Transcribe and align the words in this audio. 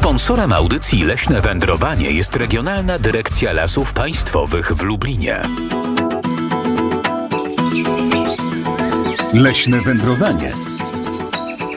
Sponsorem 0.00 0.52
audycji 0.52 1.04
Leśne 1.04 1.40
Wędrowanie 1.40 2.10
jest 2.10 2.36
Regionalna 2.36 2.98
Dyrekcja 2.98 3.52
Lasów 3.52 3.92
Państwowych 3.92 4.72
w 4.72 4.82
Lublinie. 4.82 5.42
Leśne 9.34 9.80
Wędrowanie 9.80 10.52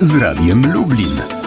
z 0.01 0.15
Radiem 0.15 0.73
Lublin. 0.73 1.42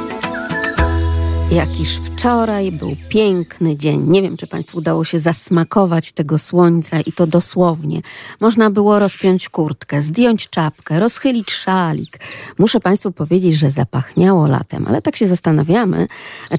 Jakiż 1.50 1.88
wczoraj 1.96 2.72
był 2.72 2.96
piękny 3.08 3.76
dzień. 3.76 4.10
Nie 4.10 4.22
wiem, 4.22 4.36
czy 4.36 4.46
Państwu 4.46 4.78
udało 4.78 5.04
się 5.04 5.18
zasmakować 5.18 6.12
tego 6.12 6.38
słońca 6.38 7.00
i 7.00 7.12
to 7.12 7.26
dosłownie. 7.26 8.00
Można 8.40 8.70
było 8.70 8.98
rozpiąć 8.98 9.48
kurtkę, 9.48 10.02
zdjąć 10.02 10.48
czapkę, 10.48 11.00
rozchylić 11.00 11.50
szalik. 11.50 12.20
Muszę 12.58 12.80
Państwu 12.80 13.12
powiedzieć, 13.12 13.54
że 13.54 13.70
zapachniało 13.70 14.46
latem, 14.46 14.86
ale 14.88 15.02
tak 15.02 15.16
się 15.16 15.26
zastanawiamy, 15.26 16.06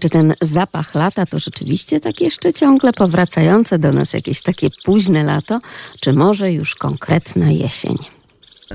czy 0.01 0.09
ten 0.09 0.33
zapach 0.41 0.95
lata 0.95 1.25
to 1.25 1.39
rzeczywiście 1.39 1.99
tak 1.99 2.21
jeszcze 2.21 2.53
ciągle 2.53 2.93
powracające 2.93 3.79
do 3.79 3.93
nas 3.93 4.13
jakieś 4.13 4.41
takie 4.41 4.69
późne 4.85 5.23
lato, 5.23 5.59
czy 5.99 6.13
może 6.13 6.51
już 6.51 6.75
konkretna 6.75 7.51
jesień. 7.51 7.97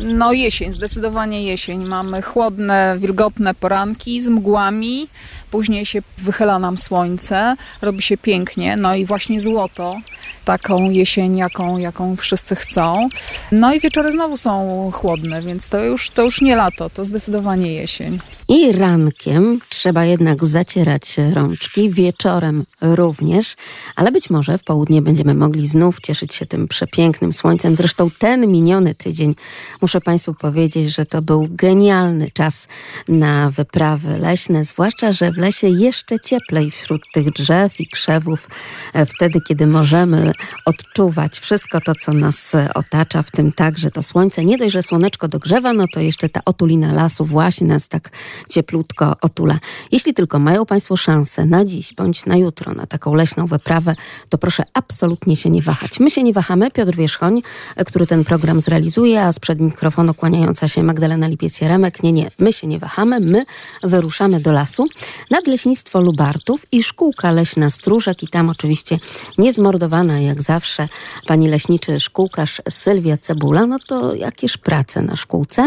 No 0.00 0.32
jesień, 0.32 0.72
zdecydowanie 0.72 1.42
jesień. 1.42 1.84
Mamy 1.84 2.22
chłodne, 2.22 2.96
wilgotne 3.00 3.54
poranki 3.54 4.22
z 4.22 4.28
mgłami, 4.28 5.08
później 5.52 5.86
się 5.86 6.02
wychyla 6.18 6.58
nam 6.58 6.78
słońce, 6.78 7.56
robi 7.82 8.02
się 8.02 8.16
pięknie, 8.16 8.76
no 8.76 8.94
i 8.94 9.04
właśnie 9.04 9.40
złoto, 9.40 9.96
taką 10.44 10.90
jesień, 10.90 11.36
jaką, 11.36 11.78
jaką 11.78 12.16
wszyscy 12.16 12.56
chcą. 12.56 13.08
No 13.52 13.74
i 13.74 13.80
wieczory 13.80 14.12
znowu 14.12 14.36
są 14.36 14.90
chłodne, 14.94 15.42
więc 15.42 15.68
to 15.68 15.84
już, 15.84 16.10
to 16.10 16.22
już 16.22 16.40
nie 16.40 16.56
lato, 16.56 16.90
to 16.90 17.04
zdecydowanie 17.04 17.72
jesień. 17.72 18.18
I 18.48 18.72
rankiem 18.72 19.58
trzeba 19.68 20.04
jednak 20.04 20.44
zacierać 20.44 21.16
rączki, 21.34 21.90
wieczorem 21.90 22.64
również, 22.80 23.56
ale 23.96 24.12
być 24.12 24.30
może 24.30 24.58
w 24.58 24.64
południe 24.64 25.02
będziemy 25.02 25.34
mogli 25.34 25.68
znów 25.68 26.00
cieszyć 26.00 26.34
się 26.34 26.46
tym 26.46 26.68
przepięknym 26.68 27.32
słońcem. 27.32 27.76
Zresztą 27.76 28.10
ten 28.18 28.46
miniony 28.46 28.94
tydzień, 28.94 29.34
muszę 29.80 30.00
Państwu 30.00 30.34
powiedzieć, 30.34 30.94
że 30.94 31.06
to 31.06 31.22
był 31.22 31.46
genialny 31.50 32.30
czas 32.30 32.68
na 33.08 33.50
wyprawy 33.50 34.18
leśne, 34.18 34.64
zwłaszcza, 34.64 35.12
że 35.12 35.32
w 35.32 35.36
lesie 35.42 35.68
jeszcze 35.68 36.20
cieplej 36.20 36.70
wśród 36.70 37.02
tych 37.12 37.32
drzew 37.32 37.80
i 37.80 37.86
krzewów, 37.86 38.48
e, 38.92 39.06
wtedy, 39.06 39.40
kiedy 39.48 39.66
możemy 39.66 40.32
odczuwać 40.64 41.38
wszystko 41.38 41.80
to, 41.80 41.94
co 41.94 42.12
nas 42.12 42.52
otacza, 42.74 43.22
w 43.22 43.30
tym 43.30 43.52
także 43.52 43.90
to 43.90 44.02
słońce. 44.02 44.44
Nie 44.44 44.58
dość, 44.58 44.72
że 44.72 44.82
słoneczko 44.82 45.28
dogrzewa, 45.28 45.72
no 45.72 45.84
to 45.94 46.00
jeszcze 46.00 46.28
ta 46.28 46.40
otulina 46.44 46.92
lasu 46.92 47.24
właśnie 47.24 47.66
nas 47.66 47.88
tak 47.88 48.10
cieplutko 48.50 49.16
otula. 49.20 49.58
Jeśli 49.92 50.14
tylko 50.14 50.38
mają 50.38 50.66
Państwo 50.66 50.96
szansę 50.96 51.46
na 51.46 51.64
dziś 51.64 51.94
bądź 51.94 52.26
na 52.26 52.36
jutro 52.36 52.74
na 52.74 52.86
taką 52.86 53.14
leśną 53.14 53.46
wyprawę, 53.46 53.94
to 54.28 54.38
proszę 54.38 54.62
absolutnie 54.74 55.36
się 55.36 55.50
nie 55.50 55.62
wahać. 55.62 56.00
My 56.00 56.10
się 56.10 56.22
nie 56.22 56.32
wahamy. 56.32 56.70
Piotr 56.70 56.96
Wierzchoń, 56.96 57.42
który 57.86 58.06
ten 58.06 58.24
program 58.24 58.60
zrealizuje, 58.60 59.22
a 59.22 59.32
sprzed 59.32 59.60
mikrofonu 59.60 60.14
kłaniająca 60.14 60.68
się 60.68 60.82
Magdalena 60.82 61.28
Lipiec-Jaremek. 61.28 62.02
Nie, 62.02 62.12
nie, 62.12 62.28
my 62.38 62.52
się 62.52 62.66
nie 62.66 62.78
wahamy. 62.78 63.20
My 63.20 63.44
wyruszamy 63.82 64.40
do 64.40 64.52
lasu. 64.52 64.86
Nadleśnictwo 65.32 66.00
Lubartów 66.00 66.66
i 66.72 66.82
Szkółka 66.82 67.30
Leśna 67.30 67.70
Stróżek 67.70 68.22
i 68.22 68.28
tam 68.28 68.50
oczywiście 68.50 68.98
niezmordowana 69.38 70.20
jak 70.20 70.42
zawsze 70.42 70.88
pani 71.26 71.48
leśniczy 71.48 72.00
szkółkarz 72.00 72.62
Sylwia 72.68 73.16
Cebula. 73.16 73.66
No 73.66 73.78
to 73.86 74.14
jakież 74.14 74.58
prace 74.58 75.02
na 75.02 75.16
szkółce? 75.16 75.66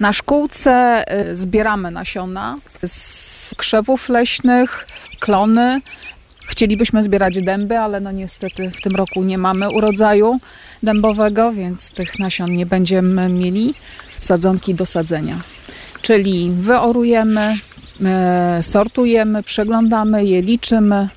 Na 0.00 0.12
szkółce 0.12 1.04
y, 1.30 1.36
zbieramy 1.36 1.90
nasiona 1.90 2.58
z 2.86 3.54
krzewów 3.56 4.08
leśnych, 4.08 4.86
klony. 5.20 5.80
Chcielibyśmy 6.46 7.02
zbierać 7.02 7.42
dęby, 7.42 7.78
ale 7.78 8.00
no 8.00 8.12
niestety 8.12 8.70
w 8.70 8.80
tym 8.80 8.96
roku 8.96 9.22
nie 9.22 9.38
mamy 9.38 9.70
urodzaju 9.70 10.38
dębowego, 10.82 11.52
więc 11.52 11.90
tych 11.90 12.18
nasion 12.18 12.52
nie 12.52 12.66
będziemy 12.66 13.28
mieli. 13.28 13.74
Sadzonki 14.18 14.74
do 14.74 14.86
sadzenia. 14.86 15.40
Czyli 16.02 16.50
wyorujemy, 16.50 17.56
sortujemy, 18.62 19.42
przeglądamy 19.42 20.24
je, 20.24 20.42
liczymy, 20.42 21.08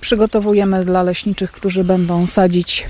przygotowujemy 0.00 0.84
dla 0.84 1.02
leśniczych, 1.02 1.52
którzy 1.52 1.84
będą 1.84 2.26
sadzić 2.26 2.86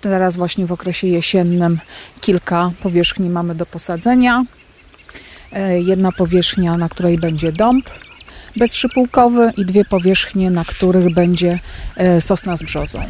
teraz 0.00 0.36
właśnie 0.36 0.66
w 0.66 0.72
okresie 0.72 1.06
jesiennym 1.06 1.78
kilka 2.20 2.72
powierzchni 2.82 3.30
mamy 3.30 3.54
do 3.54 3.66
posadzenia. 3.66 4.44
E, 5.52 5.80
jedna 5.80 6.12
powierzchnia, 6.12 6.76
na 6.76 6.88
której 6.88 7.18
będzie 7.18 7.52
dąb 7.52 7.90
bezszypułkowy 8.56 9.52
i 9.56 9.64
dwie 9.64 9.84
powierzchnie, 9.84 10.50
na 10.50 10.64
których 10.64 11.14
będzie 11.14 11.58
e, 11.96 12.20
sosna 12.20 12.56
z 12.56 12.62
brzozą. 12.62 13.02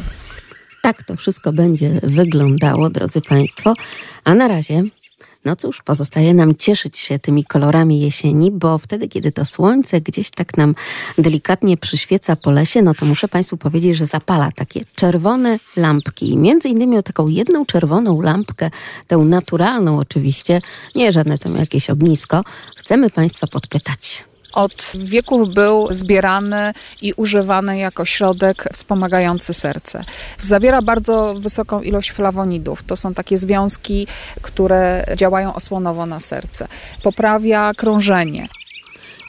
Tak 0.81 1.03
to 1.03 1.15
wszystko 1.15 1.53
będzie 1.53 1.99
wyglądało, 2.03 2.89
drodzy 2.89 3.21
Państwo. 3.21 3.73
A 4.23 4.35
na 4.35 4.47
razie 4.47 4.83
no 5.45 5.55
cóż, 5.55 5.81
pozostaje 5.81 6.33
nam 6.33 6.55
cieszyć 6.55 6.97
się 6.97 7.19
tymi 7.19 7.45
kolorami 7.45 8.01
jesieni, 8.01 8.51
bo 8.51 8.77
wtedy, 8.77 9.07
kiedy 9.07 9.31
to 9.31 9.45
słońce 9.45 10.01
gdzieś 10.01 10.31
tak 10.31 10.57
nam 10.57 10.75
delikatnie 11.17 11.77
przyświeca 11.77 12.35
po 12.35 12.51
lesie, 12.51 12.81
no 12.81 12.93
to 12.93 13.05
muszę 13.05 13.27
Państwu 13.27 13.57
powiedzieć, 13.57 13.97
że 13.97 14.05
zapala 14.05 14.51
takie 14.51 14.81
czerwone 14.95 15.59
lampki. 15.75 16.37
Między 16.37 16.69
innymi 16.69 16.97
o 16.97 17.03
taką 17.03 17.27
jedną 17.27 17.65
czerwoną 17.65 18.21
lampkę, 18.21 18.71
tę 19.07 19.17
naturalną 19.17 19.99
oczywiście, 19.99 20.61
nie 20.95 21.11
żadne 21.11 21.37
tam 21.37 21.55
jakieś 21.55 21.89
ognisko, 21.89 22.43
chcemy 22.75 23.09
Państwa 23.09 23.47
podpytać 23.47 24.30
od 24.53 24.91
wieków 24.95 25.53
był 25.53 25.87
zbierany 25.93 26.73
i 27.01 27.13
używany 27.13 27.77
jako 27.77 28.05
środek 28.05 28.69
wspomagający 28.73 29.53
serce. 29.53 30.03
Zawiera 30.43 30.81
bardzo 30.81 31.33
wysoką 31.33 31.81
ilość 31.81 32.11
flawonidów. 32.11 32.83
To 32.83 32.95
są 32.95 33.13
takie 33.13 33.37
związki, 33.37 34.07
które 34.41 35.05
działają 35.17 35.53
osłonowo 35.53 36.05
na 36.05 36.19
serce. 36.19 36.67
Poprawia 37.03 37.71
krążenie. 37.77 38.47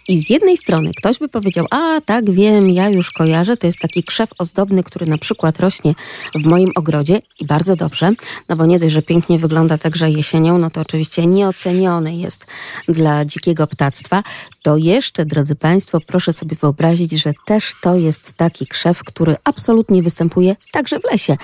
I 0.09 0.19
z 0.19 0.31
jednej 0.31 0.57
strony 0.57 0.91
ktoś 0.97 1.19
by 1.19 1.29
powiedział, 1.29 1.67
a 1.71 2.01
tak 2.01 2.31
wiem, 2.31 2.71
ja 2.71 2.89
już 2.89 3.11
kojarzę, 3.11 3.57
to 3.57 3.67
jest 3.67 3.79
taki 3.79 4.03
krzew 4.03 4.31
ozdobny, 4.39 4.83
który 4.83 5.07
na 5.07 5.19
przykład 5.19 5.61
rośnie 5.61 5.95
w 6.35 6.47
moim 6.47 6.73
ogrodzie 6.75 7.21
i 7.41 7.47
bardzo 7.47 7.77
dobrze, 7.77 8.11
no 8.49 8.57
bo 8.57 8.67
nie 8.67 8.79
dość, 8.79 8.93
że 8.93 9.03
pięknie 9.03 9.39
wygląda 9.39 9.79
także 9.79 10.11
jesienią, 10.11 10.59
no 10.59 10.71
to 10.71 10.81
oczywiście 10.81 11.27
nieoceniony 11.27 12.17
jest 12.17 12.47
dla 12.89 13.25
dzikiego 13.25 13.67
ptactwa. 13.67 14.23
To 14.63 14.77
jeszcze, 14.77 15.25
drodzy 15.25 15.55
Państwo, 15.55 15.99
proszę 16.07 16.33
sobie 16.33 16.57
wyobrazić, 16.57 17.13
że 17.13 17.33
też 17.47 17.73
to 17.83 17.97
jest 17.97 18.33
taki 18.33 18.67
krzew, 18.67 18.99
który 19.05 19.37
absolutnie 19.45 20.03
występuje 20.03 20.57
także 20.73 21.01
w 21.01 21.05
lesie. 21.05 21.37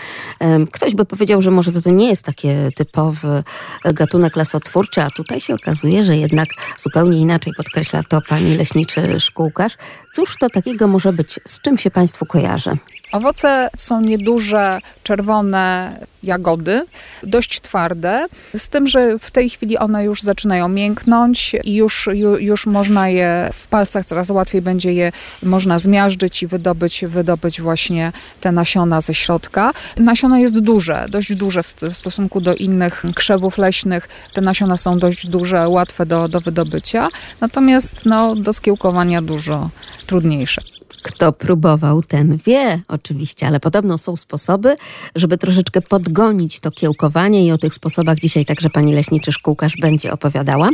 Ktoś 0.72 0.94
by 0.94 1.04
powiedział, 1.04 1.42
że 1.42 1.50
może 1.50 1.72
to, 1.72 1.80
to 1.80 1.90
nie 1.90 2.08
jest 2.08 2.24
taki 2.24 2.48
typowy 2.76 3.42
gatunek 3.84 4.36
lasotwórczy, 4.36 5.02
a 5.02 5.10
tutaj 5.10 5.40
się 5.40 5.54
okazuje, 5.54 6.04
że 6.04 6.16
jednak 6.16 6.48
zupełnie 6.78 7.18
inaczej 7.18 7.52
podkreśla 7.56 8.02
to 8.02 8.20
pani 8.28 8.56
leśniczy 8.56 9.20
szkółkarz. 9.20 9.72
Cóż 10.14 10.34
to 10.40 10.48
takiego 10.50 10.86
może 10.86 11.12
być? 11.12 11.40
Z 11.46 11.60
czym 11.60 11.78
się 11.78 11.90
Państwu 11.90 12.26
kojarzy? 12.26 12.78
Owoce 13.12 13.70
są 13.76 14.00
nieduże, 14.00 14.80
czerwone 15.02 15.96
jagody, 16.22 16.82
dość 17.22 17.60
twarde, 17.60 18.26
z 18.56 18.68
tym, 18.68 18.86
że 18.86 19.18
w 19.18 19.30
tej 19.30 19.50
chwili 19.50 19.78
one 19.78 20.04
już 20.04 20.22
zaczynają 20.22 20.68
mięknąć 20.68 21.56
i 21.64 21.74
już, 21.74 22.08
już 22.38 22.66
można 22.66 23.08
je 23.08 23.48
w 23.52 23.66
palcach 23.66 24.04
coraz 24.04 24.30
łatwiej 24.30 24.62
będzie 24.62 24.92
je 24.92 25.12
można 25.42 25.78
zmiażdżyć 25.78 26.42
i 26.42 26.46
wydobyć, 26.46 27.04
wydobyć 27.04 27.60
właśnie 27.60 28.12
te 28.40 28.52
nasiona 28.52 29.00
ze 29.00 29.14
środka. 29.14 29.70
Nasiono 29.96 30.38
jest 30.38 30.58
duże, 30.58 31.06
dość 31.08 31.34
duże 31.34 31.62
w 31.62 31.96
stosunku 31.96 32.40
do 32.40 32.54
innych 32.54 33.04
krzewów 33.14 33.58
leśnych. 33.58 34.08
Te 34.32 34.40
nasiona 34.40 34.76
są 34.76 34.98
dość 34.98 35.26
duże, 35.26 35.68
łatwe 35.68 36.06
do, 36.06 36.28
do 36.28 36.40
wydobycia, 36.40 37.08
natomiast 37.40 37.94
no, 38.04 38.34
do 38.34 38.52
skiełkowania 38.52 39.22
dużo 39.22 39.70
trudniejsze. 40.06 40.77
Kto 41.08 41.32
próbował, 41.32 42.02
ten 42.02 42.36
wie 42.36 42.80
oczywiście, 42.88 43.46
ale 43.46 43.60
podobno 43.60 43.98
są 43.98 44.16
sposoby, 44.16 44.76
żeby 45.14 45.38
troszeczkę 45.38 45.82
podgonić 45.82 46.60
to 46.60 46.70
kiełkowanie 46.70 47.46
i 47.46 47.52
o 47.52 47.58
tych 47.58 47.74
sposobach 47.74 48.18
dzisiaj 48.18 48.44
także 48.44 48.70
pani 48.70 48.92
leśniczy 48.92 49.32
szkółkarz 49.32 49.76
będzie 49.80 50.12
opowiadała. 50.12 50.70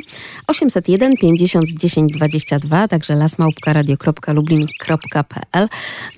801 0.47 1.17
50 1.17 1.69
10 1.69 2.13
22, 2.13 2.89
także 2.89 3.15
lasmałpka.radio.lublin.pl 3.15 5.69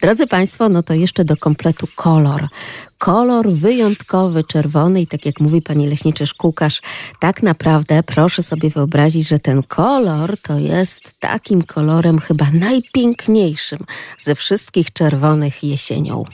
Drodzy 0.02 0.26
Państwo, 0.26 0.68
no 0.68 0.82
to 0.82 0.94
jeszcze 0.94 1.24
do 1.24 1.36
kompletu 1.36 1.88
kolor 1.96 2.48
kolor 2.98 3.50
wyjątkowy, 3.50 4.44
czerwony 4.44 5.00
i 5.00 5.06
tak 5.06 5.26
jak 5.26 5.40
mówi 5.40 5.62
pani 5.62 5.86
leśniczy 5.86 6.26
szkółkarz, 6.26 6.82
tak 7.20 7.42
naprawdę 7.42 8.02
proszę 8.02 8.42
sobie 8.42 8.70
wyobrazić, 8.70 9.28
że 9.28 9.38
ten 9.38 9.62
kolor 9.62 10.36
to 10.42 10.58
jest 10.58 11.14
takim 11.20 11.62
kolorem 11.62 12.18
chyba 12.18 12.46
najpiękniejszym 12.52 13.78
ze 14.18 14.34
wszystkich 14.34 14.92
czerwonych 14.92 15.64
jesienią. 15.64 16.24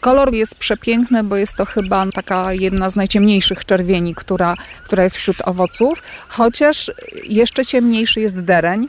Kolor 0.00 0.34
jest 0.34 0.54
przepiękny, 0.54 1.24
bo 1.24 1.36
jest 1.36 1.54
to 1.54 1.64
chyba 1.64 2.06
taka 2.12 2.52
jedna 2.52 2.90
z 2.90 2.96
najciemniejszych 2.96 3.64
czerwieni, 3.64 4.14
która, 4.14 4.54
która 4.84 5.04
jest 5.04 5.16
wśród 5.16 5.36
owoców, 5.44 6.02
chociaż 6.28 6.90
jeszcze 7.24 7.66
ciemniejszy 7.66 8.20
jest 8.20 8.40
dereń 8.40 8.88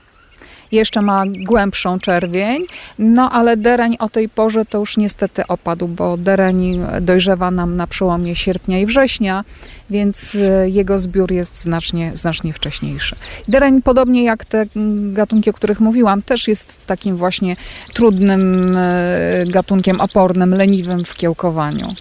jeszcze 0.72 1.02
ma 1.02 1.24
głębszą 1.28 2.00
czerwień, 2.00 2.66
no 3.00 3.32
ale 3.32 3.58
dereń 3.58 3.96
o 4.00 4.10
tej 4.10 4.30
porze 4.30 4.66
to 4.66 4.78
już 4.78 4.98
niestety 4.98 5.48
opadł, 5.48 5.88
bo 5.88 6.18
dereń 6.18 6.80
dojrzewa 7.02 7.52
nam 7.52 7.76
na 7.76 7.88
przełomie 7.88 8.36
sierpnia 8.36 8.80
i 8.80 8.86
września, 8.86 9.44
więc 9.90 10.36
e, 10.36 10.70
jego 10.70 11.00
zbiór 11.00 11.32
jest 11.32 11.62
znacznie, 11.62 12.12
znacznie 12.14 12.54
wcześniejszy. 12.54 13.16
Dereń, 13.48 13.82
podobnie 13.82 14.24
jak 14.24 14.46
te 14.46 14.66
gatunki, 15.14 15.50
o 15.50 15.54
których 15.54 15.80
mówiłam, 15.80 16.22
też 16.22 16.48
jest 16.48 16.88
takim 16.88 17.16
właśnie 17.16 17.56
trudnym 17.94 18.74
e, 18.78 19.46
gatunkiem 19.46 20.02
opornym, 20.02 20.54
leniwym 20.54 21.06
w 21.06 21.14
kiełkowaniu. 21.14 21.94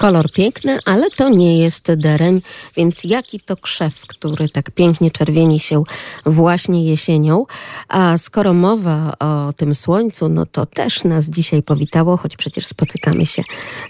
Kolor 0.00 0.32
piękny, 0.32 0.78
ale 0.84 1.10
to 1.10 1.28
nie 1.28 1.58
jest 1.58 1.94
dereń, 1.94 2.42
więc 2.76 3.04
jaki 3.04 3.40
to 3.40 3.56
krzew, 3.56 4.06
który 4.06 4.48
tak 4.48 4.70
pięknie 4.70 5.10
czerwieni 5.10 5.60
się 5.60 5.82
właśnie 6.26 6.84
jesienią. 6.84 7.46
A 7.88 8.18
skoro 8.18 8.54
mowa 8.54 9.14
o 9.18 9.52
tym 9.56 9.74
słońcu, 9.74 10.28
no 10.28 10.46
to 10.46 10.66
też 10.66 11.04
nas 11.04 11.24
dzisiaj 11.24 11.62
powitało, 11.62 12.16
choć 12.16 12.36
przecież 12.36 12.66
spotykamy 12.66 13.26
się 13.26 13.42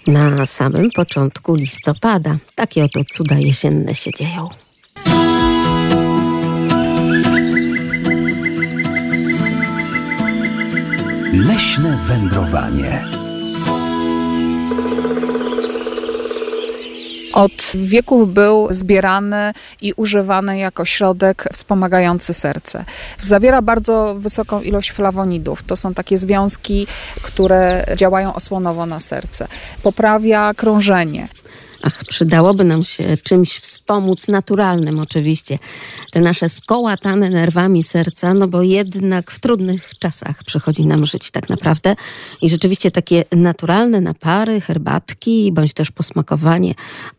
na 0.07 0.45
samym 0.45 0.91
początku 0.91 1.55
listopada. 1.55 2.37
Takie 2.55 2.83
oto 2.83 2.99
cuda 3.11 3.35
jesienne 3.35 3.95
się 3.95 4.11
dzieją. 4.11 4.49
Leśne 11.33 11.97
wędrowanie. 12.07 13.20
Od 17.41 17.71
wieków 17.75 18.33
był 18.33 18.67
zbierany 18.71 19.53
i 19.81 19.93
używany 19.93 20.57
jako 20.57 20.85
środek 20.85 21.47
wspomagający 21.53 22.33
serce. 22.33 22.85
Zawiera 23.23 23.61
bardzo 23.61 24.15
wysoką 24.19 24.61
ilość 24.61 24.91
flawonidów. 24.91 25.63
To 25.63 25.75
są 25.75 25.93
takie 25.93 26.17
związki, 26.17 26.87
które 27.21 27.85
działają 27.97 28.33
osłonowo 28.33 28.85
na 28.85 28.99
serce. 28.99 29.45
Poprawia 29.83 30.53
krążenie. 30.53 31.27
Ach, 31.83 32.03
przydałoby 32.05 32.63
nam 32.63 32.83
się 32.83 33.17
czymś 33.23 33.59
wspomóc 33.59 34.27
naturalnym 34.27 34.99
oczywiście. 34.99 35.59
Te 36.11 36.21
nasze 36.21 36.49
skołatane 36.49 37.29
nerwami 37.29 37.83
serca, 37.83 38.33
no 38.33 38.47
bo 38.47 38.61
jednak 38.61 39.31
w 39.31 39.39
trudnych 39.39 39.91
czasach 39.99 40.43
przychodzi 40.43 40.85
nam 40.85 41.05
żyć 41.05 41.31
tak 41.31 41.49
naprawdę. 41.49 41.95
I 42.41 42.49
rzeczywiście 42.49 42.91
takie 42.91 43.25
naturalne 43.31 44.01
napary, 44.01 44.61
herbatki, 44.61 45.51
bądź 45.51 45.73
też 45.73 45.91
posmakowanie 45.91 46.75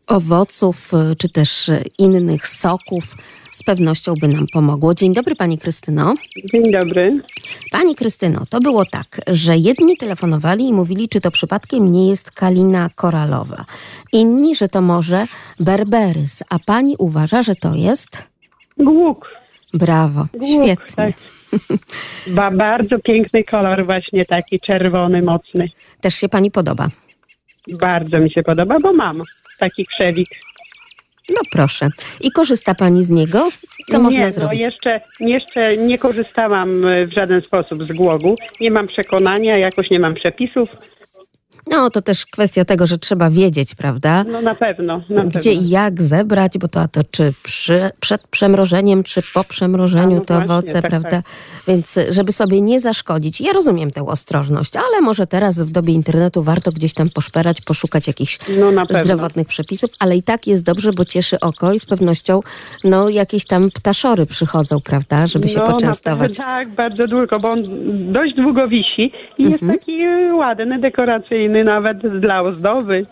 owoców, 0.06 0.92
czy 1.18 1.28
też 1.28 1.70
innych 1.98 2.48
soków 2.48 3.14
z 3.52 3.62
pewnością 3.62 4.14
by 4.20 4.28
nam 4.28 4.46
pomogło. 4.52 4.94
Dzień 4.94 5.14
dobry 5.14 5.36
Pani 5.36 5.58
Krystyno. 5.58 6.14
Dzień 6.52 6.72
dobry. 6.72 7.20
Pani 7.70 7.94
Krystyno, 7.94 8.42
to 8.50 8.60
było 8.60 8.84
tak, 8.84 9.20
że 9.26 9.56
jedni 9.56 9.96
telefonowali 9.96 10.68
i 10.68 10.72
mówili, 10.72 11.08
czy 11.08 11.20
to 11.20 11.30
przypadkiem 11.30 11.92
nie 11.92 12.08
jest 12.08 12.30
kalina 12.30 12.90
koralowa. 12.94 13.64
Inni, 14.12 14.56
że 14.56 14.68
to 14.68 14.82
może 14.82 15.26
berberys, 15.60 16.42
a 16.50 16.58
Pani 16.58 16.94
uważa, 16.98 17.42
że 17.42 17.54
to 17.54 17.74
jest? 17.74 18.22
Głuk. 18.78 19.30
Brawo, 19.74 20.26
Głuk, 20.32 20.44
świetnie. 20.44 20.96
Tak. 20.96 21.12
Ba, 22.26 22.50
bardzo 22.50 22.98
piękny 22.98 23.44
kolor, 23.44 23.84
właśnie 23.86 24.24
taki 24.24 24.60
czerwony, 24.60 25.22
mocny. 25.22 25.68
Też 26.00 26.14
się 26.14 26.28
Pani 26.28 26.50
podoba. 26.50 26.88
Bardzo 27.68 28.18
mi 28.18 28.30
się 28.30 28.42
podoba, 28.42 28.80
bo 28.80 28.92
mam 28.92 29.22
taki 29.58 29.86
krzewik. 29.86 30.28
No 31.28 31.40
proszę. 31.52 31.90
I 32.20 32.30
korzysta 32.30 32.74
Pani 32.74 33.04
z 33.04 33.10
niego? 33.10 33.48
Co 33.88 33.96
nie, 33.96 34.02
można 34.02 34.24
no 34.24 34.30
zrobić? 34.30 34.60
jeszcze, 34.60 35.00
jeszcze 35.20 35.76
nie 35.76 35.98
korzystałam 35.98 36.86
e, 36.86 37.06
w 37.06 37.12
żaden 37.12 37.40
sposób 37.40 37.84
z 37.84 37.92
głogu. 37.92 38.34
Nie 38.60 38.70
mam 38.70 38.86
przekonania, 38.86 39.58
jakoś 39.58 39.90
nie 39.90 40.00
mam 40.00 40.14
przepisów. 40.14 40.68
No 41.66 41.90
to 41.90 42.02
też 42.02 42.26
kwestia 42.26 42.64
tego, 42.64 42.86
że 42.86 42.98
trzeba 42.98 43.30
wiedzieć, 43.30 43.74
prawda? 43.74 44.24
No 44.24 44.40
na 44.42 44.54
pewno. 44.54 45.02
Na 45.08 45.24
Gdzie 45.24 45.50
pewno. 45.50 45.66
i 45.66 45.68
jak 45.68 46.02
zebrać, 46.02 46.58
bo 46.58 46.68
to, 46.68 46.80
a 46.80 46.88
to 46.88 47.00
czy 47.10 47.32
przy, 47.44 47.90
przed 48.00 48.22
przemrożeniem, 48.28 49.02
czy 49.02 49.22
po 49.34 49.44
przemrożeniu 49.44 50.14
no 50.16 50.24
te 50.24 50.34
właśnie, 50.34 50.54
owoce, 50.54 50.72
tak, 50.82 50.90
prawda? 50.90 51.10
tak. 51.10 51.22
Więc 51.68 51.94
żeby 52.10 52.32
sobie 52.32 52.60
nie 52.60 52.80
zaszkodzić. 52.80 53.40
Ja 53.40 53.52
rozumiem 53.52 53.90
tę 53.90 54.06
ostrożność, 54.06 54.76
ale 54.76 55.00
może 55.00 55.26
teraz 55.26 55.58
w 55.58 55.70
dobie 55.70 55.92
internetu 55.94 56.42
warto 56.42 56.72
gdzieś 56.72 56.94
tam 56.94 57.10
poszperać, 57.10 57.60
poszukać 57.60 58.06
jakichś 58.06 58.38
No 58.60 58.70
na 58.72 58.84
zdrowotnych 58.84 59.46
przepisów, 59.48 59.90
ale 59.98 60.16
i 60.16 60.22
tak 60.22 60.46
jest 60.46 60.64
dobrze, 60.64 60.92
bo 60.92 61.04
cieszy 61.04 61.40
oko 61.40 61.72
i 61.72 61.78
z 61.80 61.84
pewnością 61.84 62.40
no, 62.84 63.08
jakieś 63.08 63.46
tam 63.46 63.70
ptaszory 63.70 64.26
przychodzą, 64.26 64.80
prawda, 64.80 65.26
żeby 65.26 65.48
się 65.48 65.58
no, 65.58 65.66
na 65.66 65.72
poczęstować. 65.72 66.28
pewno, 66.36 66.44
tak, 66.44 66.68
bardzo 66.68 67.06
długo, 67.06 67.40
bo 67.40 67.50
on 67.50 67.62
dość 68.12 68.34
długo 68.36 68.68
wisi 68.68 69.12
i 69.38 69.44
Mhm. 69.44 69.70
jest 69.72 69.80
taki 69.80 69.98
ładny, 70.34 70.78
dekoracyjny, 70.78 71.51
nawet 71.64 72.18
dla 72.18 72.42
ozdoby. 72.42 73.06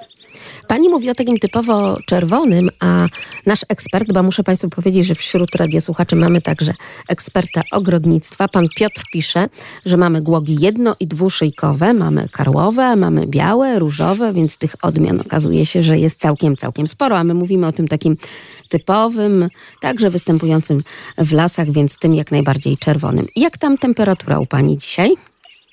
Pani 0.68 0.88
mówi 0.88 1.10
o 1.10 1.14
takim 1.14 1.38
typowo 1.38 1.98
czerwonym, 2.06 2.70
a 2.80 3.06
nasz 3.46 3.64
ekspert, 3.68 4.12
bo 4.12 4.22
muszę 4.22 4.44
Państwu 4.44 4.68
powiedzieć, 4.68 5.06
że 5.06 5.14
wśród 5.14 5.54
radiosłuchaczy 5.54 6.16
mamy 6.16 6.42
także 6.42 6.74
eksperta 7.08 7.62
ogrodnictwa. 7.72 8.48
Pan 8.48 8.66
Piotr 8.76 9.02
pisze, 9.12 9.48
że 9.86 9.96
mamy 9.96 10.22
głogi 10.22 10.56
jedno- 10.60 10.96
i 11.00 11.06
dwuszyjkowe, 11.06 11.94
mamy 11.94 12.28
karłowe, 12.32 12.96
mamy 12.96 13.26
białe, 13.26 13.78
różowe, 13.78 14.32
więc 14.32 14.56
tych 14.56 14.74
odmian 14.82 15.20
okazuje 15.20 15.66
się, 15.66 15.82
że 15.82 15.98
jest 15.98 16.20
całkiem, 16.20 16.56
całkiem 16.56 16.86
sporo, 16.86 17.18
a 17.18 17.24
my 17.24 17.34
mówimy 17.34 17.66
o 17.66 17.72
tym 17.72 17.88
takim 17.88 18.16
typowym, 18.68 19.48
także 19.80 20.10
występującym 20.10 20.82
w 21.18 21.32
lasach, 21.32 21.70
więc 21.70 21.96
tym 21.96 22.14
jak 22.14 22.30
najbardziej 22.30 22.76
czerwonym. 22.76 23.26
Jak 23.36 23.58
tam 23.58 23.78
temperatura 23.78 24.38
u 24.38 24.46
Pani 24.46 24.78
dzisiaj? 24.78 25.16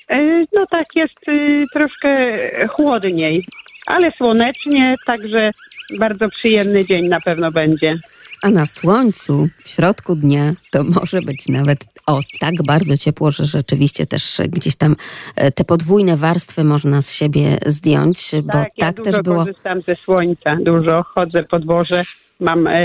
E, 0.09 0.45
No 0.53 0.65
tak 0.67 0.95
jest 0.95 1.27
y, 1.27 1.65
troszkę 1.73 2.39
chłodniej, 2.67 3.45
ale 3.85 4.11
słonecznie, 4.11 4.95
także 5.05 5.51
bardzo 5.99 6.29
przyjemny 6.29 6.85
dzień 6.85 7.07
na 7.07 7.21
pewno 7.21 7.51
będzie. 7.51 7.95
A 8.43 8.49
na 8.49 8.65
słońcu 8.65 9.47
w 9.63 9.69
środku 9.69 10.15
dnia 10.15 10.53
to 10.71 10.83
może 10.83 11.21
być 11.21 11.47
nawet 11.47 11.79
o 12.07 12.19
tak 12.39 12.53
bardzo 12.67 12.97
ciepło, 12.97 13.31
że 13.31 13.45
rzeczywiście 13.45 14.05
też 14.05 14.41
gdzieś 14.49 14.75
tam 14.75 14.95
e, 15.35 15.51
te 15.51 15.63
podwójne 15.63 16.17
warstwy 16.17 16.63
można 16.63 17.01
z 17.01 17.11
siebie 17.13 17.57
zdjąć, 17.65 18.31
bo 18.43 18.51
tak, 18.53 18.69
ja 18.77 18.85
tak 18.85 18.95
dużo 18.97 19.11
też 19.11 19.21
było. 19.21 19.45
korzystam 19.45 19.81
ze 19.81 19.95
słońca, 19.95 20.57
dużo 20.61 21.03
chodzę 21.03 21.43
po 21.43 21.59
dworze. 21.59 22.03
Mam 22.39 22.67
e, 22.67 22.81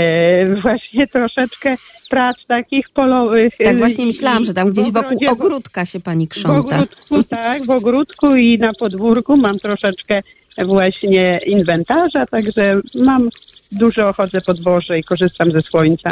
właśnie 0.63 1.07
troszeczkę 1.07 1.77
prac 2.13 2.37
takich 2.47 2.89
polowych. 2.89 3.57
Tak 3.57 3.67
e, 3.67 3.77
właśnie 3.77 4.05
myślałam, 4.05 4.45
że 4.45 4.53
tam 4.53 4.69
w 4.69 4.71
gdzieś 4.71 4.91
wokół 4.91 5.17
ogrodzie, 5.17 5.31
ogródka 5.31 5.85
się 5.85 5.99
pani 5.99 6.27
W 6.27 6.29
krząta. 6.29 6.75
ogródku, 6.75 7.23
tak, 7.23 7.65
w 7.65 7.69
ogródku 7.69 8.35
i 8.35 8.57
na 8.57 8.73
podwórku 8.73 9.37
mam 9.37 9.57
troszeczkę 9.59 10.21
właśnie 10.65 11.39
inwentarza, 11.45 12.25
także 12.25 12.75
mam 12.95 13.29
dużo 13.71 14.13
chodzę 14.13 14.41
po 14.41 14.53
dworze 14.53 14.99
i 14.99 15.03
korzystam 15.03 15.51
ze 15.51 15.61
słońca. 15.61 16.11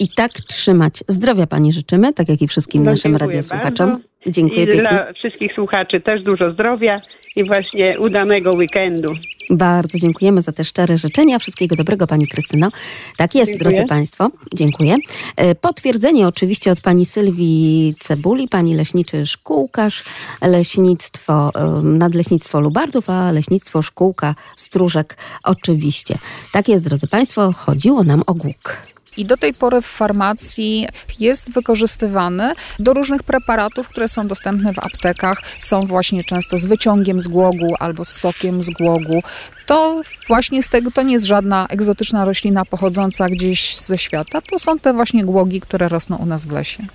I 0.00 0.08
tak 0.08 0.32
trzymać. 0.32 0.94
Zdrowia 1.08 1.46
pani 1.46 1.72
życzymy, 1.72 2.12
tak 2.12 2.28
jak 2.28 2.42
i 2.42 2.48
wszystkim 2.48 2.82
No, 2.82 2.90
naszym 2.90 3.16
radiosłuchaczom. 3.16 3.98
Dziękuję 4.28 4.62
I 4.62 4.66
pięknie. 4.66 4.82
dla 4.82 5.12
wszystkich 5.12 5.54
słuchaczy 5.54 6.00
też 6.00 6.22
dużo 6.22 6.50
zdrowia 6.50 7.00
i 7.36 7.44
właśnie 7.44 8.00
udanego 8.00 8.52
weekendu. 8.52 9.14
Bardzo 9.50 9.98
dziękujemy 9.98 10.40
za 10.40 10.52
te 10.52 10.64
szczere 10.64 10.98
życzenia. 10.98 11.38
Wszystkiego 11.38 11.76
dobrego 11.76 12.06
Pani 12.06 12.28
Krystyno. 12.28 12.68
Tak 13.16 13.34
jest, 13.34 13.50
Dziękuję. 13.52 13.70
drodzy 13.70 13.88
Państwo. 13.88 14.30
Dziękuję. 14.54 14.96
E, 15.36 15.54
Potwierdzenie 15.54 16.26
oczywiście 16.28 16.72
od 16.72 16.80
Pani 16.80 17.04
Sylwii 17.04 17.94
Cebuli, 18.00 18.48
Pani 18.48 18.74
leśniczy 18.74 19.26
szkółkarz, 19.26 20.04
leśnictwo, 20.42 21.50
nadleśnictwo 21.82 22.60
Lubardów, 22.60 23.10
a 23.10 23.32
leśnictwo 23.32 23.82
szkółka 23.82 24.34
Stróżek 24.56 25.16
oczywiście. 25.44 26.18
Tak 26.52 26.68
jest, 26.68 26.84
drodzy 26.84 27.06
Państwo, 27.06 27.52
chodziło 27.52 28.04
nam 28.04 28.22
o 28.26 28.34
głuk. 28.34 28.76
I 29.16 29.24
do 29.24 29.36
tej 29.36 29.54
pory 29.54 29.80
w 29.80 29.86
farmacji 29.86 30.88
jest 31.20 31.50
wykorzystywany 31.50 32.52
do 32.78 32.94
różnych 32.94 33.22
preparatów, 33.22 33.88
które 33.88 34.08
są 34.08 34.26
dostępne 34.26 34.72
w 34.72 34.78
aptekach. 34.78 35.42
Są 35.58 35.86
właśnie 35.86 36.24
często 36.24 36.58
z 36.58 36.66
wyciągiem 36.66 37.20
z 37.20 37.28
głogu 37.28 37.74
albo 37.78 38.04
z 38.04 38.08
sokiem 38.08 38.62
z 38.62 38.70
głogu. 38.70 39.22
To 39.66 40.02
właśnie 40.28 40.62
z 40.62 40.68
tego 40.68 40.90
to 40.90 41.02
nie 41.02 41.12
jest 41.12 41.26
żadna 41.26 41.66
egzotyczna 41.68 42.24
roślina 42.24 42.64
pochodząca 42.64 43.28
gdzieś 43.28 43.76
ze 43.76 43.98
świata. 43.98 44.40
To 44.40 44.58
są 44.58 44.78
te 44.78 44.92
właśnie 44.92 45.24
głogi, 45.24 45.60
które 45.60 45.88
rosną 45.88 46.16
u 46.16 46.26
nas 46.26 46.44
w 46.44 46.52
lesie. 46.52 46.86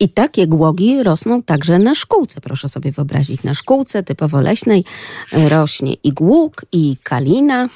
I 0.00 0.08
takie 0.08 0.46
głogi 0.46 1.02
rosną 1.02 1.42
także 1.42 1.78
na 1.78 1.94
szkółce. 1.94 2.40
Proszę 2.40 2.68
sobie 2.68 2.92
wyobrazić, 2.92 3.42
na 3.42 3.54
szkółce 3.54 4.02
typowo 4.02 4.40
leśnej 4.40 4.84
e, 5.32 5.48
rośnie 5.48 5.94
i 6.04 6.12
głuk, 6.12 6.64
i 6.72 6.96
kalina. 7.02 7.68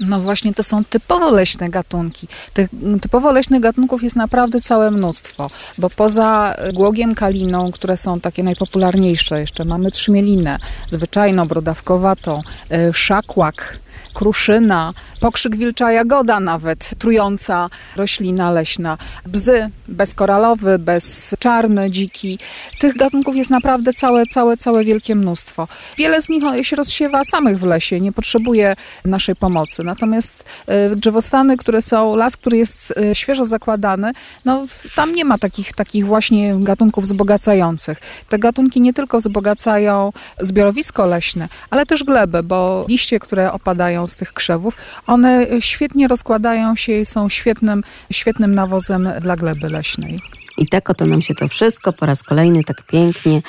No 0.00 0.20
właśnie, 0.20 0.54
to 0.54 0.62
są 0.62 0.84
typowo 0.84 1.30
leśne 1.30 1.68
gatunki. 1.68 2.28
Tych 2.54 2.70
typowo 3.02 3.32
leśnych 3.32 3.60
gatunków 3.60 4.02
jest 4.02 4.16
naprawdę 4.16 4.60
całe 4.60 4.90
mnóstwo, 4.90 5.50
bo 5.78 5.90
poza 5.90 6.56
głogiem, 6.72 7.14
kaliną, 7.14 7.72
które 7.72 7.96
są 7.96 8.20
takie 8.20 8.42
najpopularniejsze, 8.42 9.40
jeszcze 9.40 9.64
mamy 9.64 9.90
trzmielinę, 9.90 10.58
zwyczajną, 10.88 11.48
brodawkowatą, 11.48 12.42
y, 12.72 12.94
szakłak, 12.94 13.78
kruszyna, 14.16 14.92
pokrzyk 15.20 15.56
wilcza 15.56 15.92
jagoda 15.92 16.40
nawet, 16.40 16.90
trująca 16.98 17.70
roślina 17.96 18.50
leśna, 18.50 18.98
bzy 19.26 19.70
bezkoralowy, 19.88 20.78
bezczarny, 20.78 21.90
dziki. 21.90 22.38
Tych 22.78 22.96
gatunków 22.96 23.36
jest 23.36 23.50
naprawdę 23.50 23.92
całe, 23.92 24.26
całe, 24.26 24.56
całe 24.56 24.84
wielkie 24.84 25.14
mnóstwo. 25.14 25.68
Wiele 25.96 26.22
z 26.22 26.28
nich 26.28 26.42
się 26.62 26.76
rozsiewa 26.76 27.24
samych 27.24 27.58
w 27.58 27.62
lesie, 27.62 28.00
nie 28.00 28.12
potrzebuje 28.12 28.76
naszej 29.04 29.36
pomocy. 29.36 29.84
Natomiast 29.84 30.44
y, 30.92 30.96
drzewostany, 30.96 31.56
które 31.56 31.82
są, 31.82 32.16
las, 32.16 32.36
który 32.36 32.56
jest 32.56 32.94
y, 33.10 33.14
świeżo 33.14 33.44
zakładany, 33.44 34.12
no 34.44 34.66
tam 34.94 35.14
nie 35.14 35.24
ma 35.24 35.38
takich, 35.38 35.72
takich 35.72 36.06
właśnie 36.06 36.54
gatunków 36.58 37.04
wzbogacających. 37.04 37.98
Te 38.28 38.38
gatunki 38.38 38.80
nie 38.80 38.94
tylko 38.94 39.18
wzbogacają 39.18 40.12
zbiorowisko 40.40 41.06
leśne, 41.06 41.48
ale 41.70 41.86
też 41.86 42.04
glebę, 42.04 42.42
bo 42.42 42.84
liście, 42.88 43.18
które 43.18 43.52
opadają 43.52 44.05
z 44.06 44.16
tych 44.16 44.32
krzewów, 44.32 44.76
one 45.06 45.46
świetnie 45.60 46.08
rozkładają 46.08 46.76
się 46.76 46.92
i 46.92 47.06
są 47.06 47.28
świetnym, 47.28 47.84
świetnym 48.12 48.54
nawozem 48.54 49.08
dla 49.20 49.36
gleby 49.36 49.68
leśnej. 49.68 50.20
I 50.58 50.68
tak 50.68 50.90
oto 50.90 51.06
nam 51.06 51.22
się 51.22 51.34
to 51.34 51.48
wszystko 51.48 51.92
po 51.92 52.06
raz 52.06 52.22
kolejny 52.22 52.64
tak 52.64 52.82
pięknie 52.86 53.42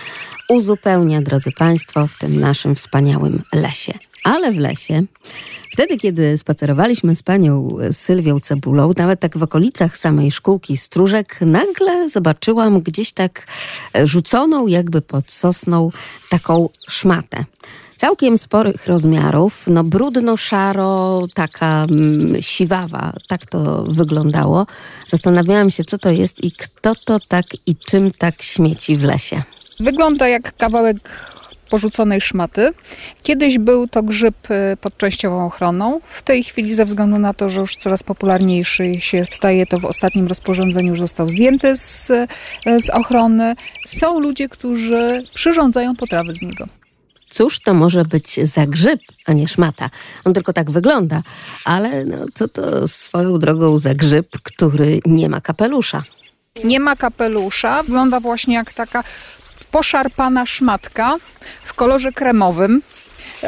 uzupełnia, 0.50 1.22
drodzy 1.22 1.52
Państwo, 1.52 2.08
w 2.08 2.18
tym 2.18 2.40
naszym 2.40 2.76
wspaniałym 2.76 3.42
lesie. 3.54 3.94
Ale 4.24 4.52
w 4.52 4.58
lesie, 4.58 5.04
wtedy 5.72 5.98
kiedy 5.98 6.38
spacerowaliśmy 6.38 7.16
z 7.16 7.24
panią 7.24 7.78
Sylwią 7.92 8.40
Cebulą, 8.40 8.92
nawet 8.98 9.20
tak 9.20 9.38
w 9.38 9.44
okolicach 9.44 9.98
samej 9.98 10.32
szkółki 10.32 10.78
Stróżek, 10.78 11.38
nagle 11.42 12.10
zobaczyłam 12.10 12.82
gdzieś 12.82 13.12
tak 13.12 13.48
rzuconą 14.04 14.68
jakby 14.68 15.02
pod 15.02 15.32
sosną 15.32 15.92
taką 16.30 16.70
szmatę 16.90 17.46
całkiem 17.98 18.38
sporych 18.38 18.88
rozmiarów, 18.88 19.64
no 19.68 19.84
brudno-szaro, 19.84 21.22
taka 21.34 21.86
mm, 21.92 22.42
siwawa, 22.42 23.14
tak 23.28 23.46
to 23.46 23.84
wyglądało. 23.84 24.66
Zastanawiałam 25.08 25.70
się, 25.72 25.84
co 25.84 25.98
to 25.98 26.12
jest 26.12 26.44
i 26.44 26.52
kto 26.52 26.96
to 26.96 27.20
tak 27.28 27.46
i 27.66 27.76
czym 27.76 28.12
tak 28.12 28.42
śmieci 28.42 28.98
w 28.98 29.04
lesie. 29.04 29.44
Wygląda 29.80 30.28
jak 30.28 30.58
kawałek 30.58 30.98
porzuconej 31.70 32.22
szmaty. 32.22 32.70
Kiedyś 33.24 33.58
był 33.58 33.88
to 33.88 34.04
grzyb 34.04 34.52
y, 34.52 34.78
pod 34.78 34.98
częściową 34.98 35.46
ochroną. 35.46 36.00
W 36.04 36.22
tej 36.22 36.44
chwili, 36.44 36.74
ze 36.74 36.86
względu 36.86 37.20
na 37.20 37.34
to, 37.34 37.50
że 37.50 37.62
już 37.62 37.76
coraz 37.76 38.04
popularniejszy 38.04 39.02
się 39.02 39.24
staje, 39.32 39.66
to 39.66 39.80
w 39.80 39.86
ostatnim 39.86 40.28
rozporządzeniu 40.28 40.90
już 40.90 41.00
został 41.00 41.30
zdjęty 41.30 41.76
z, 41.76 42.10
y, 42.10 42.28
z 42.80 42.90
ochrony. 42.90 43.56
Są 43.88 44.20
ludzie, 44.20 44.50
którzy 44.50 45.24
przyrządzają 45.34 45.96
potrawy 45.96 46.34
z 46.34 46.42
niego. 46.42 46.68
Cóż 47.38 47.60
to 47.60 47.74
może 47.74 48.06
być 48.06 48.40
za 48.44 48.68
grzyb, 48.68 49.00
a 49.26 49.34
nie 49.34 49.48
szmata? 49.48 49.90
On 50.26 50.34
tylko 50.34 50.54
tak 50.54 50.72
wygląda, 50.72 51.22
ale 51.66 52.06
no, 52.06 52.18
co 52.34 52.48
to 52.48 52.88
swoją 52.88 53.40
drogą 53.40 53.78
za 53.78 53.94
grzyb, 53.94 54.28
który 54.44 55.00
nie 55.06 55.30
ma 55.30 55.42
kapelusza? 55.42 56.04
Nie 56.64 56.80
ma 56.80 56.96
kapelusza, 56.96 57.84
wygląda 57.84 58.20
właśnie 58.20 58.56
jak 58.56 58.74
taka 58.74 59.04
poszarpana 59.72 60.46
szmatka 60.46 61.16
w 61.64 61.74
kolorze 61.74 62.12
kremowym, 62.12 62.82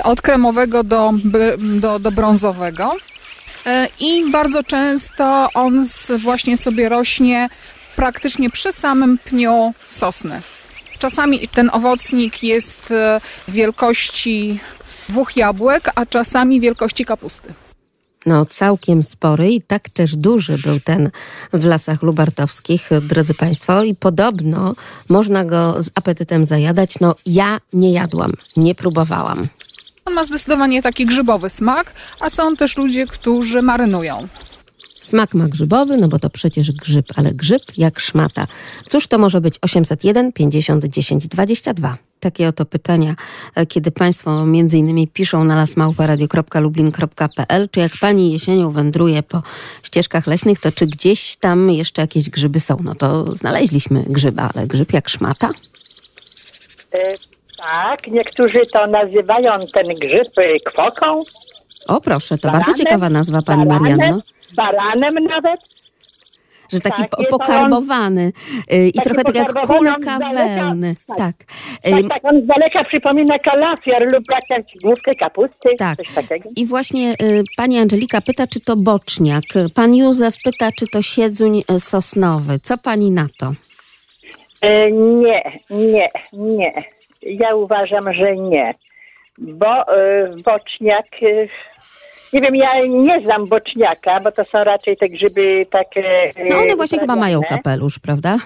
od 0.03 0.22
kremowego 0.22 0.84
do, 0.84 1.13
do, 1.60 2.00
do 2.00 2.12
brązowego. 2.12 2.91
E, 3.65 3.88
I 4.00 4.31
bardzo 4.31 4.63
często 4.63 5.50
on 5.53 5.86
właśnie 6.17 6.58
sobie 6.58 6.89
rośnie 6.89 7.50
praktycznie 7.96 8.50
przy 8.50 8.74
samym 8.74 9.17
pniu 9.17 9.74
sosny. 9.89 10.41
Czasami 11.00 11.48
ten 11.48 11.70
owocnik 11.74 12.44
jest 12.44 12.91
e, 12.91 13.22
wielkości 13.48 14.60
dwóch 15.10 15.38
jabłek, 15.38 15.91
a 15.96 16.06
czasami 16.06 16.62
wielkości 16.62 17.06
kapusty. 17.06 17.53
No, 18.25 18.46
całkiem 18.46 19.03
spory 19.03 19.51
i 19.51 19.62
tak 19.62 19.89
też 19.89 20.15
duży 20.15 20.58
był 20.58 20.79
ten 20.79 21.10
w 21.53 21.65
lasach 21.65 22.03
lubartowskich, 22.03 22.89
drodzy 23.01 23.34
Państwo, 23.34 23.84
i 23.84 23.96
podobno 23.96 24.74
można 25.10 25.46
go 25.46 25.82
z 25.82 25.89
apetytem 25.96 26.46
zajadać. 26.46 27.00
No, 27.00 27.15
ja 27.25 27.60
nie 27.74 27.91
jadłam, 27.91 28.34
nie 28.58 28.75
próbowałam. 28.75 29.48
On 30.06 30.13
ma 30.13 30.24
zdecydowanie 30.24 30.82
taki 30.82 31.06
grzybowy 31.06 31.50
smak, 31.50 31.94
a 32.20 32.29
są 32.29 32.56
też 32.56 32.77
ludzie, 32.77 33.08
którzy 33.08 33.62
marynują. 33.62 34.27
Smak 35.09 35.33
ma 35.33 35.47
grzybowy, 35.47 35.97
no 35.97 36.07
bo 36.07 36.19
to 36.19 36.29
przecież 36.29 36.71
grzyb, 36.71 37.05
ale 37.15 37.33
grzyb 37.33 37.61
jak 37.77 37.99
szmata. 37.99 38.47
Cóż 38.89 39.07
to 39.07 39.17
może 39.17 39.41
być 39.41 39.55
801 39.61 40.33
50 40.33 40.85
10 40.85 41.27
22? 41.27 41.97
Takie 42.19 42.47
oto 42.47 42.65
pytania, 42.65 43.15
e, 43.55 43.65
kiedy 43.65 43.91
Państwo 43.91 44.45
między 44.45 44.77
innymi 44.77 45.07
piszą 45.07 45.43
na 45.43 45.55
lasmałparadio.lublin.pl, 45.55 47.69
czy 47.71 47.79
jak 47.79 47.91
Pani 48.01 48.33
jesienią 48.33 48.71
wędruje 48.71 49.23
po 49.23 49.43
ścieżkach 49.83 50.27
leśnych, 50.27 50.59
to 50.59 50.71
czy 50.71 50.85
gdzieś 50.85 51.35
tam 51.35 51.71
jeszcze 51.71 52.01
jakieś 52.01 52.29
grzyby 52.29 52.59
są? 52.59 52.77
No 52.83 52.95
to 52.95 53.35
znaleźliśmy 53.35 54.03
grzyba, 54.07 54.49
ale 54.55 54.67
grzyb 54.67 54.93
jak 54.93 55.09
szmata? 55.09 55.49
E, 56.93 57.13
tak, 57.57 58.07
niektórzy 58.07 58.59
to 58.73 58.87
nazywają 58.87 59.51
ten 59.73 59.95
grzyb 59.95 60.29
e, 60.37 60.59
kwoką. 60.59 61.23
O 61.87 62.01
proszę, 62.01 62.37
to 62.37 62.47
baranem, 62.47 62.65
bardzo 62.65 62.83
ciekawa 62.83 63.09
nazwa 63.09 63.41
Pani 63.41 63.65
baranem, 63.65 63.97
Marianno. 63.97 64.21
Baranem 64.56 65.13
nawet. 65.13 65.79
Że 66.74 66.79
taki 66.79 67.01
tak, 67.01 67.29
pokarbowany 67.29 68.32
y, 68.74 68.88
i 68.88 69.00
trochę 69.01 69.24
tak 69.24 69.36
jak 69.36 69.53
kulka 69.68 70.20
wełny. 70.34 70.96
Tak. 71.08 71.18
Tak. 71.18 71.36
tak, 71.84 72.08
tak, 72.10 72.25
on 72.25 72.41
z 72.41 72.46
daleka 72.46 72.84
przypomina 72.84 73.39
kalafior 73.39 74.08
lub 74.12 74.24
jakąś 74.32 74.74
główkę 74.84 75.15
kapusty, 75.15 75.70
tak. 75.77 75.98
coś 75.98 76.13
takiego. 76.13 76.50
I 76.56 76.65
właśnie 76.65 77.13
y, 77.22 77.44
pani 77.58 77.79
Angelika 77.79 78.22
pyta, 78.22 78.48
czy 78.48 78.60
to 78.60 78.75
boczniak. 78.75 79.44
Pan 79.75 79.96
Józef 79.96 80.36
pyta, 80.44 80.72
czy 80.72 80.88
to 80.88 81.01
siedzuń 81.01 81.63
y, 81.72 81.79
sosnowy. 81.79 82.60
Co 82.60 82.77
pani 82.77 83.12
na 83.12 83.27
to? 83.38 83.53
E, 84.62 84.91
nie, 84.91 85.60
nie, 85.70 86.10
nie. 86.34 86.84
Ja 87.22 87.56
uważam, 87.56 88.13
że 88.13 88.36
nie. 88.36 88.74
Bo 89.38 89.98
y, 89.98 90.41
boczniak 90.44 91.08
nie 92.33 92.41
wiem, 92.41 92.55
ja 92.55 92.86
nie 92.86 93.21
znam 93.21 93.45
boczniaka, 93.45 94.19
bo 94.19 94.31
to 94.31 94.43
są 94.45 94.63
raczej 94.63 94.98
te 94.98 95.09
grzyby 95.09 95.65
takie... 95.69 96.31
No 96.50 96.57
one 96.57 96.75
właśnie 96.75 97.00
chyba 97.00 97.15
mają 97.15 97.41
kapelusz, 97.50 98.00
prawda? 98.00 98.38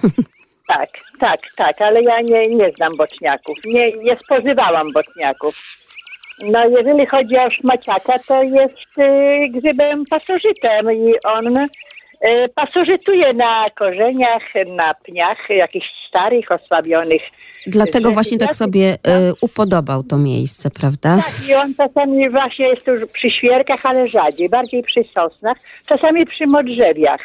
Tak, 0.68 0.88
tak, 1.20 1.40
tak, 1.56 1.82
ale 1.82 2.02
ja 2.02 2.20
nie, 2.20 2.48
nie 2.48 2.72
znam 2.72 2.96
boczniaków. 2.96 3.58
Nie, 3.64 3.92
nie 3.92 4.16
spożywałam 4.16 4.92
boczniaków. 4.92 5.54
No 6.42 6.68
jeżeli 6.68 7.06
chodzi 7.06 7.38
o 7.38 7.50
szmaciaka, 7.50 8.18
to 8.18 8.42
jest 8.42 8.98
y, 8.98 9.48
grzybem 9.48 10.04
pasożytem 10.10 10.92
i 10.92 11.14
on 11.24 11.56
y, 11.56 11.68
pasożytuje 12.54 13.32
na 13.32 13.70
korzeniach, 13.70 14.42
na 14.66 14.94
pniach 14.94 15.50
jakichś 15.50 15.88
starych, 16.08 16.52
osłabionych 16.52 17.22
Dlatego 17.66 18.10
właśnie 18.10 18.38
tak 18.38 18.54
sobie 18.54 18.94
y, 18.94 18.98
upodobał 19.40 20.02
to 20.02 20.18
miejsce, 20.18 20.70
prawda? 20.70 21.16
Tak, 21.16 21.48
i 21.48 21.54
on 21.54 21.74
czasami 21.74 22.30
właśnie 22.30 22.68
jest 22.68 22.86
już 22.86 23.12
przy 23.12 23.30
świerkach, 23.30 23.86
ale 23.86 24.08
rzadziej, 24.08 24.48
bardziej 24.48 24.82
przy 24.82 25.04
sosnach, 25.14 25.56
czasami 25.86 26.26
przy 26.26 26.46
modrzewiach 26.46 27.20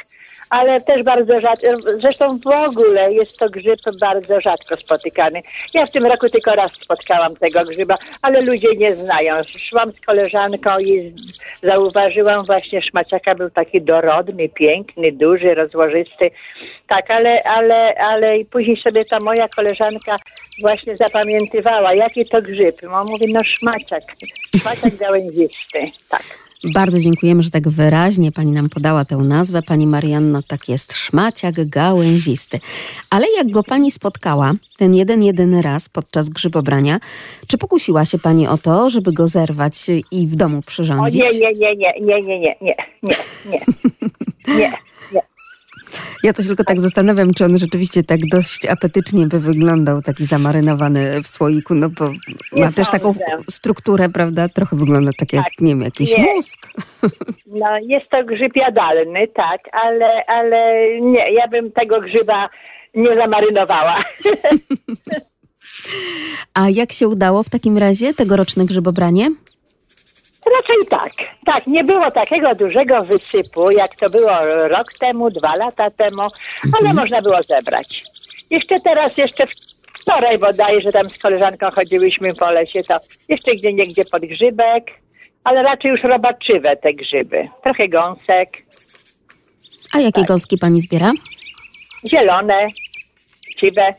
ale 0.50 0.82
też 0.82 1.04
bardzo 1.04 1.42
rzadko, 1.42 1.68
zresztą 1.98 2.40
w 2.40 2.48
ogóle 2.48 3.14
jest 3.14 3.38
to 3.38 3.50
grzyb 3.50 3.80
bardzo 4.02 4.42
rzadko 4.42 4.78
spotykany. 4.78 5.42
Ja 5.74 5.86
w 5.86 5.92
tym 5.92 6.06
roku 6.06 6.30
tylko 6.30 6.52
raz 6.52 6.72
spotkałam 6.74 7.36
tego 7.36 7.64
grzyba, 7.66 7.96
ale 8.22 8.42
ludzie 8.42 8.68
nie 8.78 8.96
znają. 8.96 9.34
Szłam 9.44 9.92
z 9.92 10.02
koleżanką 10.06 10.80
i 10.80 11.14
zauważyłam 11.64 12.44
właśnie 12.46 12.82
szmaciaka, 12.82 13.36
był 13.36 13.50
taki 13.50 13.82
dorodny, 13.82 14.50
piękny, 14.50 15.12
duży, 15.12 15.54
rozłożysty. 15.54 16.32
Tak, 16.88 17.12
ale, 17.12 17.44
ale, 17.44 17.96
ale 17.98 18.38
i 18.38 18.46
później 18.46 18.78
sobie 18.78 19.06
ta 19.06 19.20
moja 19.20 19.48
koleżanka 19.48 20.20
właśnie 20.62 20.96
zapamiętywała, 20.96 21.94
jaki 21.94 22.26
to 22.26 22.42
grzyb. 22.42 22.76
Mówi, 23.08 23.34
no 23.34 23.44
szmaciak, 23.44 24.04
szmaciak 24.62 24.96
gałęzisty, 24.96 25.92
tak. 26.10 26.49
Bardzo 26.64 27.00
dziękujemy, 27.00 27.44
że 27.44 27.50
tak 27.50 27.70
wyraźnie 27.70 28.32
pani 28.32 28.52
nam 28.52 28.70
podała 28.70 29.06
tę 29.06 29.18
nazwę. 29.18 29.62
Pani 29.62 29.88
Marianno, 29.88 30.44
tak 30.44 30.70
jest, 30.70 30.94
szmaciak 30.94 31.70
gałęzisty. 31.70 32.60
Ale 33.10 33.26
jak 33.38 33.52
go 33.52 33.64
pani 33.64 33.92
spotkała, 33.92 34.54
ten 34.78 34.96
jeden, 34.96 35.24
jedyny 35.24 35.62
raz 35.62 35.90
podczas 35.90 36.30
grzybobrania, 36.30 37.00
czy 37.48 37.58
pokusiła 37.58 38.06
się 38.06 38.20
pani 38.20 38.48
o 38.48 38.58
to, 38.58 38.90
żeby 38.90 39.14
go 39.14 39.28
zerwać 39.28 39.86
i 40.12 40.28
w 40.28 40.36
domu 40.36 40.62
przyrządzić? 40.62 41.22
O 41.22 41.26
nie, 41.26 41.40
nie, 41.40 41.54
nie, 41.54 41.76
nie, 41.76 41.94
nie, 42.00 42.22
nie, 42.22 42.40
nie, 42.40 42.56
nie, 42.62 42.76
nie, 43.04 43.16
nie, 43.46 43.60
nie. 44.58 44.72
Ja 46.24 46.34
to 46.34 46.42
się 46.42 46.48
tylko 46.48 46.64
tak 46.64 46.80
zastanawiam, 46.80 47.34
czy 47.34 47.46
on 47.46 47.58
rzeczywiście 47.58 48.04
tak 48.04 48.20
dość 48.32 48.66
apetycznie 48.66 49.28
by 49.28 49.40
wyglądał, 49.40 50.02
taki 50.02 50.26
zamarynowany 50.26 51.24
w 51.24 51.28
słoiku, 51.28 51.76
no 51.76 51.90
bo 51.90 52.10
Nie 52.54 52.62
ma 52.66 52.72
też 52.72 52.90
taką 52.90 53.14
strukturę, 53.50 54.10
prawda? 54.10 54.50
Trochę 54.50 54.76
wygląda 54.76 55.12
tak 55.20 55.34
jak, 55.34 55.44
Tak. 55.46 55.54
nie 55.60 55.72
wiem, 55.72 55.82
jakiś 55.82 56.18
Nie. 56.18 56.24
mózg. 56.24 56.60
No, 57.46 57.68
jest 57.82 58.10
to 58.10 58.24
grzyb 58.24 58.56
jadalny, 58.56 59.28
tak, 59.28 59.62
ale, 59.72 60.26
ale 60.28 60.86
nie, 61.02 61.34
ja 61.34 61.48
bym 61.48 61.72
tego 61.72 62.02
grzyba 62.02 62.50
nie 62.96 63.16
zamarynowała. 63.16 64.04
A 66.54 66.70
jak 66.70 66.92
się 66.92 67.08
udało 67.08 67.44
w 67.44 67.50
takim 67.50 67.78
razie 67.78 68.14
tegoroczne 68.14 68.66
grzybobranie? 68.66 69.30
Raczej 70.58 70.86
tak. 70.90 71.10
Tak, 71.46 71.68
nie 71.68 71.84
było 71.84 72.12
takiego 72.12 72.56
dużego 72.56 73.02
wysypu, 73.02 73.72
jak 73.72 73.96
to 73.96 74.10
było 74.10 74.32
rok 74.68 74.94
temu, 75.00 75.30
dwa 75.30 75.56
lata 75.56 75.90
temu, 75.92 76.22
ale 76.80 76.94
można 76.94 77.22
było 77.22 77.42
zebrać. 77.42 78.04
Jeszcze 78.50 78.80
teraz, 78.80 79.18
jeszcze 79.18 79.44
wczoraj 79.94 80.38
bodaj, 80.38 80.82
że 80.82 80.92
tam 80.92 81.10
z 81.10 81.18
koleżanką 81.18 81.66
chodziłyśmy 81.76 82.34
po 82.34 82.52
lesie, 82.52 82.84
to 82.84 82.96
jeszcze 83.30 83.52
gdzie 83.56 83.74
niegdzie 83.74 84.06
pod 84.06 84.22
grzybek, 84.26 84.84
ale 85.44 85.64
raczej 85.64 85.92
już 85.92 86.04
robaczywe 86.04 86.78
te 86.78 86.94
grzyby. 86.94 87.48
Trochę 87.64 87.88
gąsek, 87.88 88.50
A 89.94 90.00
jakie 90.00 90.24
gąski 90.24 90.58
pani 90.58 90.82
zbiera? 90.82 91.12
zielone, 92.08 92.68
siwe. 93.58 93.94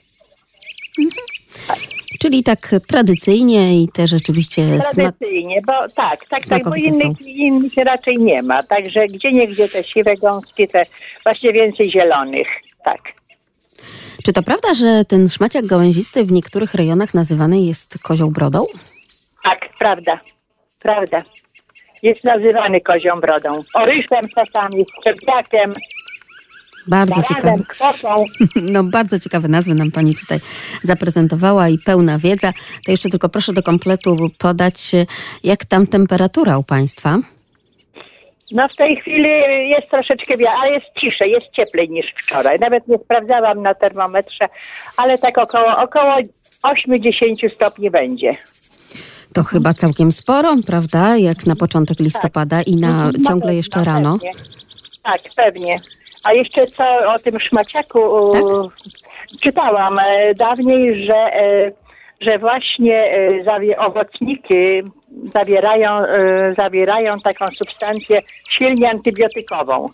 Czyli 2.21 2.43
tak 2.43 2.75
tradycyjnie 2.89 3.83
i 3.83 3.89
te 3.89 4.07
rzeczywiście. 4.07 4.79
Tradycyjnie, 4.95 5.61
bo 5.67 5.73
tak, 5.97 6.27
tak, 6.29 6.47
tak, 6.49 6.65
bo 6.65 6.75
innych, 6.75 7.21
innych 7.21 7.73
raczej 7.77 8.19
nie 8.19 8.43
ma. 8.43 8.63
Także 8.63 9.07
gdzie 9.07 9.33
niegdzie 9.33 9.69
te 9.69 9.85
siwe 9.85 10.17
gąski, 10.17 10.69
te 10.69 10.83
właśnie 11.25 11.53
więcej 11.53 11.93
zielonych, 11.93 12.49
tak. 12.85 13.01
Czy 14.25 14.33
to 14.33 14.43
prawda, 14.43 14.75
że 14.75 15.05
ten 15.05 15.29
szmaciak 15.29 15.67
gałęzisty 15.67 16.25
w 16.25 16.33
niektórych 16.33 16.75
rejonach 16.75 17.15
nazywany 17.15 17.61
jest 17.61 17.99
kozią 18.03 18.31
brodą? 18.31 18.65
Tak, 19.45 19.69
prawda, 19.79 20.21
prawda. 20.81 21.23
Jest 22.03 22.25
nazywany 22.25 22.81
kozią 22.81 23.21
brodą. 23.21 23.63
Oryszem 23.75 24.29
czasami, 24.35 24.87
szczepiakiem, 25.01 25.75
Bardzo 26.87 27.23
ciekawe. 27.23 27.57
No 28.73 28.85
bardzo 28.85 29.19
ciekawe 29.19 29.49
nazwy 29.49 29.75
nam 29.75 29.91
pani 29.91 30.15
tutaj 30.15 30.41
zaprezentowała 30.83 31.69
i 31.69 31.79
pełna 31.79 32.19
wiedza. 32.19 32.53
To 32.87 32.91
jeszcze 32.91 33.09
tylko 33.09 33.29
proszę 33.29 33.53
do 33.53 33.63
kompletu 33.63 34.31
podać, 34.39 34.93
jak 35.45 35.65
tam 35.65 35.87
temperatura 35.87 36.59
u 36.59 36.65
państwa? 36.65 37.19
No 38.53 38.69
w 38.69 38.77
tej 38.77 38.97
chwili 38.97 39.29
jest 39.69 39.91
troszeczkę 39.91 40.35
ale 40.59 40.71
jest 40.71 40.87
ciszej, 41.01 41.31
jest 41.31 41.53
cieplej 41.53 41.91
niż 41.91 42.07
wczoraj. 42.17 42.59
Nawet 42.59 42.89
nie 42.89 42.99
sprawdzałam 42.99 43.63
na 43.63 43.75
termometrze, 43.75 44.49
ale 44.97 45.19
tak 45.19 45.39
około, 45.39 45.77
około 45.77 46.17
8-10 46.63 47.55
stopni 47.55 47.91
będzie. 47.91 48.37
To 49.35 49.45
chyba 49.45 49.75
całkiem 49.75 50.13
sporo, 50.13 50.57
prawda? 50.67 51.17
Jak 51.17 51.47
na 51.47 51.57
początek 51.57 52.01
listopada 52.01 52.63
i 52.63 52.77
na 52.77 53.05
No 53.05 53.13
ciągle 53.13 53.41
pewnie, 53.41 53.57
jeszcze 53.57 53.79
no 53.79 53.85
rano. 53.85 54.19
Tak, 55.03 55.21
pewnie. 55.37 55.81
A 56.25 56.33
jeszcze 56.33 56.67
co 56.67 57.15
o 57.15 57.19
tym 57.19 57.41
szmaciaku 57.41 58.33
Tak? 58.33 58.43
czytałam 59.41 59.99
e, 59.99 60.35
dawniej, 60.35 61.07
że, 61.07 61.15
e, 61.15 61.73
że 62.21 62.39
właśnie 62.39 62.97
e, 63.05 63.43
zawie, 63.45 63.79
owocniki 63.79 64.83
zawierają, 65.25 66.03
zawierają 66.57 67.21
taką 67.21 67.47
substancję 67.59 68.23
silnie 68.51 68.91
antybiotykową, 68.91 69.89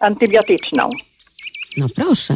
antybiotyczną. 0.00 0.88
No 1.76 1.86
proszę. 1.96 2.34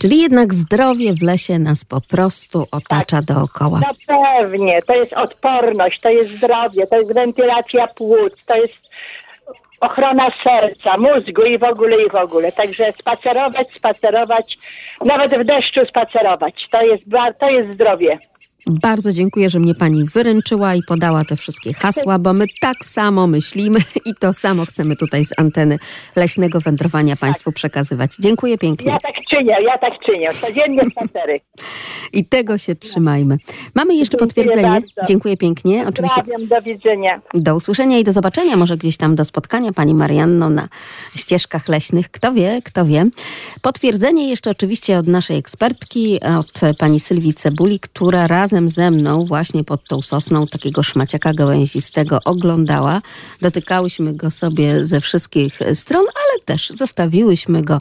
Czyli 0.00 0.20
jednak 0.20 0.54
zdrowie 0.54 1.14
w 1.14 1.22
lesie 1.22 1.58
nas 1.58 1.84
po 1.84 2.00
prostu 2.00 2.66
otacza 2.70 3.22
dookoła. 3.22 3.80
No 3.80 3.94
pewnie, 4.06 4.82
to 4.82 4.94
jest 4.94 5.12
odporność, 5.12 6.00
to 6.00 6.08
jest 6.08 6.36
zdrowie, 6.36 6.86
to 6.86 6.96
jest 6.96 7.14
wentylacja 7.14 7.86
płuc, 7.86 8.32
to 8.46 8.56
jest 8.56 8.91
ochrona 9.82 10.30
serca, 10.44 10.96
mózgu 10.96 11.42
i 11.42 11.58
w 11.58 11.64
ogóle, 11.64 12.02
i 12.06 12.10
w 12.10 12.14
ogóle. 12.14 12.52
Także 12.52 12.92
spacerować, 13.00 13.66
spacerować, 13.76 14.56
nawet 15.04 15.32
w 15.40 15.44
deszczu 15.44 15.80
spacerować. 15.88 16.54
To 16.70 16.82
jest, 16.82 17.04
to 17.40 17.50
jest 17.50 17.74
zdrowie. 17.74 18.18
Bardzo 18.66 19.12
dziękuję, 19.12 19.50
że 19.50 19.58
mnie 19.58 19.74
pani 19.74 20.04
wyręczyła 20.04 20.74
i 20.74 20.82
podała 20.82 21.24
te 21.24 21.36
wszystkie 21.36 21.74
hasła, 21.74 22.18
bo 22.18 22.32
my 22.32 22.44
tak 22.60 22.84
samo 22.84 23.26
myślimy 23.26 23.78
i 24.08 24.14
to 24.20 24.32
samo 24.32 24.66
chcemy 24.66 24.96
tutaj 24.96 25.24
z 25.24 25.38
anteny 25.38 25.78
leśnego 26.16 26.60
wędrowania 26.60 27.16
państwu 27.16 27.52
przekazywać. 27.52 28.10
Dziękuję 28.18 28.58
pięknie. 28.58 28.92
Ja 28.92 28.98
tak 29.00 29.14
czynię, 29.42 29.56
ja 29.66 29.78
tak 29.78 29.92
czynię. 30.06 30.28
Codziennie 30.32 30.82
spacery. 30.90 31.40
I 32.12 32.24
tego 32.24 32.58
się 32.58 32.74
trzymajmy. 32.74 33.36
Mamy 33.74 33.94
jeszcze 33.94 34.18
Dziękuję 34.18 34.28
potwierdzenie. 34.28 34.68
bardzo. 34.68 34.88
Dziękuję 35.08 35.36
pięknie. 35.36 35.84
Oczywiście 35.88 36.22
do 36.48 36.60
widzenia. 36.60 37.20
do 37.34 37.56
usłyszenia 37.56 37.98
i 37.98 38.04
do 38.04 38.12
zobaczenia, 38.12 38.56
może 38.56 38.76
gdzieś 38.76 38.96
tam 38.96 39.16
do 39.16 39.24
spotkania 39.24 39.72
pani 39.72 39.94
Marianno 39.94 40.50
na 40.50 40.68
ścieżkach 41.16 41.68
leśnych. 41.68 42.10
Kto 42.10 42.32
wie, 42.32 42.62
kto 42.64 42.84
wie. 42.84 43.06
Potwierdzenie 43.62 44.28
jeszcze 44.28 44.50
oczywiście 44.50 44.98
od 44.98 45.06
naszej 45.06 45.36
ekspertki, 45.36 46.20
od 46.38 46.60
pani 46.78 47.00
Sylwii 47.00 47.34
Cebuli, 47.34 47.80
która 47.80 48.26
razem 48.26 48.68
ze 48.68 48.90
mną 48.90 49.24
właśnie 49.24 49.64
pod 49.64 49.88
tą 49.88 50.02
sosną 50.02 50.46
takiego 50.46 50.82
szmaciaka 50.82 51.34
gałęzistego 51.34 52.18
oglądała. 52.24 53.00
Dotykałyśmy 53.40 54.14
go 54.14 54.30
sobie 54.30 54.84
ze 54.84 55.00
wszystkich 55.00 55.58
stron, 55.74 56.02
ale 56.02 56.44
też 56.44 56.70
zostawiłyśmy 56.70 57.62
go, 57.62 57.80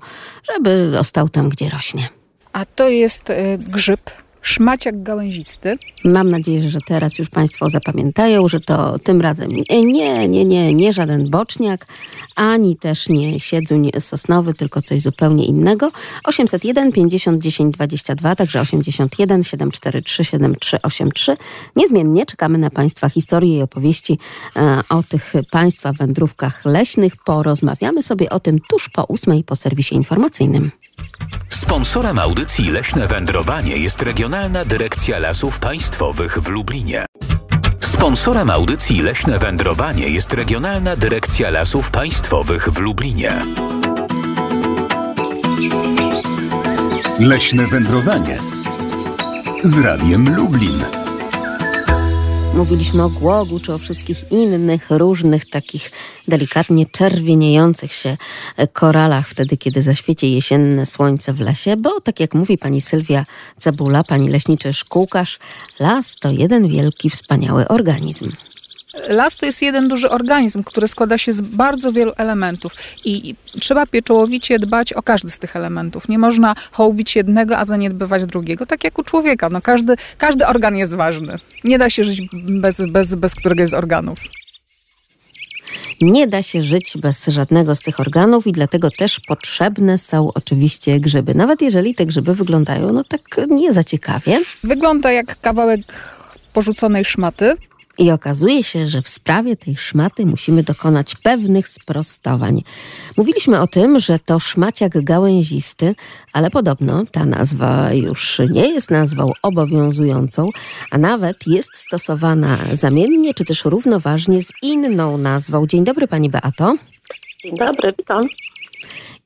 żeby 0.53 0.89
został 0.91 1.29
tam, 1.29 1.49
gdzie 1.51 1.69
rośnie. 1.69 2.09
A 2.53 2.65
to 2.65 2.89
jest 2.89 3.29
y, 3.29 3.57
grzyb, 3.57 4.01
szmaciak 4.41 5.03
gałęzisty. 5.03 5.77
Mam 6.03 6.31
nadzieję, 6.31 6.69
że 6.69 6.79
teraz 6.87 7.19
już 7.19 7.29
Państwo 7.29 7.69
zapamiętają, 7.69 8.47
że 8.47 8.59
to 8.59 8.99
tym 8.99 9.21
razem 9.21 9.49
nie, 9.69 10.27
nie, 10.27 10.45
nie, 10.45 10.73
nie, 10.73 10.93
żaden 10.93 11.29
boczniak, 11.29 11.87
ani 12.35 12.75
też 12.75 13.09
nie 13.09 13.39
siedzuń 13.39 13.89
sosnowy, 13.99 14.53
tylko 14.53 14.81
coś 14.81 15.01
zupełnie 15.01 15.45
innego. 15.45 15.91
801 16.23 16.91
50 16.91 17.43
10 17.43 17.75
22, 17.75 18.35
także 18.35 18.61
81 18.61 19.43
743 19.43 20.23
7383. 20.25 21.37
Niezmiennie 21.75 22.25
czekamy 22.25 22.57
na 22.57 22.69
Państwa 22.69 23.09
historie 23.09 23.57
i 23.57 23.61
opowieści 23.61 24.19
e, 24.55 24.81
o 24.89 25.03
tych 25.03 25.33
Państwa 25.51 25.93
wędrówkach 25.93 26.65
leśnych. 26.65 27.13
Porozmawiamy 27.25 28.01
sobie 28.01 28.29
o 28.29 28.39
tym 28.39 28.59
tuż 28.69 28.89
po 28.89 29.03
ósmej 29.03 29.43
po 29.43 29.55
serwisie 29.55 29.95
informacyjnym. 29.95 30.71
Sponsorem 31.49 32.19
audycji 32.19 32.71
Leśne 32.71 33.07
Wędrowanie 33.07 33.77
jest 33.77 34.01
Regionalna 34.01 34.65
Dyrekcja 34.65 35.19
Lasów 35.19 35.59
Państwowych 35.59 36.37
w 36.37 36.47
Lublinie. 36.47 37.05
Sponsorem 37.79 38.49
audycji 38.49 39.01
Leśne 39.01 39.39
Wędrowanie 39.39 40.09
jest 40.09 40.33
Regionalna 40.33 40.95
Dyrekcja 40.95 41.49
Lasów 41.49 41.91
Państwowych 41.91 42.69
w 42.69 42.77
Lublinie. 42.77 43.41
Leśne 47.19 47.67
wędrowanie 47.67 48.37
z 49.63 49.77
Radiem 49.77 50.35
Lublin. 50.35 51.00
Mówiliśmy 52.61 53.03
o 53.03 53.09
głogu, 53.09 53.59
czy 53.59 53.73
o 53.73 53.77
wszystkich 53.77 54.31
innych 54.31 54.89
różnych 54.89 55.49
takich 55.49 55.91
delikatnie 56.27 56.85
czerwieniejących 56.85 57.93
się 57.93 58.17
koralach 58.73 59.27
wtedy, 59.27 59.57
kiedy 59.57 59.81
zaświeci 59.81 60.31
jesienne 60.31 60.85
słońce 60.85 61.33
w 61.33 61.39
lesie, 61.39 61.75
bo 61.77 62.01
tak 62.01 62.19
jak 62.19 62.33
mówi 62.33 62.57
pani 62.57 62.81
Sylwia 62.81 63.25
Cebula, 63.57 64.03
pani 64.03 64.29
leśniczy 64.29 64.73
szkółkarz, 64.73 65.39
las 65.79 66.15
to 66.15 66.31
jeden 66.31 66.67
wielki, 66.67 67.09
wspaniały 67.09 67.67
organizm. 67.67 68.31
Las 69.09 69.35
to 69.35 69.45
jest 69.45 69.61
jeden 69.61 69.87
duży 69.87 70.09
organizm, 70.09 70.63
który 70.63 70.87
składa 70.87 71.17
się 71.17 71.33
z 71.33 71.41
bardzo 71.41 71.91
wielu 71.91 72.11
elementów 72.17 72.75
i 73.05 73.35
trzeba 73.59 73.85
pieczołowicie 73.85 74.59
dbać 74.59 74.93
o 74.93 75.01
każdy 75.01 75.29
z 75.29 75.39
tych 75.39 75.55
elementów. 75.55 76.09
Nie 76.09 76.19
można 76.19 76.55
hołbić 76.71 77.15
jednego, 77.15 77.57
a 77.57 77.65
zaniedbywać 77.65 78.25
drugiego. 78.25 78.65
Tak 78.65 78.83
jak 78.83 78.99
u 78.99 79.03
człowieka. 79.03 79.49
No 79.49 79.61
każdy, 79.61 79.95
każdy 80.17 80.47
organ 80.47 80.75
jest 80.75 80.93
ważny. 80.93 81.37
Nie 81.63 81.77
da 81.77 81.89
się 81.89 82.03
żyć 82.03 82.21
bez, 82.33 82.81
bez, 82.81 83.15
bez 83.15 83.35
któregoś 83.35 83.69
z 83.69 83.73
organów. 83.73 84.19
Nie 86.01 86.27
da 86.27 86.43
się 86.43 86.63
żyć 86.63 86.97
bez 86.97 87.27
żadnego 87.27 87.75
z 87.75 87.79
tych 87.79 87.99
organów 87.99 88.47
i 88.47 88.51
dlatego 88.51 88.89
też 88.91 89.19
potrzebne 89.27 89.97
są 89.97 90.33
oczywiście 90.33 90.99
grzyby. 90.99 91.35
Nawet 91.35 91.61
jeżeli 91.61 91.95
te 91.95 92.05
grzyby 92.05 92.35
wyglądają 92.35 92.93
no 92.93 93.03
tak 93.03 93.21
nie 93.49 93.73
za 93.73 93.83
ciekawie. 93.83 94.39
Wygląda 94.63 95.11
jak 95.11 95.41
kawałek 95.41 95.81
porzuconej 96.53 97.05
szmaty. 97.05 97.55
I 98.01 98.11
okazuje 98.11 98.63
się, 98.63 98.87
że 98.87 99.01
w 99.01 99.09
sprawie 99.09 99.55
tej 99.55 99.77
szmaty 99.77 100.25
musimy 100.25 100.63
dokonać 100.63 101.15
pewnych 101.15 101.67
sprostowań. 101.67 102.61
Mówiliśmy 103.17 103.61
o 103.61 103.67
tym, 103.67 103.99
że 103.99 104.19
to 104.19 104.39
szmaciak 104.39 105.03
gałęzisty, 105.03 105.95
ale 106.33 106.49
podobno 106.49 107.03
ta 107.11 107.25
nazwa 107.25 107.93
już 107.93 108.41
nie 108.49 108.67
jest 108.67 108.91
nazwą 108.91 109.31
obowiązującą, 109.41 110.49
a 110.91 110.97
nawet 110.97 111.47
jest 111.47 111.75
stosowana 111.75 112.57
zamiennie 112.73 113.33
czy 113.33 113.45
też 113.45 113.65
równoważnie 113.65 114.43
z 114.43 114.51
inną 114.61 115.17
nazwą. 115.17 115.67
Dzień 115.67 115.83
dobry 115.83 116.07
Pani 116.07 116.29
Beato. 116.29 116.75
Dzień 117.43 117.57
dobry, 117.57 117.93
witam. 117.97 118.27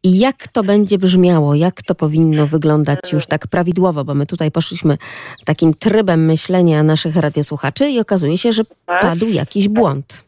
I 0.05 0.17
jak 0.17 0.47
to 0.47 0.63
będzie 0.63 0.97
brzmiało, 0.97 1.55
jak 1.55 1.81
to 1.81 1.95
powinno 1.95 2.47
wyglądać 2.47 2.99
już 3.13 3.25
tak 3.27 3.47
prawidłowo, 3.47 4.03
bo 4.03 4.13
my 4.13 4.25
tutaj 4.25 4.51
poszliśmy 4.51 4.97
takim 5.45 5.73
trybem 5.73 6.25
myślenia 6.25 6.83
naszych 6.83 7.15
radiosłuchaczy 7.15 7.89
i 7.89 7.99
okazuje 7.99 8.37
się, 8.37 8.53
że 8.53 8.63
Tak. 8.85 9.01
padł 9.01 9.27
jakiś 9.27 9.67
błąd. 9.67 10.24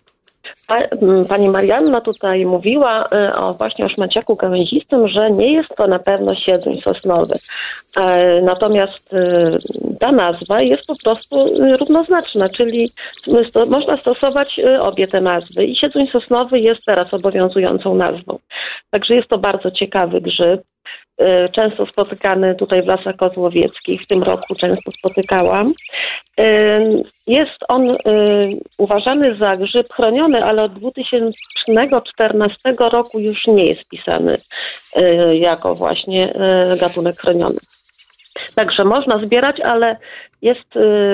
Pa- 0.67 0.77
m, 1.01 1.25
Pani 1.25 1.49
Marianna 1.49 2.01
tutaj 2.01 2.45
mówiła 2.45 3.05
e, 3.12 3.36
o 3.36 3.53
właśnie 3.53 3.86
o 3.86 3.89
szmaciaku 3.89 4.36
gałęzistym, 4.36 5.07
że 5.07 5.31
nie 5.31 5.53
jest 5.53 5.75
to 5.75 5.88
na 5.88 5.99
pewno 5.99 6.33
siedząc 6.33 6.83
sosnowy. 6.83 7.36
E, 7.97 8.41
Natomiast 8.41 9.13
e, 9.13 9.49
ta 9.99 10.12
nazwa 10.12 10.62
jest 10.62 10.88
po 10.88 10.95
prostu 11.03 11.39
e, 11.39 11.77
równoznaczna, 11.77 12.49
czyli 12.49 12.89
można 13.69 13.97
stosować 13.97 14.60
obie 14.81 15.07
te 15.07 15.21
nazwy 15.21 15.63
i 15.63 15.75
siedząc 15.75 16.12
sosnowy 16.12 16.60
jest 16.60 16.86
teraz 16.86 17.13
obowiązującą 17.13 17.95
nazwą. 17.95 18.39
Także 18.89 19.15
jest 19.15 19.27
to 19.27 19.38
bardzo 19.38 19.71
ciekawy 19.71 20.21
grzyb. 20.21 20.62
E, 21.17 21.49
Często 21.49 21.86
spotykany 21.86 22.56
tutaj 22.56 22.82
w 22.82 22.88
lasach 22.88 23.15
kozłowieckich. 23.15 24.01
W 24.01 24.08
tym 24.08 24.23
roku 24.23 24.56
często 24.56 24.91
spotykałam. 24.91 25.73
E, 26.39 26.80
Jest 27.27 27.58
on 27.67 27.91
e, 27.91 27.95
uważany 28.77 29.36
za 29.36 29.58
grzyb 29.58 29.93
chroniony, 29.93 30.43
ale 30.43 30.63
od 30.63 30.73
2014 30.73 32.58
roku 32.80 33.19
już 33.19 33.47
nie 33.47 33.65
jest 33.65 33.89
pisany 33.89 34.38
jako 35.34 35.75
właśnie 35.75 36.34
gatunek 36.80 37.21
chroniony. 37.21 37.58
Także 38.56 38.84
można 38.84 39.17
zbierać, 39.17 39.60
ale 39.60 39.97
jest 40.41 40.67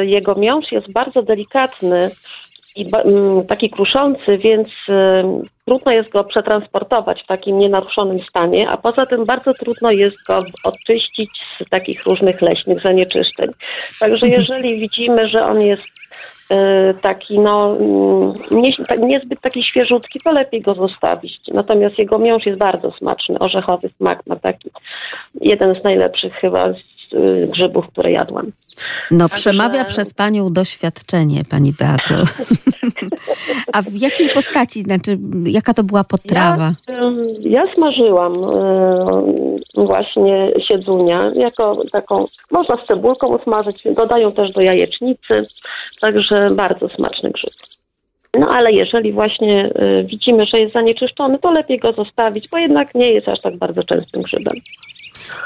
jego 0.03 0.35
miąższ 0.35 0.71
jest 0.71 0.91
bardzo 0.91 1.21
delikatny 1.21 2.11
i 2.75 2.85
ba- 2.89 3.01
m, 3.01 3.43
taki 3.47 3.69
kruszący, 3.69 4.37
więc 4.37 4.67
e, 4.89 5.23
trudno 5.65 5.93
jest 5.93 6.09
go 6.09 6.23
przetransportować 6.23 7.23
w 7.23 7.27
takim 7.27 7.59
nienaruszonym 7.59 8.19
stanie, 8.19 8.69
a 8.69 8.77
poza 8.77 9.05
tym 9.05 9.25
bardzo 9.25 9.53
trudno 9.53 9.91
jest 9.91 10.23
go 10.27 10.39
odczyścić 10.63 11.29
z 11.65 11.69
takich 11.69 12.05
różnych 12.05 12.41
leśnych 12.41 12.79
zanieczyszczeń. 12.79 13.49
Także 13.99 14.27
jeżeli 14.37 14.79
widzimy, 14.79 15.27
że 15.27 15.45
on 15.45 15.61
jest 15.61 15.83
e, 16.49 16.93
taki 16.93 17.39
no 17.39 17.77
mm, 17.79 18.33
nie, 18.51 18.73
tak- 18.87 18.99
niezbyt 19.03 19.41
taki 19.41 19.63
świeżutki, 19.63 20.19
to 20.23 20.31
lepiej 20.31 20.61
go 20.61 20.73
zostawić. 20.73 21.39
Natomiast 21.53 21.97
jego 21.99 22.19
miąższ 22.19 22.45
jest 22.45 22.59
bardzo 22.59 22.91
smaczny, 22.91 23.39
orzechowy 23.39 23.89
smak 23.97 24.19
ma 24.27 24.35
taki 24.35 24.69
jeden 25.41 25.69
z 25.69 25.83
najlepszych 25.83 26.33
chyba 26.33 26.69
y, 26.69 26.75
grzybów, 27.53 27.87
które 27.87 28.11
jadłam. 28.11 28.51
No, 29.11 29.29
Także- 29.29 29.41
przemawia 29.41 29.83
przez 29.83 30.13
panią 30.13 30.53
doświadczenie, 30.53 31.45
pani 31.49 31.73
Beato. 31.79 32.13
A 33.73 33.81
w 33.81 33.95
jakiej 33.95 34.29
postaci, 34.29 34.81
znaczy, 34.83 35.17
jaka 35.45 35.73
to 35.73 35.83
była 35.83 36.03
potrawa? 36.03 36.73
Ja, 36.87 36.95
ja 37.39 37.73
smażyłam 37.75 38.33
y, 38.33 39.85
właśnie 39.85 40.51
siedzunia 40.67 41.27
jako 41.35 41.77
taką, 41.91 42.25
można 42.51 42.75
z 42.75 42.85
cebulką 42.85 43.27
usmażyć, 43.27 43.83
dodają 43.95 44.31
też 44.31 44.51
do 44.51 44.61
jajecznicy, 44.61 45.41
także 46.01 46.49
bardzo 46.51 46.89
smaczny 46.89 47.29
grzyb. 47.29 47.53
No 48.39 48.47
ale 48.47 48.71
jeżeli 48.71 49.11
właśnie 49.11 49.65
y, 49.65 50.03
widzimy, 50.03 50.45
że 50.45 50.59
jest 50.59 50.73
zanieczyszczony, 50.73 51.39
to 51.39 51.51
lepiej 51.51 51.79
go 51.79 51.91
zostawić, 51.91 52.49
bo 52.51 52.57
jednak 52.57 52.95
nie 52.95 53.11
jest 53.11 53.29
aż 53.29 53.41
tak 53.41 53.57
bardzo 53.57 53.83
częstym 53.83 54.21
grzybem. 54.21 54.53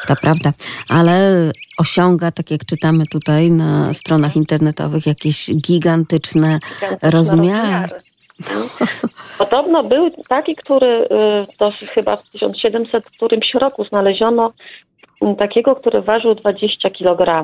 To 0.08 0.16
prawda, 0.22 0.52
ale 0.90 1.52
osiąga, 1.78 2.32
tak 2.32 2.52
jak 2.52 2.66
czytamy 2.66 3.06
tutaj 3.06 3.52
na 3.52 3.94
stronach 3.94 4.36
internetowych, 4.36 5.06
jakieś 5.06 5.56
gigantyczne 5.56 6.08
Gigantyczne 6.08 6.60
rozmiary. 7.02 7.96
No. 8.40 8.86
Podobno 9.38 9.84
był 9.84 10.12
taki, 10.30 10.56
który 10.56 10.88
y, 10.88 11.08
to 11.58 11.72
chyba 11.94 12.16
w 12.16 12.30
1700 12.30 13.06
którymś 13.06 13.54
roku 13.54 13.86
znaleziono 13.86 14.54
m, 15.22 15.36
takiego, 15.36 15.76
który 15.76 16.02
ważył 16.02 16.36
20 16.36 16.90
kg, 16.90 17.44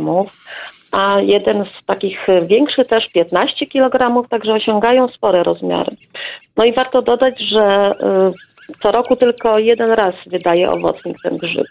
a 0.91 1.19
jeden 1.19 1.65
z 1.65 1.86
takich 1.86 2.30
y, 2.30 2.48
większych 2.48 2.88
też 2.88 3.08
15 3.10 3.67
kg, 3.67 4.28
także 4.30 4.54
osiągają 4.54 5.08
spore 5.08 5.43
rozmiary. 5.43 5.96
No 6.58 6.65
i 6.65 6.74
warto 6.74 7.02
dodać, 7.02 7.39
że 7.39 7.91
y, 7.91 8.53
co 8.82 8.91
roku 8.91 9.15
tylko 9.15 9.60
jeden 9.60 9.91
raz 9.91 10.15
wydaje 10.28 10.71
owocnik 10.71 11.19
ten 11.21 11.38
grzyb. 11.38 11.67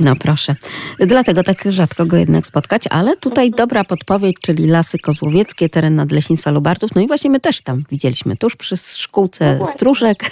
No 0.00 0.16
proszę. 0.16 0.56
Dlatego 0.98 1.42
tak 1.42 1.64
rzadko 1.68 2.06
go 2.06 2.16
jednak 2.16 2.46
spotkać, 2.46 2.82
ale 2.90 3.16
tutaj 3.16 3.50
dobra 3.50 3.84
podpowiedź, 3.84 4.36
czyli 4.42 4.66
Lasy 4.66 4.98
Kozłowieckie, 4.98 5.68
teren 5.68 5.94
Nadleśnictwa 5.94 6.50
Lubartów. 6.50 6.94
No 6.94 7.00
i 7.00 7.06
właśnie 7.06 7.30
my 7.30 7.40
też 7.40 7.60
tam 7.60 7.84
widzieliśmy, 7.90 8.36
tuż 8.36 8.56
przy 8.56 8.76
szkółce. 8.76 9.60
Stróżek, 9.64 10.30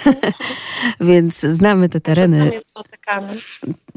więc 1.01 1.41
znamy 1.41 1.89
te 1.89 2.01
tereny 2.01 2.51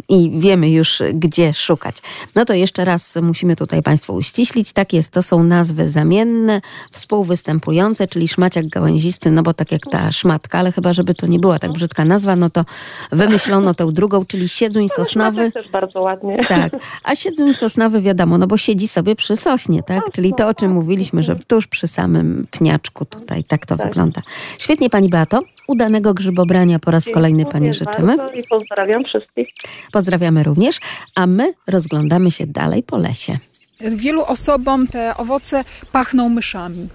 i 0.10 0.32
wiemy 0.40 0.70
już, 0.70 1.02
gdzie 1.14 1.54
szukać. 1.54 1.98
No 2.36 2.46
to 2.46 2.54
jeszcze 2.54 2.86
raz 2.86 3.16
musimy 3.22 3.56
tutaj 3.56 3.84
Państwu 3.84 4.16
uściślić. 4.16 4.74
Tak 4.74 4.94
jest, 4.94 5.14
to 5.14 5.24
są 5.24 5.44
nazwy 5.44 5.88
zamienne, 5.90 6.62
współwystępujące, 6.92 8.08
czyli 8.08 8.28
szmaciak 8.28 8.68
gałęzisty, 8.68 9.32
no 9.32 9.44
bo 9.44 9.54
tak 9.54 9.72
jak 9.72 9.82
ta 9.92 10.12
szmatka, 10.12 10.60
ale 10.60 10.72
chyba, 10.72 10.94
żeby 10.94 11.14
to 11.14 11.28
nie 11.28 11.40
była 11.40 11.60
tak 11.60 11.72
brzydka 11.72 12.06
nazwa, 12.06 12.36
no 12.36 12.50
to 12.50 12.66
wymyślono 13.12 13.74
tę 13.74 13.92
drugą, 13.92 14.26
czyli 14.26 14.50
siedzuń 14.50 14.90
sosnowy. 14.90 15.52
Też 15.62 15.72
bardzo 15.72 16.02
ładnie. 16.02 16.46
Tak, 16.48 16.72
a 17.04 17.16
siedząc 17.16 17.58
sosnowy 17.58 18.02
wiadomo, 18.02 18.38
no 18.38 18.48
bo 18.48 18.58
siedzi 18.58 18.88
sobie 18.88 19.16
przy 19.16 19.38
sośnie, 19.38 19.84
tak? 19.84 20.12
Czyli 20.12 20.34
to, 20.38 20.48
o 20.48 20.54
czym 20.54 20.72
mówiliśmy, 20.72 21.24
że 21.24 21.36
tuż 21.48 21.68
przy 21.68 21.88
samym 21.88 22.46
pniaczku 22.52 23.06
tutaj, 23.06 23.44
tak 23.44 23.66
to 23.66 23.78
Tak. 23.78 23.88
wygląda. 23.88 24.22
Świetnie 24.60 24.90
Pani 24.90 25.10
Beato, 25.10 25.42
udanego 25.68 26.14
grzybobrania 26.14 26.80
po 26.80 26.92
raz 26.92 27.06
kolejny 27.14 27.46
Pani 27.46 27.74
życzymy. 27.74 28.18
bardzo 28.18 28.34
I 28.34 28.44
pozdrawiam 28.44 29.04
wszystkich. 29.04 29.48
Pozdrawiamy 29.92 30.44
również, 30.44 30.80
a 31.16 31.28
my 31.28 31.54
rozglądamy 31.68 32.32
się 32.32 32.48
dalej 32.48 32.84
po 32.84 32.98
lesie. 32.98 33.38
Wielu 33.82 34.24
osobom 34.26 34.88
te 34.88 35.18
owoce 35.18 35.64
pachną 35.92 36.30
myszami. 36.30 36.88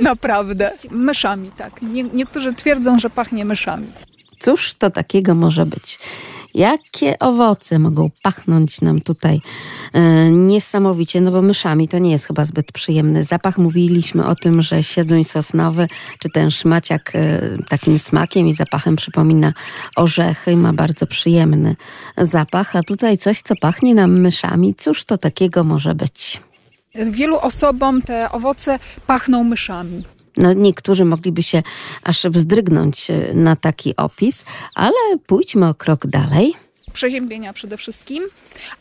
Naprawdę. 0.00 0.70
Myszami, 0.90 1.50
tak. 1.56 1.82
Nie, 1.82 2.02
niektórzy 2.02 2.54
twierdzą, 2.54 2.98
że 2.98 3.10
pachnie 3.10 3.44
myszami. 3.44 3.86
Cóż 4.38 4.74
to 4.74 4.90
takiego 4.90 5.34
może 5.34 5.66
być? 5.66 5.98
Jakie 6.54 7.18
owoce 7.18 7.78
mogą 7.78 8.10
pachnąć 8.22 8.80
nam 8.80 9.00
tutaj 9.00 9.40
e, 9.92 10.30
niesamowicie, 10.30 11.20
no 11.20 11.30
bo 11.30 11.42
myszami 11.42 11.88
to 11.88 11.98
nie 11.98 12.10
jest 12.10 12.26
chyba 12.26 12.44
zbyt 12.44 12.72
przyjemny 12.72 13.24
zapach. 13.24 13.58
Mówiliśmy 13.58 14.26
o 14.26 14.34
tym, 14.34 14.62
że 14.62 14.82
siedząc 14.82 15.30
sosnowy, 15.30 15.86
czy 16.18 16.28
ten 16.34 16.50
szmaciak 16.50 17.12
e, 17.14 17.40
takim 17.68 17.98
smakiem 17.98 18.48
i 18.48 18.54
zapachem 18.54 18.96
przypomina 18.96 19.52
orzechy, 19.96 20.56
ma 20.56 20.72
bardzo 20.72 21.06
przyjemny 21.06 21.76
zapach, 22.18 22.76
a 22.76 22.82
tutaj 22.82 23.18
coś, 23.18 23.42
co 23.42 23.54
pachnie 23.60 23.94
nam 23.94 24.20
myszami. 24.20 24.74
Cóż 24.74 25.04
to 25.04 25.18
takiego 25.18 25.64
może 25.64 25.94
być? 25.94 26.40
Wielu 26.94 27.38
osobom 27.38 28.02
te 28.02 28.32
owoce 28.32 28.78
pachną 29.06 29.44
myszami. 29.44 30.04
No, 30.36 30.52
niektórzy 30.52 31.04
mogliby 31.04 31.42
się 31.42 31.62
aż 32.02 32.26
wzdrygnąć 32.30 33.10
e, 33.10 33.34
na 33.34 33.56
taki 33.56 33.96
opis, 33.96 34.44
ale 34.74 35.18
pójdźmy 35.26 35.68
o 35.68 35.74
krok 35.74 36.06
dalej. 36.06 36.54
Przeziębienia 36.92 37.52
przede 37.52 37.76
wszystkim, 37.76 38.24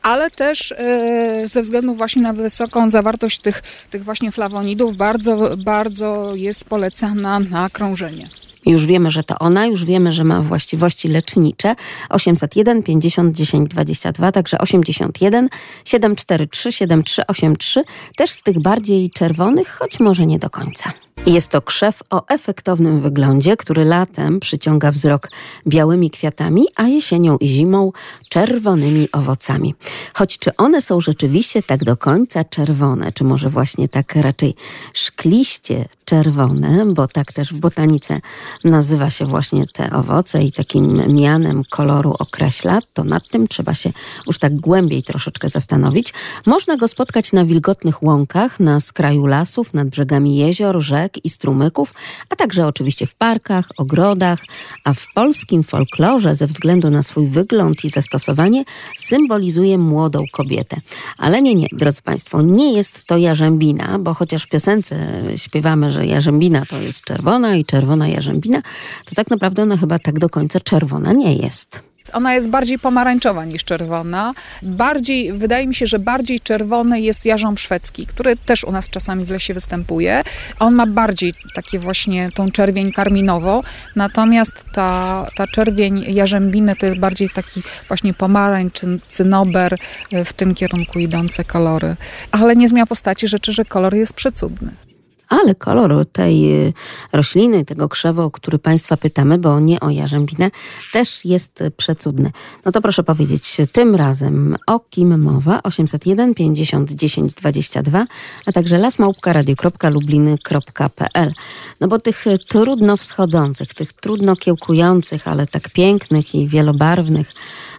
ale 0.02 0.32
też 0.32 0.72
e, 0.72 1.44
ze 1.48 1.62
względu 1.62 1.94
właśnie 1.94 2.22
na 2.22 2.34
wysoką 2.34 2.90
zawartość 2.90 3.40
tych, 3.40 3.64
tych 3.90 4.04
właśnie 4.04 4.32
flawonidów 4.32 4.98
bardzo, 4.98 5.58
bardzo 5.58 6.36
jest 6.36 6.66
polecana 6.66 7.40
na 7.40 7.70
krążenie. 7.70 8.28
Już 8.66 8.86
wiemy, 8.86 9.12
że 9.12 9.24
to 9.24 9.40
ona, 9.40 9.66
już 9.66 9.86
wiemy, 9.86 10.14
że 10.14 10.24
ma 10.24 10.42
właściwości 10.42 11.08
lecznicze. 11.08 11.76
801 12.10 12.84
50 12.84 13.36
10 13.36 13.70
22, 13.70 14.32
także 14.32 14.58
81 14.58 15.50
743 15.86 16.72
7383, 16.72 17.84
też 18.16 18.32
z 18.32 18.44
tych 18.44 18.60
bardziej 18.60 19.10
czerwonych, 19.10 19.70
choć 19.80 20.00
może 20.00 20.26
nie 20.26 20.40
do 20.40 20.50
końca. 20.50 20.94
Jest 21.26 21.50
to 21.50 21.62
krzew 21.62 22.04
o 22.10 22.28
efektownym 22.28 23.02
wyglądzie, 23.02 23.58
który 23.58 23.86
latem 23.86 24.40
przyciąga 24.40 24.92
wzrok 24.92 25.30
białymi 25.68 26.10
kwiatami, 26.10 26.66
a 26.76 26.88
jesienią 26.88 27.38
i 27.38 27.48
zimą 27.48 27.92
czerwonymi 28.30 29.12
owocami. 29.12 29.76
Choć 30.14 30.40
czy 30.40 30.56
one 30.56 30.82
są 30.82 31.02
rzeczywiście 31.02 31.64
tak 31.64 31.84
do 31.84 31.98
końca 31.98 32.44
czerwone, 32.44 33.12
czy 33.12 33.24
może 33.24 33.50
właśnie 33.50 33.90
tak 33.90 34.16
raczej 34.16 34.56
szkliście 34.94 35.86
czerwone, 36.06 36.86
bo 36.86 37.08
tak 37.08 37.34
też 37.34 37.54
w 37.54 37.60
botanice 37.60 38.22
nazywa 38.64 39.10
się 39.10 39.26
właśnie 39.26 39.66
te 39.68 39.92
owoce 39.92 40.44
i 40.44 40.52
takim 40.52 41.14
mianem 41.14 41.62
koloru 41.70 42.16
określa, 42.20 42.80
to 42.94 43.04
nad 43.04 43.30
tym 43.30 43.48
trzeba 43.48 43.74
się 43.74 43.90
już 44.28 44.40
tak 44.40 44.56
głębiej 44.56 45.04
troszeczkę 45.04 45.50
zastanowić. 45.50 46.14
Można 46.46 46.78
go 46.78 46.88
spotkać 46.88 47.34
na 47.34 47.46
wilgotnych 47.46 48.04
łąkach, 48.04 48.60
na 48.60 48.80
skraju 48.80 49.26
lasów, 49.26 49.74
nad 49.74 49.88
brzegami 49.88 50.38
jezior, 50.38 50.82
rzek, 50.82 51.01
i 51.24 51.30
strumyków, 51.30 51.94
a 52.30 52.36
także 52.36 52.68
oczywiście 52.68 53.06
w 53.06 53.16
parkach, 53.16 53.70
ogrodach, 53.78 54.40
a 54.84 54.94
w 54.94 55.06
polskim 55.14 55.64
folklorze 55.64 56.36
ze 56.36 56.48
względu 56.48 56.90
na 56.90 57.04
swój 57.04 57.28
wygląd 57.28 57.86
i 57.86 57.90
zastosowanie 57.90 58.64
symbolizuje 58.98 59.78
młodą 59.78 60.24
kobietę. 60.32 60.78
Ale 61.18 61.42
nie, 61.42 61.56
nie, 61.56 61.68
drodzy 61.72 62.02
Państwo, 62.02 62.42
nie 62.42 62.74
jest 62.74 63.06
to 63.06 63.18
jarzębina, 63.18 64.00
bo 64.00 64.14
chociaż 64.14 64.44
w 64.44 64.50
piosence 64.50 65.24
śpiewamy, 65.36 65.92
że 65.92 66.06
jarzębina 66.06 66.66
to 66.66 66.80
jest 66.80 67.04
czerwona 67.04 67.56
i 67.56 67.66
czerwona 67.66 68.08
jarzębina, 68.08 68.62
to 69.06 69.16
tak 69.16 69.30
naprawdę 69.30 69.64
ona 69.64 69.78
chyba 69.78 70.00
tak 70.00 70.20
do 70.20 70.30
końca 70.30 70.60
czerwona 70.60 71.14
nie 71.14 71.36
jest. 71.36 71.91
Ona 72.14 72.34
jest 72.34 72.50
bardziej 72.50 72.80
pomarańczowa 72.80 73.46
niż 73.46 73.64
czerwona. 73.64 74.34
Bardziej, 74.62 75.34
wydaje 75.34 75.68
mi 75.68 75.76
się, 75.76 75.88
że 75.88 76.00
bardziej 76.00 76.40
czerwony 76.40 77.02
jest 77.02 77.26
jarząb 77.26 77.60
szwedzki, 77.60 78.06
który 78.06 78.38
też 78.38 78.64
u 78.64 78.72
nas 78.72 78.90
czasami 78.90 79.26
w 79.26 79.30
lesie 79.30 79.54
występuje. 79.54 80.24
On 80.60 80.76
ma 80.76 80.86
bardziej 80.86 81.34
takie 81.56 81.80
właśnie 81.80 82.30
tą 82.36 82.52
czerwień 82.52 82.92
karminową, 82.92 83.62
natomiast 83.96 84.56
ta, 84.74 85.28
ta 85.38 85.48
czerwień 85.48 86.06
jarzębiny 86.14 86.76
to 86.76 86.86
jest 86.86 87.00
bardziej 87.00 87.30
taki 87.30 87.64
właśnie 87.88 88.14
pomarańcz, 88.14 88.82
cynober, 89.10 89.78
e, 90.12 90.26
w 90.26 90.34
tym 90.34 90.56
kierunku 90.56 91.00
idące 91.00 91.44
kolory. 91.44 91.96
Ale 92.32 92.56
nie 92.56 92.70
zmienia 92.70 92.86
postaci 92.86 93.28
rzeczy, 93.28 93.54
że 93.54 93.66
kolor 93.66 93.96
jest 93.96 94.14
przecudny 94.14 94.91
ale 95.32 95.56
kolor 95.56 96.06
tej 96.12 96.66
y, 96.68 96.74
rośliny, 97.14 97.66
tego 97.66 97.90
krzewa, 97.90 98.24
o 98.24 98.32
który 98.32 98.60
Państwa 98.60 98.98
pytamy, 98.98 99.38
bo 99.38 99.60
nie 99.60 99.80
o 99.80 99.90
jarzębinę, 99.90 100.52
też 100.94 101.26
jest 101.26 101.64
przecudny. 101.78 102.32
No 102.66 102.72
to 102.72 102.82
proszę 102.82 103.04
powiedzieć, 103.04 103.58
tym 103.74 103.96
razem 103.96 104.56
o 104.68 104.80
kim 104.80 105.22
mowa? 105.22 105.64
801 105.64 106.34
50 106.34 106.92
10 106.92 107.34
22, 107.34 108.06
a 108.46 108.52
także 108.52 108.78
lasmałpka.radio.lubliny.pl 108.78 111.32
No 111.80 111.88
bo 111.88 112.00
tych 112.00 112.26
trudno 112.48 112.98
wschodzących, 112.98 113.74
tych 113.74 113.94
trudno 113.94 114.36
kiełkujących, 114.36 115.28
ale 115.28 115.48
tak 115.48 115.70
pięknych 115.70 116.36
i 116.36 116.48
wielobarwnych 116.48 117.34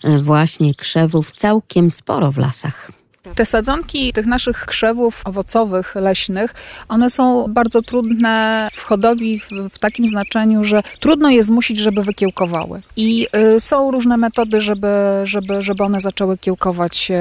y, 0.05 0.23
właśnie 0.23 0.75
krzewów 0.75 1.33
całkiem 1.33 1.91
sporo 1.91 2.33
w 2.33 2.39
lasach. 2.39 3.02
Te 3.35 3.47
sadzonki 3.47 4.13
tych 4.13 4.27
naszych 4.27 4.67
krzewów 4.67 5.23
owocowych, 5.25 5.95
leśnych, 5.95 6.55
one 6.89 7.11
są 7.11 7.47
bardzo 7.49 7.83
trudne 7.83 8.69
w 8.73 8.83
hodowli 8.83 9.41
w, 9.73 9.79
takim 9.79 10.07
znaczeniu, 10.07 10.65
że 10.65 10.83
trudno 11.01 11.31
je 11.31 11.43
zmusić, 11.43 11.79
żeby 11.79 12.03
wykiełkowały. 12.03 12.83
I 12.97 13.29
y, 13.57 13.61
są 13.61 13.91
różne 13.91 14.17
metody, 14.17 14.61
żeby, 14.61 14.89
żeby, 15.25 15.63
żeby 15.63 15.85
one 15.85 16.01
zaczęły 16.01 16.39
kiełkować 16.39 17.13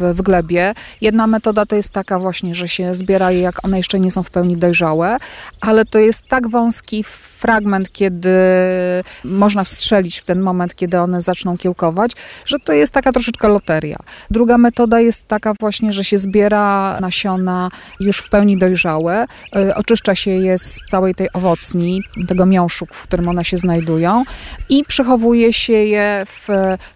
w, 0.00 0.14
w 0.14 0.22
glebie. 0.22 0.74
Jedna 1.00 1.26
metoda 1.26 1.66
to 1.66 1.76
jest 1.76 1.90
taka 1.90 2.18
właśnie, 2.18 2.54
że 2.54 2.68
się 2.68 2.94
zbiera 2.94 3.30
je, 3.30 3.40
jak 3.40 3.64
one 3.64 3.76
jeszcze 3.76 4.00
nie 4.00 4.10
są 4.10 4.22
w 4.22 4.30
pełni 4.30 4.56
dojrzałe, 4.56 5.16
ale 5.60 5.84
to 5.84 5.98
jest 5.98 6.22
tak 6.28 6.48
wąski 6.48 7.04
fragment, 7.36 7.92
kiedy 7.92 8.30
można 9.24 9.64
wstrzelić 9.64 10.18
w 10.18 10.24
ten 10.24 10.40
moment, 10.40 10.74
kiedy 10.74 10.98
one 10.98 11.20
zaczną 11.20 11.58
kiełkować, 11.58 12.12
że 12.46 12.58
to 12.58 12.72
jest 12.72 12.92
taka 12.92 13.12
troszeczkę 13.12 13.48
loteria. 13.48 13.96
Druga 14.30 14.58
metoda 14.58 15.00
jest 15.00 15.28
taka 15.28 15.45
właśnie, 15.60 15.92
że 15.92 16.04
się 16.04 16.18
zbiera 16.18 16.98
nasiona 17.00 17.70
już 18.00 18.18
w 18.18 18.28
pełni 18.28 18.58
dojrzałe, 18.58 19.26
y, 19.56 19.74
oczyszcza 19.74 20.14
się 20.14 20.30
je 20.30 20.58
z 20.58 20.80
całej 20.88 21.14
tej 21.14 21.28
owocni, 21.32 22.02
tego 22.28 22.46
miąższu, 22.46 22.86
w 22.86 23.02
którym 23.02 23.28
one 23.28 23.44
się 23.44 23.56
znajdują 23.56 24.24
i 24.68 24.84
przechowuje 24.84 25.52
się 25.52 25.72
je 25.72 26.22
w 26.26 26.48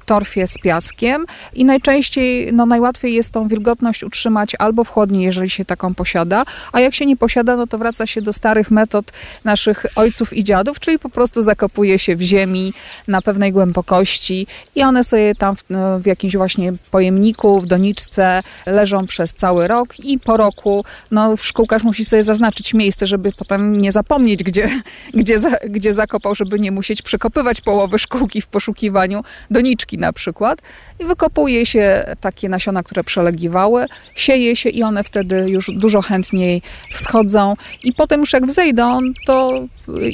torfie 0.07 0.47
z 0.47 0.59
piaskiem. 0.59 1.27
I 1.55 1.65
najczęściej, 1.65 2.53
no 2.53 2.67
najłatwiej 2.67 3.15
jest 3.15 3.31
tą 3.31 3.49
wilgotność 3.49 4.05
utrzymać 4.05 4.57
albo 4.59 4.85
w 4.85 4.89
chłodni, 4.89 5.25
jeżeli 5.25 5.51
się 5.51 5.65
taką 5.65 5.95
posiada, 5.95 6.45
a 6.73 6.81
jak 6.81 6.95
się 6.95 7.07
nie 7.07 7.17
posiada, 7.17 7.57
no 7.57 7.67
to 7.67 7.79
wraca 7.79 8.07
się 8.07 8.23
do 8.23 8.33
starych 8.33 8.71
metod 8.71 9.13
naszych 9.45 9.87
ojców 9.97 10.37
i 10.37 10.45
dziadów, 10.45 10.81
czyli 10.81 10.99
po 10.99 11.09
prostu 11.09 11.43
zakopuje 11.43 11.99
się 11.99 12.17
w 12.17 12.21
ziemi 12.21 12.73
na 13.09 13.23
pewnej 13.23 13.53
głębokości 13.53 14.47
i 14.75 14.83
one 14.83 15.05
sobie 15.05 15.35
tam 15.35 15.57
w, 15.57 15.65
no, 15.71 16.01
w 16.01 16.07
jakimś 16.07 16.37
właśnie 16.37 16.73
pojemniku, 16.91 17.61
w 17.61 17.67
doniczce 17.67 18.40
leżą 18.67 19.07
przez 19.07 19.35
cały 19.35 19.69
rok 19.69 19.99
i 19.99 20.19
po 20.19 20.37
roku 20.37 20.85
no, 21.11 21.37
szkółkarz 21.37 21.83
musi 21.83 22.05
sobie 22.05 22.23
zaznaczyć 22.23 22.75
miejsce, 22.75 23.07
żeby 23.07 23.33
potem 23.33 23.81
nie 23.81 23.93
zapomnieć, 23.93 24.45
gdzie, 24.45 24.71
gdzie, 25.21 25.39
za, 25.39 25.51
gdzie 25.69 25.95
zakopał, 25.95 26.35
żeby 26.35 26.61
nie 26.61 26.71
musieć 26.71 27.03
przekopywać 27.03 27.61
połowy 27.61 27.99
szkółki 27.99 28.41
w 28.41 28.47
poszukiwaniu 28.47 29.23
doniczki 29.51 29.99
na 29.99 30.13
przykład. 30.13 30.59
I 31.01 31.05
wykopuje 31.05 31.67
się 31.67 32.05
takie 32.21 32.49
nasiona, 32.49 32.83
które 32.83 33.05
przelegiwały, 33.05 33.87
sieje 34.15 34.57
się 34.57 34.69
i 34.69 34.83
one 34.83 35.05
wtedy 35.05 35.51
już 35.51 35.71
dużo 35.75 36.03
chętniej 36.03 36.63
wschodzą 36.93 37.55
i 37.85 37.93
potem 37.93 38.21
już 38.21 38.33
jak 38.33 38.47
wzejdą, 38.47 39.01
to 39.27 39.63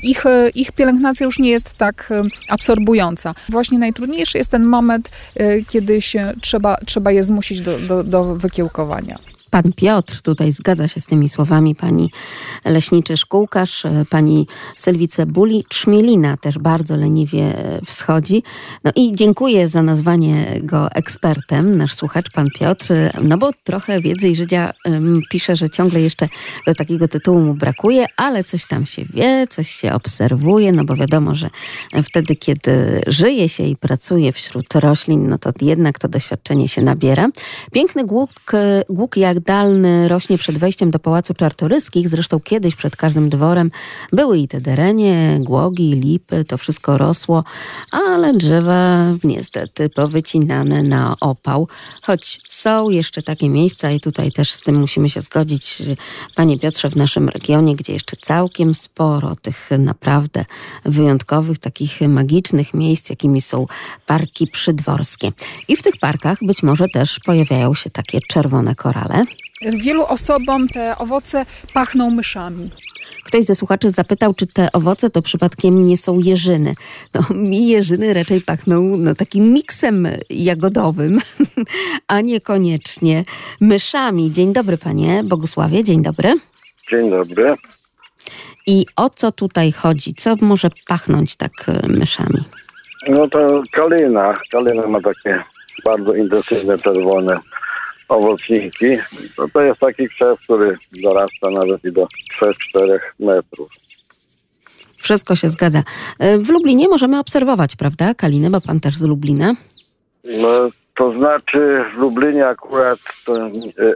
ich, 0.03 0.25
ich 0.55 0.73
pielęgnacja 0.73 1.25
już 1.27 1.39
nie 1.39 1.51
jest 1.51 1.73
tak 1.73 2.13
absorbująca. 2.49 3.35
Właśnie 3.49 3.79
najtrudniejszy 3.79 4.39
jest 4.39 4.51
ten 4.51 4.65
moment, 4.65 5.11
e, 5.35 5.63
kiedy 5.63 6.03
się 6.03 6.33
trzeba, 6.41 6.77
trzeba 6.87 7.11
je 7.11 7.25
zmusić 7.25 7.61
do, 7.61 7.79
do, 7.79 8.05
do 8.05 8.16
wykiełkowania. 8.25 9.19
Pan 9.63 9.73
Piotr 9.73 10.23
tutaj 10.23 10.51
zgadza 10.51 10.89
się 10.89 11.01
z 11.01 11.07
tymi 11.07 11.29
słowami 11.29 11.75
pani 11.75 12.11
leśniczy 12.65 13.17
szkółkarz, 13.17 13.85
e, 13.85 14.05
pani 14.11 14.47
Sylwice 14.75 15.27
Buli. 15.27 15.65
Trzmielina 15.69 16.37
też 16.37 16.59
bardzo 16.59 16.97
leniwie 16.97 17.55
wschodzi. 17.87 18.43
No 18.85 18.91
i 18.97 19.15
dziękuję 19.15 19.69
za 19.69 19.83
nazwanie 19.83 20.61
go 20.63 20.91
ekspertem, 20.91 21.77
nasz 21.77 21.95
słuchacz, 21.95 22.31
pan 22.31 22.49
Piotr, 22.59 22.87
no 23.23 23.39
bo 23.39 23.51
trochę 23.65 24.01
wiedzy 24.01 24.29
i 24.29 24.37
życia 24.37 24.73
um, 24.85 25.21
pisze, 25.31 25.57
że 25.57 25.71
ciągle 25.71 26.01
jeszcze 26.01 26.29
do 26.67 26.75
takiego 26.75 27.09
tytułu 27.09 27.41
mu 27.41 27.55
brakuje, 27.55 28.07
ale 28.17 28.45
coś 28.45 28.67
tam 28.67 28.87
się 28.87 29.05
wie, 29.05 29.47
coś 29.47 29.71
się 29.71 29.93
obserwuje, 29.93 30.73
no 30.73 30.85
bo 30.85 30.97
wiadomo, 30.97 31.35
że 31.35 31.51
wtedy, 32.03 32.37
kiedy 32.37 33.01
żyje 33.07 33.49
się 33.49 33.65
i 33.65 33.77
pracuje 33.77 34.33
wśród 34.33 34.75
roślin, 34.75 35.29
no 35.29 35.39
to 35.39 35.51
jednak 35.61 35.99
to 35.99 36.09
doświadczenie 36.09 36.69
się 36.69 36.83
nabiera. 36.83 37.29
Piękny 37.73 38.05
głuk, 38.05 38.31
głuk 38.89 39.17
jak 39.17 39.41
Dalny 39.47 40.09
rośnie 40.09 40.39
przed 40.39 40.59
wejściem 40.59 40.91
do 40.91 40.99
Pałacu 40.99 41.35
Czartoryskich. 41.35 42.09
Zresztą 42.09 42.41
kiedyś 42.41 42.75
przed 42.75 42.97
każdym 42.97 43.29
dworem 43.29 43.71
były 44.13 44.39
i 44.39 44.49
te 44.49 44.61
derenie, 44.61 45.39
głogi, 45.41 45.93
lipy, 45.93 46.45
to 46.45 46.59
wszystko 46.59 46.99
rosło, 46.99 47.45
ale 47.91 48.35
drzewa 48.35 48.97
niestety 49.25 49.89
powycinane 49.89 50.83
na 50.83 51.17
opał. 51.21 51.69
Choć 52.03 52.41
są 52.49 52.91
jeszcze 52.91 53.23
takie 53.23 53.49
miejsca 53.49 53.91
i 53.91 54.01
tutaj 54.01 54.33
też 54.33 54.53
z 54.53 54.61
tym 54.61 54.77
musimy 54.77 55.11
się 55.11 55.21
zgodzić, 55.21 55.83
panie 56.35 56.59
Piotrze, 56.59 56.91
w 56.91 56.97
naszym 56.97 57.29
regionie, 57.29 57.77
gdzie 57.77 57.93
jeszcze 57.93 58.17
całkiem 58.17 58.75
sporo 58.75 59.37
tych 59.43 59.71
naprawdę 59.79 60.45
wyjątkowych, 60.85 61.59
takich 61.59 62.01
magicznych 62.01 62.75
miejsc, 62.75 63.11
jakimi 63.11 63.41
są 63.41 63.67
parki 64.07 64.47
przydworskie. 64.47 65.33
I 65.69 65.77
w 65.77 65.83
tych 65.83 65.97
parkach 65.97 66.39
być 66.43 66.63
może 66.63 66.89
też 66.89 67.21
pojawiają 67.21 67.75
się 67.75 67.91
takie 67.91 68.19
czerwone 68.29 68.75
korale. 68.75 69.25
Wielu 69.63 70.05
osobom 70.05 70.69
te 70.69 70.99
owoce 70.99 71.47
pachną 71.75 72.11
myszami. 72.11 72.71
Ktoś 73.25 73.45
ze 73.45 73.55
słuchaczy 73.55 73.91
zapytał, 73.91 74.35
czy 74.35 74.47
te 74.47 74.73
owoce 74.73 75.11
to 75.11 75.23
przypadkiem 75.23 75.87
nie 75.87 75.97
są 75.97 76.19
jeżyny. 76.19 76.75
No, 77.15 77.21
mi 77.35 77.69
jeżyny 77.69 78.15
raczej 78.15 78.41
pachną 78.41 78.81
no, 78.83 79.15
takim 79.15 79.53
miksem 79.53 80.09
jagodowym, 80.31 81.21
a 82.09 82.21
niekoniecznie 82.21 83.25
myszami. 83.61 84.31
Dzień 84.31 84.53
dobry, 84.53 84.79
panie 84.79 85.23
Bogusławie, 85.25 85.85
dzień 85.85 86.03
dobry. 86.03 86.35
Dzień 86.91 87.11
dobry. 87.11 87.55
I 88.67 88.87
o 88.97 89.11
co 89.11 89.33
tutaj 89.33 89.73
chodzi? 89.73 90.15
Co 90.15 90.37
może 90.41 90.69
pachnąć 90.89 91.37
tak 91.37 91.53
e, 91.69 91.89
myszami? 91.89 92.45
No 93.09 93.29
to 93.29 93.63
kalina. 93.73 94.39
Kalina 94.51 94.87
ma 94.87 95.01
takie 95.01 95.43
bardzo 95.85 96.15
intensywne 96.15 96.79
czerwone 96.79 97.39
owocniki. 98.09 98.99
No 99.39 99.49
to 99.53 99.61
jest 99.61 99.81
taki 99.81 100.09
krzew, 100.09 100.41
który 100.41 100.79
zarasta 101.03 101.51
nawet 101.51 101.85
i 101.85 101.93
do 101.93 102.07
3-4 102.75 102.99
metrów. 103.21 103.69
Wszystko 104.97 105.35
się 105.35 105.49
zgadza. 105.49 105.83
E, 106.19 106.39
w 106.39 106.51
Lublinie 106.51 106.89
możemy 106.89 107.19
obserwować, 107.19 107.77
prawda, 107.77 108.15
Kalinę, 108.15 108.51
bo 108.51 108.61
pan 108.61 108.81
też 108.81 108.97
z 108.97 109.03
Lublina? 109.03 109.55
No, 110.25 110.71
to 110.97 111.13
znaczy 111.13 111.85
w 111.95 111.99
Lublinie 111.99 112.47
akurat, 112.47 112.99
to, 113.27 113.37
e, 113.37 113.51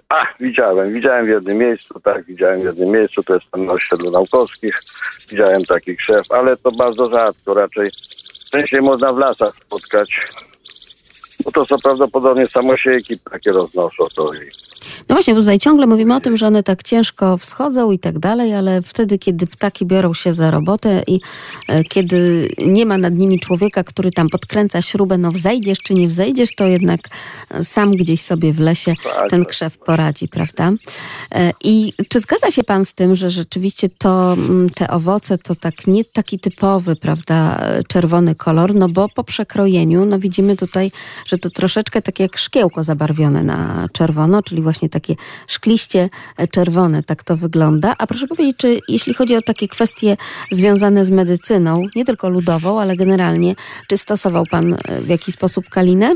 a 0.09 0.27
widziałem, 0.41 0.93
widziałem 0.93 1.27
w 1.27 1.29
jednym 1.29 1.59
miejscu, 1.59 2.01
tak, 2.01 2.27
widziałem 2.27 2.61
w 2.61 2.65
jednym 2.65 2.91
miejscu, 2.91 3.23
to 3.23 3.35
jest 3.35 3.47
tam 3.51 3.67
na 3.67 3.73
osiedlu 3.73 4.11
naukowskich, 4.11 4.81
widziałem 5.31 5.65
taki 5.65 5.97
krzew, 5.97 6.27
ale 6.31 6.57
to 6.57 6.71
bardzo 6.71 7.11
rzadko, 7.11 7.55
raczej 7.55 7.91
częściej 8.51 8.81
można 8.81 9.13
w 9.13 9.19
lasach 9.19 9.55
spotkać 9.67 10.11
bo 11.45 11.51
to 11.53 11.65
są 11.65 11.77
prawdopodobnie 11.79 12.47
samosiejki 12.47 13.19
takie 13.19 13.53
roznoszą 13.53 14.05
to 14.15 14.35
i 14.35 14.71
No 15.09 15.15
właśnie, 15.15 15.35
bo 15.35 15.41
tutaj 15.41 15.59
ciągle 15.59 15.87
mówimy 15.87 16.15
o 16.15 16.21
tym, 16.21 16.37
że 16.37 16.47
one 16.47 16.63
tak 16.63 16.83
ciężko 16.83 17.39
wschodzą 17.39 17.91
i 17.91 17.99
tak 17.99 18.19
dalej, 18.19 18.55
ale 18.55 18.83
wtedy, 18.83 19.19
kiedy 19.19 19.47
ptaki 19.47 19.87
biorą 19.87 20.15
się 20.15 20.33
za 20.33 20.51
robotę 20.51 21.03
i 21.07 21.21
e, 21.69 21.85
kiedy 21.85 22.49
nie 22.59 22.87
ma 22.87 22.99
nad 22.99 23.15
nimi 23.15 23.41
człowieka, 23.41 23.85
który 23.85 24.11
tam 24.11 24.29
podkręca 24.29 24.83
śrubę, 24.83 25.19
no 25.19 25.33
wzejdziesz 25.33 25.79
czy 25.79 25.95
nie 25.95 26.09
wzejdziesz, 26.09 26.55
to 26.55 26.67
jednak 26.67 27.01
e, 27.51 27.65
sam 27.65 27.97
gdzieś 27.97 28.23
sobie 28.23 28.53
w 28.53 28.61
lesie 28.61 28.95
Tak, 29.05 29.31
ten 29.31 29.41
tak, 29.41 29.51
krzew 29.51 29.79
poradzi, 29.79 30.29
prawda? 30.29 30.73
E, 31.35 31.53
I 31.65 31.93
czy 32.09 32.21
zgadza 32.21 32.51
się 32.51 32.65
pan 32.65 32.85
z 32.85 32.95
tym, 32.95 33.15
że 33.15 33.31
rzeczywiście 33.31 33.89
to 33.99 34.33
mm, 34.33 34.71
te 34.71 34.91
owoce 34.91 35.39
to 35.39 35.55
tak 35.55 35.87
nie 35.87 36.05
taki 36.05 36.39
typowy, 36.39 36.97
prawda, 36.97 37.59
e, 37.59 37.83
czerwony 37.85 38.35
kolor, 38.35 38.75
no 38.75 38.89
bo 38.89 39.09
po 39.09 39.25
przekrojeniu, 39.25 40.05
no 40.05 40.19
widzimy 40.19 40.57
tutaj, 40.57 40.93
że 41.31 41.39
to 41.39 41.51
troszeczkę 41.51 42.03
tak 42.03 42.21
jak 42.21 42.37
szkiełko 42.37 42.83
zabarwione 42.83 43.43
na 43.43 43.89
czerwono, 43.93 44.43
czyli 44.43 44.63
właśnie 44.63 44.89
takie 44.89 45.15
szkliście 45.49 46.09
e, 46.37 46.47
czerwone, 46.47 47.03
tak 47.03 47.23
to 47.23 47.37
wygląda. 47.37 47.95
A 47.99 48.07
proszę 48.07 48.27
powiedzieć, 48.27 48.57
czy 48.57 48.79
jeśli 48.89 49.15
chodzi 49.15 49.37
o 49.37 49.43
takie 49.43 49.69
kwestie 49.69 50.17
związane 50.51 51.05
z 51.05 51.11
medycyną, 51.11 51.87
nie 51.97 52.05
tylko 52.05 52.29
ludową, 52.29 52.81
ale 52.81 52.97
generalnie, 52.97 53.55
czy 53.89 53.97
stosował 53.97 54.45
pan 54.51 54.73
e, 54.73 55.01
w 55.01 55.09
jakiś 55.09 55.35
sposób 55.35 55.69
kalinę? 55.69 56.15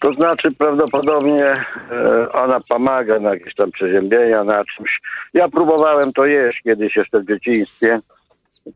To 0.00 0.12
znaczy 0.12 0.52
prawdopodobnie 0.58 1.44
e, 1.44 2.32
ona 2.32 2.60
pomaga 2.68 3.20
na 3.20 3.30
jakieś 3.30 3.54
tam 3.54 3.70
przeziębienia, 3.70 4.44
na 4.44 4.64
czymś. 4.64 5.00
Ja 5.34 5.48
próbowałem 5.48 6.12
to 6.12 6.26
jeść 6.26 6.62
kiedyś 6.62 6.96
jeszcze 6.96 7.20
w 7.20 7.26
dzieciństwie, 7.26 8.00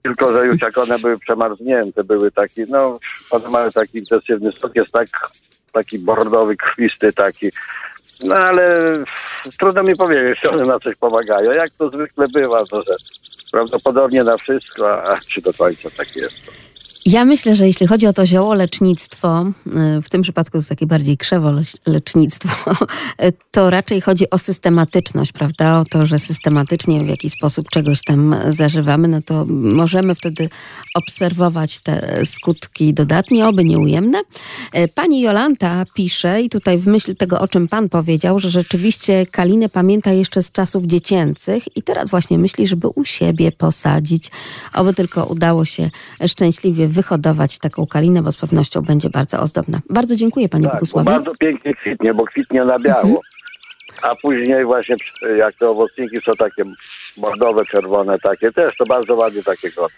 tylko 0.02 0.32
że 0.32 0.46
już 0.46 0.62
jak 0.62 0.78
one 0.78 0.98
były 0.98 1.18
przemarznięte, 1.18 2.04
były 2.04 2.30
taki, 2.30 2.62
no 2.68 2.98
one 3.30 3.48
mają 3.48 3.70
taki 3.70 3.98
intensywny 3.98 4.52
sok, 4.52 4.76
jest 4.76 4.92
tak, 4.92 5.08
taki 5.72 5.98
bordowy, 5.98 6.56
krwisty 6.56 7.12
taki. 7.12 7.50
No 8.24 8.34
ale 8.34 8.80
trudno 9.58 9.82
mi 9.82 9.96
powiedzieć, 9.96 10.38
czy 10.40 10.50
one 10.50 10.64
na 10.64 10.78
coś 10.78 10.96
pomagają. 10.96 11.52
Jak 11.52 11.70
to 11.70 11.90
zwykle 11.90 12.26
bywa, 12.28 12.64
to 12.64 12.82
że 12.82 12.94
prawdopodobnie 13.52 14.24
na 14.24 14.36
wszystko, 14.36 15.02
a 15.02 15.18
czy 15.18 15.40
do 15.40 15.52
końca 15.52 15.90
tak 15.90 16.16
jest. 16.16 16.50
Ja 17.06 17.24
myślę, 17.24 17.54
że 17.54 17.66
jeśli 17.66 17.86
chodzi 17.86 18.06
o 18.06 18.12
to 18.12 18.26
ziołolecznictwo, 18.26 19.46
y, 19.98 20.02
w 20.02 20.10
tym 20.10 20.22
przypadku 20.22 20.62
to 20.62 20.68
takie 20.68 20.86
bardziej 20.86 21.16
krzewolecznictwo, 21.16 22.72
to 23.50 23.70
raczej 23.70 24.00
chodzi 24.00 24.30
o 24.30 24.38
systematyczność, 24.38 25.32
prawda? 25.32 25.80
O 25.80 25.84
to, 25.84 26.06
że 26.06 26.18
systematycznie 26.18 27.04
w 27.04 27.08
jakiś 27.08 27.32
sposób 27.32 27.68
czegoś 27.70 28.04
tam 28.04 28.36
zażywamy, 28.48 29.08
no 29.08 29.22
to 29.22 29.46
możemy 29.50 30.14
wtedy 30.14 30.48
obserwować 30.94 31.78
te 31.78 32.26
skutki 32.26 32.94
dodatnie, 32.94 33.48
oby 33.48 33.64
nieujemne. 33.64 34.22
Y, 34.76 34.88
Pani 34.94 35.20
Jolanta 35.20 35.84
pisze 35.94 36.42
i 36.42 36.50
tutaj 36.50 36.78
w 36.78 36.86
myśl 36.86 37.16
tego, 37.16 37.40
o 37.40 37.48
czym 37.48 37.68
pan 37.68 37.88
powiedział, 37.88 38.38
że 38.38 38.50
rzeczywiście 38.50 39.26
Kalinę 39.26 39.68
pamięta 39.68 40.12
jeszcze 40.12 40.42
z 40.42 40.52
czasów 40.52 40.84
dziecięcych 40.84 41.76
i 41.76 41.82
teraz 41.82 42.10
właśnie 42.10 42.38
myśli, 42.38 42.66
żeby 42.66 42.88
u 42.88 43.04
siebie 43.04 43.52
posadzić, 43.52 44.30
oby 44.74 44.94
tylko 44.94 45.26
udało 45.26 45.64
się 45.64 45.90
szczęśliwie 46.26 46.93
wyhodować 46.94 47.58
taką 47.58 47.86
kalinę, 47.86 48.22
bo 48.22 48.32
z 48.32 48.36
pewnością 48.36 48.80
będzie 48.80 49.10
bardzo 49.10 49.40
ozdobna. 49.40 49.80
Bardzo 49.90 50.16
dziękuję 50.16 50.48
Panie 50.48 50.64
Tak, 50.64 50.72
bo 50.72 50.76
Bogusławie. 50.76 51.04
bardzo 51.10 51.32
pięknie 51.38 51.74
kwitnie, 51.74 52.14
bo 52.14 52.24
kwitnie 52.24 52.64
na 52.64 52.78
biało. 52.78 53.20
A 54.02 54.14
później 54.16 54.64
właśnie 54.64 54.96
jak 55.38 55.54
te 55.58 55.68
owocniki 55.70 56.16
są 56.26 56.32
takie 56.32 56.62
bordowe, 57.16 57.64
czerwone 57.64 58.18
takie, 58.18 58.52
też 58.52 58.76
to 58.76 58.86
bardzo 58.86 59.14
ładnie 59.14 59.42
takie 59.42 59.70
go. 59.70 59.88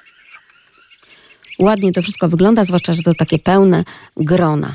Ładnie 1.58 1.92
to 1.92 2.02
wszystko 2.02 2.28
wygląda, 2.28 2.64
zwłaszcza, 2.64 2.92
że 2.92 3.02
to 3.02 3.14
takie 3.14 3.38
pełne 3.38 3.84
grona. 4.16 4.74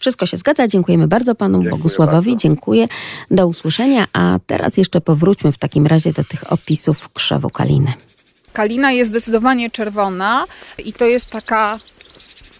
Wszystko 0.00 0.26
się 0.26 0.36
zgadza. 0.36 0.68
Dziękujemy 0.68 1.08
bardzo 1.08 1.34
panu 1.34 1.58
Dziękuję 1.58 1.70
Bogusławowi. 1.70 2.30
bardzo. 2.30 2.48
Dziękuję. 2.48 2.86
Do 3.30 3.46
usłyszenia. 3.46 4.04
A 4.12 4.38
teraz 4.46 4.76
jeszcze 4.76 5.00
powróćmy 5.00 5.52
w 5.52 5.58
takim 5.58 5.86
razie 5.86 6.12
do 6.12 6.24
tych 6.24 6.52
opisów 6.52 7.08
krzewu 7.12 7.50
kaliny. 7.50 7.92
Kalina 8.58 8.92
jest 8.92 9.10
zdecydowanie 9.10 9.70
czerwona 9.70 10.44
i 10.78 10.92
to 10.92 11.04
jest 11.04 11.26
taka 11.26 11.78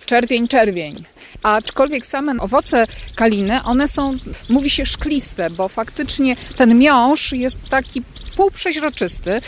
czerwień, 0.06 0.48
czerwień. 0.48 1.04
Aczkolwiek 1.42 2.06
same 2.06 2.32
owoce 2.40 2.86
kaliny, 3.16 3.62
one 3.64 3.88
są, 3.88 4.14
mówi 4.48 4.70
się 4.70 4.86
szkliste, 4.86 5.50
bo 5.50 5.68
faktycznie 5.68 6.36
ten 6.56 6.78
miąższ 6.78 7.32
jest 7.32 7.56
taki 7.70 8.02
półprzeźroczysty. 8.36 9.40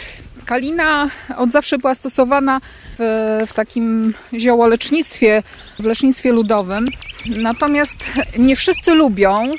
Kalina 0.46 1.10
od 1.36 1.50
zawsze 1.50 1.78
była 1.78 1.94
stosowana 1.94 2.60
w, 2.98 3.46
w 3.48 3.52
takim 3.52 4.14
ziołolecznictwie, 4.34 5.42
w 5.78 5.84
lecznictwie 5.84 6.32
ludowym. 6.32 6.88
Natomiast 7.26 7.96
nie 8.38 8.56
wszyscy 8.56 8.94
lubią 8.94 9.54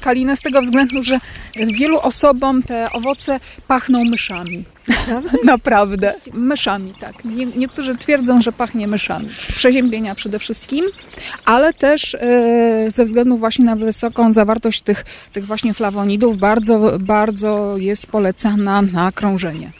kalinę 0.00 0.36
z 0.36 0.40
tego 0.40 0.62
względu, 0.62 1.02
że 1.02 1.18
wielu 1.56 2.00
osobom 2.00 2.62
te 2.62 2.92
owoce 2.92 3.40
pachną 3.68 4.04
myszami. 4.04 4.64
Naprawdę. 5.44 6.14
Myszami, 6.32 6.94
tak. 7.00 7.24
Nie, 7.24 7.46
niektórzy 7.46 7.96
twierdzą, 7.96 8.42
że 8.42 8.52
pachnie 8.52 8.88
myszami. 8.88 9.28
Przeziębienia 9.56 10.14
przede 10.14 10.38
wszystkim, 10.38 10.84
ale 11.44 11.72
też 11.72 12.14
e, 12.14 12.90
ze 12.90 13.04
względu 13.04 13.38
właśnie 13.38 13.64
na 13.64 13.76
wysoką 13.76 14.32
zawartość 14.32 14.82
tych, 14.82 15.04
tych 15.32 15.46
właśnie 15.46 15.74
flawonidów 15.74 16.38
bardzo, 16.38 16.98
bardzo 16.98 17.76
jest 17.76 18.06
polecana 18.06 18.82
na 18.82 19.12
krążenie. 19.12 19.70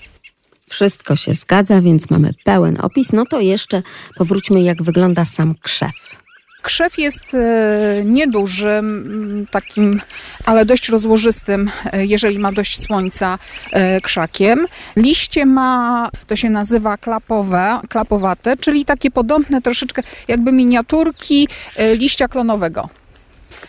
Wszystko 0.68 1.16
się 1.16 1.34
zgadza, 1.34 1.80
więc 1.80 2.10
mamy 2.10 2.30
pełen 2.44 2.76
opis. 2.82 3.12
No 3.12 3.24
to 3.30 3.40
jeszcze 3.40 3.82
powróćmy, 4.16 4.62
jak 4.62 4.82
wygląda 4.82 5.24
sam 5.24 5.54
krzew. 5.60 6.25
Krzew 6.66 6.98
jest 6.98 7.34
e, 7.34 8.04
niedużym, 8.04 9.46
takim, 9.50 10.00
ale 10.44 10.64
dość 10.64 10.88
rozłożystym, 10.88 11.70
e, 11.92 12.06
jeżeli 12.06 12.38
ma 12.38 12.52
dość 12.52 12.82
słońca, 12.82 13.38
e, 13.72 14.00
krzakiem. 14.00 14.66
Liście 14.96 15.46
ma, 15.46 16.08
to 16.26 16.36
się 16.36 16.50
nazywa 16.50 16.96
klapowe, 16.96 17.80
klapowate, 17.88 18.56
czyli 18.56 18.84
takie 18.84 19.10
podobne 19.10 19.62
troszeczkę 19.62 20.02
jakby 20.28 20.52
miniaturki 20.52 21.48
liścia 21.94 22.28
klonowego. 22.28 22.88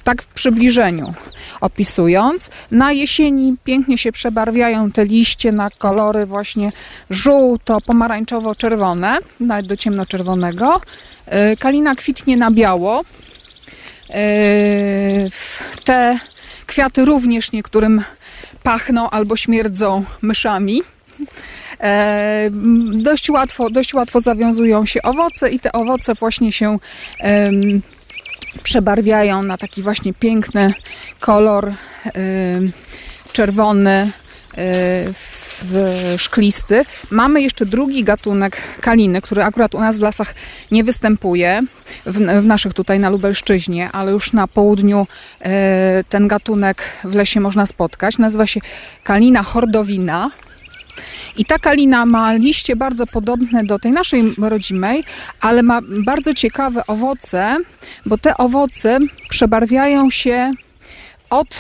Tak 0.08 0.22
w 0.22 0.28
przybliżeniu 0.28 1.14
opisując. 1.62 2.50
Na 2.72 2.92
jesieni 2.92 3.56
pięknie 3.64 3.98
się 3.98 4.12
przebarwiają 4.12 4.92
te 4.92 5.06
liście 5.06 5.52
na 5.52 5.70
kolory 5.70 6.26
właśnie 6.26 6.72
żółto-pomarańczowo-czerwone, 7.10 9.18
nawet 9.40 9.68
do 9.68 9.78
ciemnoczerwonego. 9.78 10.82
Kalina 11.60 11.96
kwitnie 11.96 12.38
na 12.38 12.52
biało. 12.52 13.04
Te 15.84 16.20
kwiaty 16.66 17.06
również 17.06 17.52
niektórym 17.52 18.04
pachną 18.64 19.10
albo 19.10 19.36
śmierdzą 19.36 20.04
myszami. 20.22 20.82
Dość 22.92 23.30
łatwo, 23.30 23.70
dość 23.70 23.94
łatwo 23.94 24.20
zawiązują 24.20 24.86
się 24.86 25.02
owoce 25.02 25.50
i 25.50 25.60
te 25.60 25.72
owoce 25.72 26.14
właśnie 26.14 26.52
się 26.52 26.80
przebarwiają 28.64 29.44
na 29.44 29.58
taki 29.58 29.82
właśnie 29.82 30.14
piękny 30.14 30.74
kolor 31.20 31.72
czerwony, 33.34 34.12
szklisty. 36.18 36.86
Mamy 37.12 37.42
jeszcze 37.42 37.66
drugi 37.66 38.04
gatunek 38.04 38.58
kaliny, 38.82 39.22
który 39.22 39.44
akurat 39.44 39.76
u 39.76 39.80
nas 39.80 39.98
w 39.98 40.02
lasach 40.02 40.36
nie 40.72 40.84
występuje, 40.84 41.62
w, 42.06 42.42
w 42.42 42.46
naszych 42.46 42.74
tutaj 42.74 43.00
na 43.00 43.10
Lubelszczyźnie, 43.10 43.92
ale 43.92 44.12
już 44.12 44.34
na 44.34 44.48
południu 44.48 45.08
ten 46.10 46.28
gatunek 46.28 46.84
w 47.04 47.16
lesie 47.16 47.40
można 47.40 47.66
spotkać. 47.66 48.18
Nazywa 48.18 48.48
się 48.48 48.60
kalina 49.04 49.44
hordowina. 49.44 50.32
I 51.38 51.46
ta 51.46 51.60
kalina 51.60 52.06
ma 52.06 52.34
liście 52.34 52.76
bardzo 52.76 53.08
podobne 53.08 53.64
do 53.64 53.80
tej 53.80 53.92
naszej 53.92 54.34
rodzimej, 54.38 55.04
ale 55.42 55.64
ma 55.64 55.80
bardzo 56.06 56.34
ciekawe 56.34 56.88
owoce, 56.88 57.58
bo 58.06 58.18
te 58.18 58.38
owoce 58.38 59.00
przebarwiają 59.30 60.10
się 60.10 60.52
od 61.30 61.58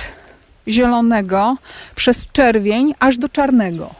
zielonego 0.67 1.57
przez 1.95 2.27
czerwień 2.31 2.93
aż 2.99 3.17
do 3.17 3.29
czarnego. 3.29 3.93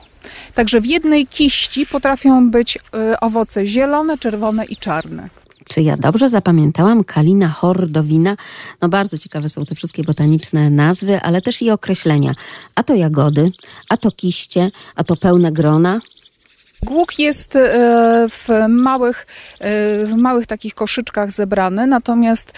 Także 0.54 0.82
w 0.82 0.86
jednej 0.86 1.28
kiści 1.28 1.86
potrafią 1.86 2.50
być 2.52 2.80
owoce 3.21 3.65
zielone, 3.65 4.17
czerwone 4.17 4.65
i 4.65 4.78
czarne. 4.78 5.30
Czy 5.69 5.82
ja 5.82 5.97
dobrze 5.97 6.30
zapamiętałam? 6.30 7.03
Kalina 7.03 7.49
hordowina. 7.49 8.36
No 8.82 8.89
bardzo 8.89 9.17
ciekawe 9.17 9.49
są 9.49 9.65
te 9.65 9.75
wszystkie 9.75 10.03
botaniczne 10.03 10.69
nazwy, 10.69 11.21
ale 11.21 11.41
też 11.41 11.62
i 11.62 11.69
określenia. 11.69 12.34
A 12.75 12.84
to 12.84 12.95
jagody, 12.95 13.51
a 13.89 13.97
to 13.97 14.12
kiście, 14.12 14.71
a 14.95 15.03
to 15.03 15.15
pełne 15.15 15.51
grona. 15.51 15.99
Głuk 16.84 17.19
jest 17.19 17.53
w 18.30 18.65
małych, 18.69 19.27
w 20.06 20.13
małych 20.17 20.47
takich 20.47 20.75
koszyczkach 20.75 21.32
zebrany, 21.32 21.88
natomiast 21.88 22.51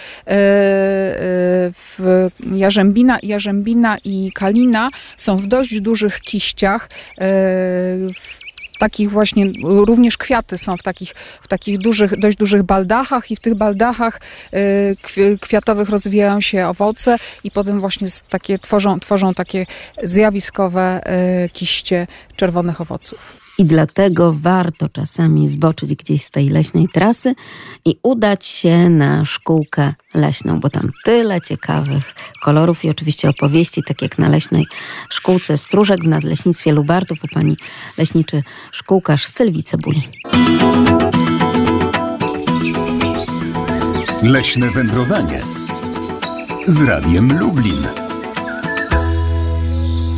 w 1.74 2.28
jarzębina, 2.54 3.18
jarzębina 3.22 3.98
i 4.04 4.32
kalina 4.34 4.90
są 5.16 5.36
w 5.36 5.46
dość 5.46 5.80
dużych 5.80 6.20
kiściach. 6.20 6.88
Takich 8.80 9.10
właśnie, 9.10 9.46
również 9.64 10.16
kwiaty 10.16 10.58
są 10.58 10.76
w 10.76 10.82
takich, 10.82 11.14
w 11.42 11.48
takich 11.48 11.78
dużych, 11.78 12.18
dość 12.18 12.36
dużych 12.36 12.62
baldachach 12.62 13.30
i 13.30 13.36
w 13.36 13.40
tych 13.40 13.54
baldachach 13.54 14.20
y, 14.54 15.38
kwiatowych 15.40 15.88
rozwijają 15.88 16.40
się 16.40 16.66
owoce 16.66 17.16
i 17.44 17.50
potem 17.50 17.80
właśnie 17.80 18.08
takie, 18.28 18.58
tworzą, 18.58 19.00
tworzą 19.00 19.34
takie 19.34 19.66
zjawiskowe 20.02 21.00
y, 21.44 21.48
kiście 21.48 22.06
czerwonych 22.36 22.80
owoców. 22.80 23.39
I 23.60 23.64
dlatego 23.64 24.32
warto 24.32 24.88
czasami 24.88 25.48
zboczyć 25.48 25.94
gdzieś 25.94 26.22
z 26.22 26.30
tej 26.30 26.48
leśnej 26.48 26.88
trasy 26.88 27.34
i 27.84 27.96
udać 28.02 28.46
się 28.46 28.88
na 28.88 29.24
szkółkę 29.24 29.94
leśną, 30.14 30.60
bo 30.60 30.70
tam 30.70 30.90
tyle 31.04 31.40
ciekawych 31.40 32.14
kolorów 32.42 32.84
i 32.84 32.90
oczywiście 32.90 33.28
opowieści, 33.28 33.82
tak 33.86 34.02
jak 34.02 34.18
na 34.18 34.28
leśnej 34.28 34.66
szkółce 35.10 35.56
Stróżek 35.56 36.04
w 36.04 36.06
Nadleśnictwie 36.06 36.72
Lubartów 36.72 37.24
u 37.24 37.28
pani 37.28 37.56
leśniczy 37.98 38.42
szkółkarz 38.72 39.26
Sylwii 39.26 39.62
Cebuli. 39.62 40.08
Leśne 44.22 44.70
wędrowanie 44.70 45.40
z 46.66 46.82
Radiem 46.82 47.38
Lublin. 47.38 48.09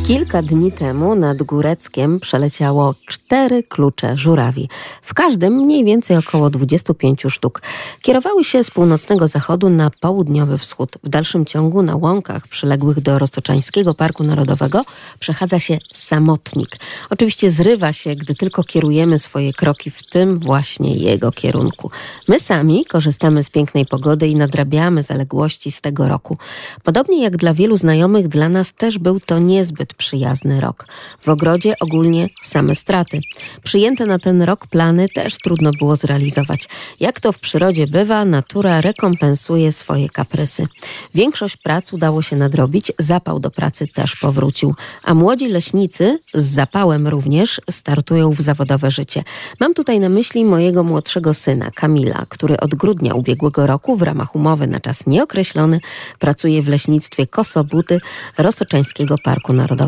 Kilka 0.07 0.41
dni 0.41 0.71
temu 0.71 1.15
nad 1.15 1.43
Góreckiem 1.43 2.19
przeleciało 2.19 2.95
cztery 3.07 3.63
klucze 3.63 4.17
żurawi. 4.17 4.69
W 5.01 5.13
każdym 5.13 5.53
mniej 5.53 5.83
więcej 5.85 6.17
około 6.17 6.49
25 6.49 7.23
sztuk. 7.29 7.61
Kierowały 8.01 8.43
się 8.43 8.63
z 8.63 8.71
północnego 8.71 9.27
zachodu 9.27 9.69
na 9.69 9.91
południowy 9.99 10.57
wschód. 10.57 10.97
W 11.03 11.09
dalszym 11.09 11.45
ciągu 11.45 11.83
na 11.83 11.95
łąkach 11.95 12.47
przyległych 12.47 13.01
do 13.01 13.19
Rostoczańskiego 13.19 13.93
Parku 13.93 14.23
Narodowego 14.23 14.81
przechadza 15.19 15.59
się 15.59 15.77
samotnik. 15.93 16.69
Oczywiście 17.09 17.51
zrywa 17.51 17.93
się, 17.93 18.15
gdy 18.15 18.35
tylko 18.35 18.63
kierujemy 18.63 19.19
swoje 19.19 19.53
kroki 19.53 19.91
w 19.91 20.09
tym 20.09 20.39
właśnie 20.39 20.95
jego 20.95 21.31
kierunku. 21.31 21.91
My 22.27 22.39
sami 22.39 22.85
korzystamy 22.85 23.43
z 23.43 23.49
pięknej 23.49 23.85
pogody 23.85 24.27
i 24.27 24.35
nadrabiamy 24.35 25.03
zaległości 25.03 25.71
z 25.71 25.81
tego 25.81 26.07
roku. 26.07 26.37
Podobnie 26.83 27.23
jak 27.23 27.37
dla 27.37 27.53
wielu 27.53 27.77
znajomych, 27.77 28.27
dla 28.27 28.49
nas 28.49 28.73
też 28.73 28.99
był 28.99 29.19
to 29.19 29.39
niezbyt 29.39 29.92
przyjazny 29.93 30.61
rok. 30.61 30.87
W 31.19 31.29
ogrodzie 31.29 31.73
ogólnie 31.79 32.29
same 32.43 32.75
straty. 32.75 33.19
Przyjęte 33.63 34.05
na 34.05 34.19
ten 34.19 34.41
rok 34.41 34.67
plany 34.67 35.09
też 35.09 35.37
trudno 35.37 35.71
było 35.79 35.95
zrealizować. 35.95 36.69
Jak 36.99 37.19
to 37.19 37.31
w 37.31 37.39
przyrodzie 37.39 37.87
bywa, 37.87 38.25
natura 38.25 38.81
rekompensuje 38.81 39.71
swoje 39.71 40.09
kaprysy. 40.09 40.67
Większość 41.15 41.57
prac 41.57 41.93
udało 41.93 42.21
się 42.21 42.35
nadrobić, 42.35 42.91
zapał 42.99 43.39
do 43.39 43.51
pracy 43.51 43.87
też 43.87 44.15
powrócił. 44.15 44.75
A 45.03 45.13
młodzi 45.13 45.49
leśnicy, 45.49 46.19
z 46.33 46.63
zapałem 46.63 47.07
również, 47.07 47.61
startują 47.69 48.31
w 48.31 48.41
zawodowe 48.41 48.91
życie. 48.91 49.23
Mam 49.59 49.73
tutaj 49.73 49.99
na 49.99 50.09
myśli 50.09 50.45
mojego 50.45 50.83
młodszego 50.83 51.33
syna, 51.33 51.71
Kamila, 51.71 52.25
który 52.29 52.57
od 52.57 52.75
grudnia 52.75 53.13
ubiegłego 53.13 53.67
roku 53.67 53.95
w 53.95 54.01
ramach 54.01 54.35
umowy 54.35 54.67
na 54.67 54.79
czas 54.79 55.07
nieokreślony 55.07 55.79
pracuje 56.19 56.61
w 56.61 56.67
leśnictwie 56.67 57.27
Kosobuty 57.27 58.01
Rosoczańskiego 58.37 59.15
Parku 59.23 59.53
Narodowego. 59.53 59.82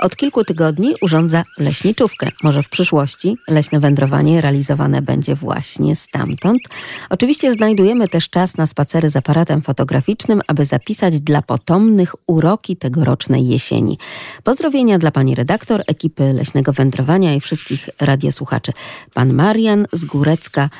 Od 0.00 0.16
kilku 0.16 0.44
tygodni 0.44 0.94
urządza 1.02 1.42
leśniczówkę. 1.58 2.28
Może 2.42 2.62
w 2.62 2.68
przyszłości 2.68 3.36
leśne 3.48 3.80
wędrowanie 3.80 4.40
realizowane 4.40 5.02
będzie 5.02 5.34
właśnie 5.34 5.96
stamtąd. 5.96 6.62
Oczywiście 7.10 7.52
znajdujemy 7.52 8.08
też 8.08 8.30
czas 8.30 8.56
na 8.56 8.66
spacery 8.66 9.10
z 9.10 9.16
aparatem 9.16 9.62
fotograficznym, 9.62 10.40
aby 10.46 10.64
zapisać 10.64 11.20
dla 11.20 11.42
potomnych 11.42 12.14
uroki 12.26 12.76
tegorocznej 12.76 13.48
jesieni. 13.48 13.98
Pozdrowienia 14.44 14.98
dla 14.98 15.10
pani 15.10 15.34
redaktor, 15.34 15.82
ekipy 15.86 16.32
Leśnego 16.32 16.72
Wędrowania 16.72 17.34
i 17.34 17.40
wszystkich 17.40 17.88
radiosłuchaczy. 18.00 18.72
Pan 19.14 19.32
Marian 19.32 19.86
z 19.92 20.04
Górecka 20.04 20.70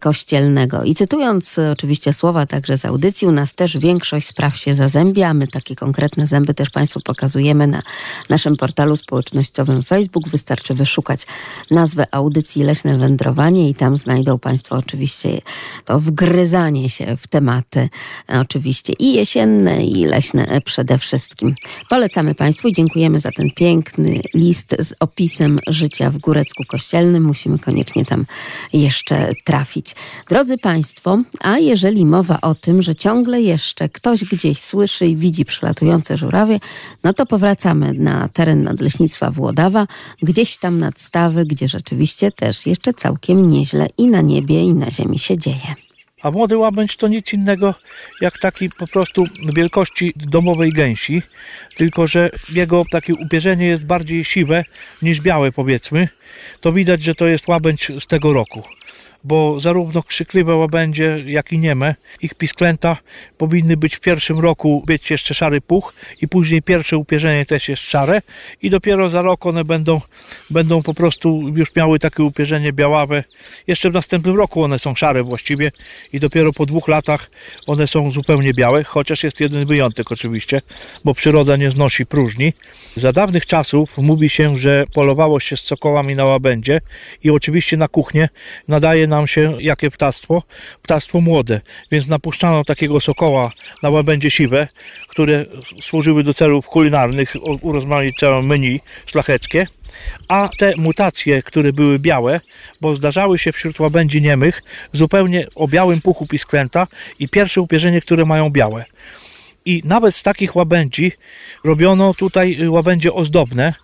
Kościelnego. 0.00 0.84
I 0.84 0.94
cytując 0.94 1.58
oczywiście 1.72 2.12
słowa 2.12 2.46
także 2.46 2.78
z 2.78 2.84
audycji, 2.84 3.28
u 3.28 3.32
nas 3.32 3.54
też 3.54 3.78
większość 3.78 4.26
spraw 4.26 4.56
się 4.56 4.74
zazębia. 4.74 5.34
My 5.34 5.46
takie 5.46 5.76
konkretne 5.76 6.26
zęby 6.26 6.54
też 6.54 6.70
Państwu 6.70 7.00
pokazujemy 7.00 7.66
na 7.66 7.82
naszym 8.28 8.56
portalu 8.56 8.96
społecznościowym 8.96 9.82
Facebook. 9.82 10.28
Wystarczy 10.28 10.74
wyszukać 10.74 11.26
nazwę 11.70 12.06
audycji 12.10 12.62
Leśne 12.62 12.98
Wędrowanie 12.98 13.70
i 13.70 13.74
tam 13.74 13.96
znajdą 13.96 14.38
Państwo 14.38 14.76
oczywiście 14.76 15.40
to 15.84 16.00
wgryzanie 16.00 16.90
się 16.90 17.16
w 17.16 17.26
tematy 17.26 17.88
oczywiście 18.28 18.92
i 18.98 19.12
jesienne 19.12 19.84
i 19.86 20.04
leśne 20.04 20.60
przede 20.64 20.98
wszystkim. 20.98 21.54
Polecamy 21.88 22.34
Państwu 22.34 22.68
i 22.68 22.72
dziękujemy 22.72 23.20
za 23.20 23.30
ten 23.30 23.50
piękny 23.50 24.20
list 24.34 24.76
z 24.78 24.94
opisem 25.00 25.60
życia 25.66 26.10
w 26.10 26.18
Górecku 26.18 26.64
Kościelnym. 26.68 27.24
Musimy 27.24 27.58
koniecznie 27.58 28.04
tam 28.04 28.26
jeszcze 28.72 29.32
trafić. 29.44 29.94
Drodzy 30.28 30.58
Państwo, 30.58 31.18
a 31.40 31.58
jeżeli 31.58 32.04
mowa 32.04 32.40
o 32.40 32.54
tym, 32.54 32.82
że 32.82 32.94
ciągle 32.94 33.40
jeszcze 33.40 33.88
ktoś 33.88 34.24
gdzieś 34.24 34.58
słyszy 34.58 35.06
i 35.06 35.16
widzi 35.16 35.44
przylatujące 35.44 36.16
żurawie, 36.16 36.60
no 37.04 37.12
to 37.12 37.26
powracamy 37.26 37.85
na 37.92 38.28
teren 38.28 38.62
Nadleśnictwa 38.62 39.30
Włodawa, 39.30 39.86
gdzieś 40.22 40.58
tam 40.58 40.78
nad 40.78 41.00
stawy, 41.00 41.46
gdzie 41.46 41.68
rzeczywiście 41.68 42.32
też 42.32 42.66
jeszcze 42.66 42.94
całkiem 42.94 43.50
nieźle 43.50 43.88
i 43.98 44.06
na 44.06 44.20
niebie, 44.20 44.62
i 44.62 44.74
na 44.74 44.90
ziemi 44.90 45.18
się 45.18 45.38
dzieje. 45.38 45.74
A 46.22 46.30
młody 46.30 46.56
łabędź 46.56 46.96
to 46.96 47.08
nic 47.08 47.32
innego 47.32 47.74
jak 48.20 48.38
taki 48.38 48.70
po 48.70 48.86
prostu 48.86 49.24
wielkości 49.54 50.12
domowej 50.16 50.72
gęsi, 50.72 51.22
tylko 51.76 52.06
że 52.06 52.30
jego 52.52 52.84
takie 52.90 53.14
upierzenie 53.14 53.66
jest 53.66 53.86
bardziej 53.86 54.24
siwe 54.24 54.64
niż 55.02 55.20
białe 55.20 55.52
powiedzmy. 55.52 56.08
To 56.60 56.72
widać, 56.72 57.02
że 57.02 57.14
to 57.14 57.26
jest 57.26 57.48
łabędź 57.48 57.92
z 58.00 58.06
tego 58.06 58.32
roku 58.32 58.62
bo 59.26 59.60
zarówno 59.60 60.02
krzykliwe 60.02 60.54
łabędzie, 60.54 61.22
jak 61.26 61.52
i 61.52 61.58
nieme, 61.58 61.94
ich 62.22 62.34
pisklęta 62.34 62.96
powinny 63.38 63.76
być 63.76 63.96
w 63.96 64.00
pierwszym 64.00 64.40
roku 64.40 64.84
mieć 64.88 65.10
jeszcze 65.10 65.34
szary 65.34 65.60
puch 65.60 65.94
i 66.22 66.28
później 66.28 66.62
pierwsze 66.62 66.96
upierzenie 66.96 67.46
też 67.46 67.68
jest 67.68 67.82
szare 67.82 68.22
i 68.62 68.70
dopiero 68.70 69.10
za 69.10 69.22
rok 69.22 69.46
one 69.46 69.64
będą, 69.64 70.00
będą 70.50 70.82
po 70.82 70.94
prostu 70.94 71.42
już 71.54 71.74
miały 71.74 71.98
takie 71.98 72.22
upierzenie 72.22 72.72
białawe. 72.72 73.22
Jeszcze 73.66 73.90
w 73.90 73.94
następnym 73.94 74.36
roku 74.36 74.62
one 74.62 74.78
są 74.78 74.94
szare 74.94 75.22
właściwie 75.22 75.72
i 76.12 76.20
dopiero 76.20 76.52
po 76.52 76.66
dwóch 76.66 76.88
latach 76.88 77.30
one 77.66 77.86
są 77.86 78.10
zupełnie 78.10 78.54
białe, 78.54 78.84
chociaż 78.84 79.24
jest 79.24 79.40
jeden 79.40 79.66
wyjątek 79.66 80.12
oczywiście, 80.12 80.60
bo 81.04 81.14
przyroda 81.14 81.56
nie 81.56 81.70
znosi 81.70 82.06
próżni. 82.06 82.52
Za 82.96 83.12
dawnych 83.12 83.46
czasów 83.46 83.98
mówi 83.98 84.28
się, 84.28 84.58
że 84.58 84.84
polowało 84.94 85.40
się 85.40 85.56
z 85.56 85.60
sokołami 85.60 86.16
na 86.16 86.24
łabędzie 86.24 86.80
i 87.24 87.30
oczywiście 87.30 87.76
na 87.76 87.88
kuchnię 87.88 88.28
nadaje 88.68 89.06
nam 89.16 89.26
się 89.26 89.56
jakie 89.60 89.90
ptactwo? 89.90 90.42
Ptactwo 90.82 91.20
młode, 91.20 91.60
więc 91.90 92.08
napuszczano 92.08 92.64
takiego 92.64 93.00
sokoła 93.00 93.52
na 93.82 93.90
łabędzie 93.90 94.30
siwe, 94.30 94.68
które 95.08 95.44
służyły 95.80 96.22
do 96.22 96.34
celów 96.34 96.66
kulinarnych, 96.66 97.36
urozmaicały 97.62 98.42
menu 98.42 98.80
szlacheckie, 99.06 99.66
a 100.28 100.48
te 100.58 100.76
mutacje, 100.76 101.42
które 101.42 101.72
były 101.72 101.98
białe, 101.98 102.40
bo 102.80 102.94
zdarzały 102.94 103.38
się 103.38 103.52
wśród 103.52 103.80
łabędzi 103.80 104.22
niemych 104.22 104.62
zupełnie 104.92 105.46
o 105.54 105.68
białym 105.68 106.00
puchu 106.00 106.26
pisklęta 106.26 106.86
i 107.18 107.28
pierwsze 107.28 107.60
upierzenie, 107.60 108.00
które 108.00 108.24
mają 108.24 108.50
białe. 108.50 108.84
I 109.64 109.82
nawet 109.84 110.14
z 110.14 110.22
takich 110.22 110.56
łabędzi 110.56 111.12
robiono 111.64 112.14
tutaj 112.14 112.68
łabędzie 112.68 113.12
ozdobne. 113.12 113.74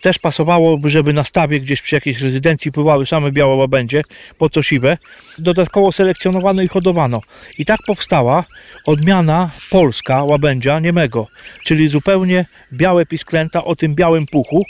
Też 0.00 0.18
pasowałoby, 0.18 0.90
żeby 0.90 1.12
na 1.12 1.24
stawie 1.24 1.60
gdzieś 1.60 1.82
przy 1.82 1.94
jakiejś 1.94 2.20
rezydencji 2.20 2.72
pływały 2.72 3.06
same 3.06 3.32
białe 3.32 3.54
łabędzie, 3.54 4.02
po 4.38 4.50
co 4.50 4.62
siwe. 4.62 4.98
Dodatkowo 5.38 5.92
selekcjonowano 5.92 6.62
i 6.62 6.68
hodowano. 6.68 7.20
I 7.58 7.64
tak 7.64 7.80
powstała 7.86 8.44
odmiana 8.86 9.50
polska 9.70 10.24
łabędzia 10.24 10.80
niemego, 10.80 11.26
czyli 11.64 11.88
zupełnie 11.88 12.44
białe 12.72 13.06
pisklęta 13.06 13.64
o 13.64 13.76
tym 13.76 13.94
białym 13.94 14.26
puchu 14.26 14.64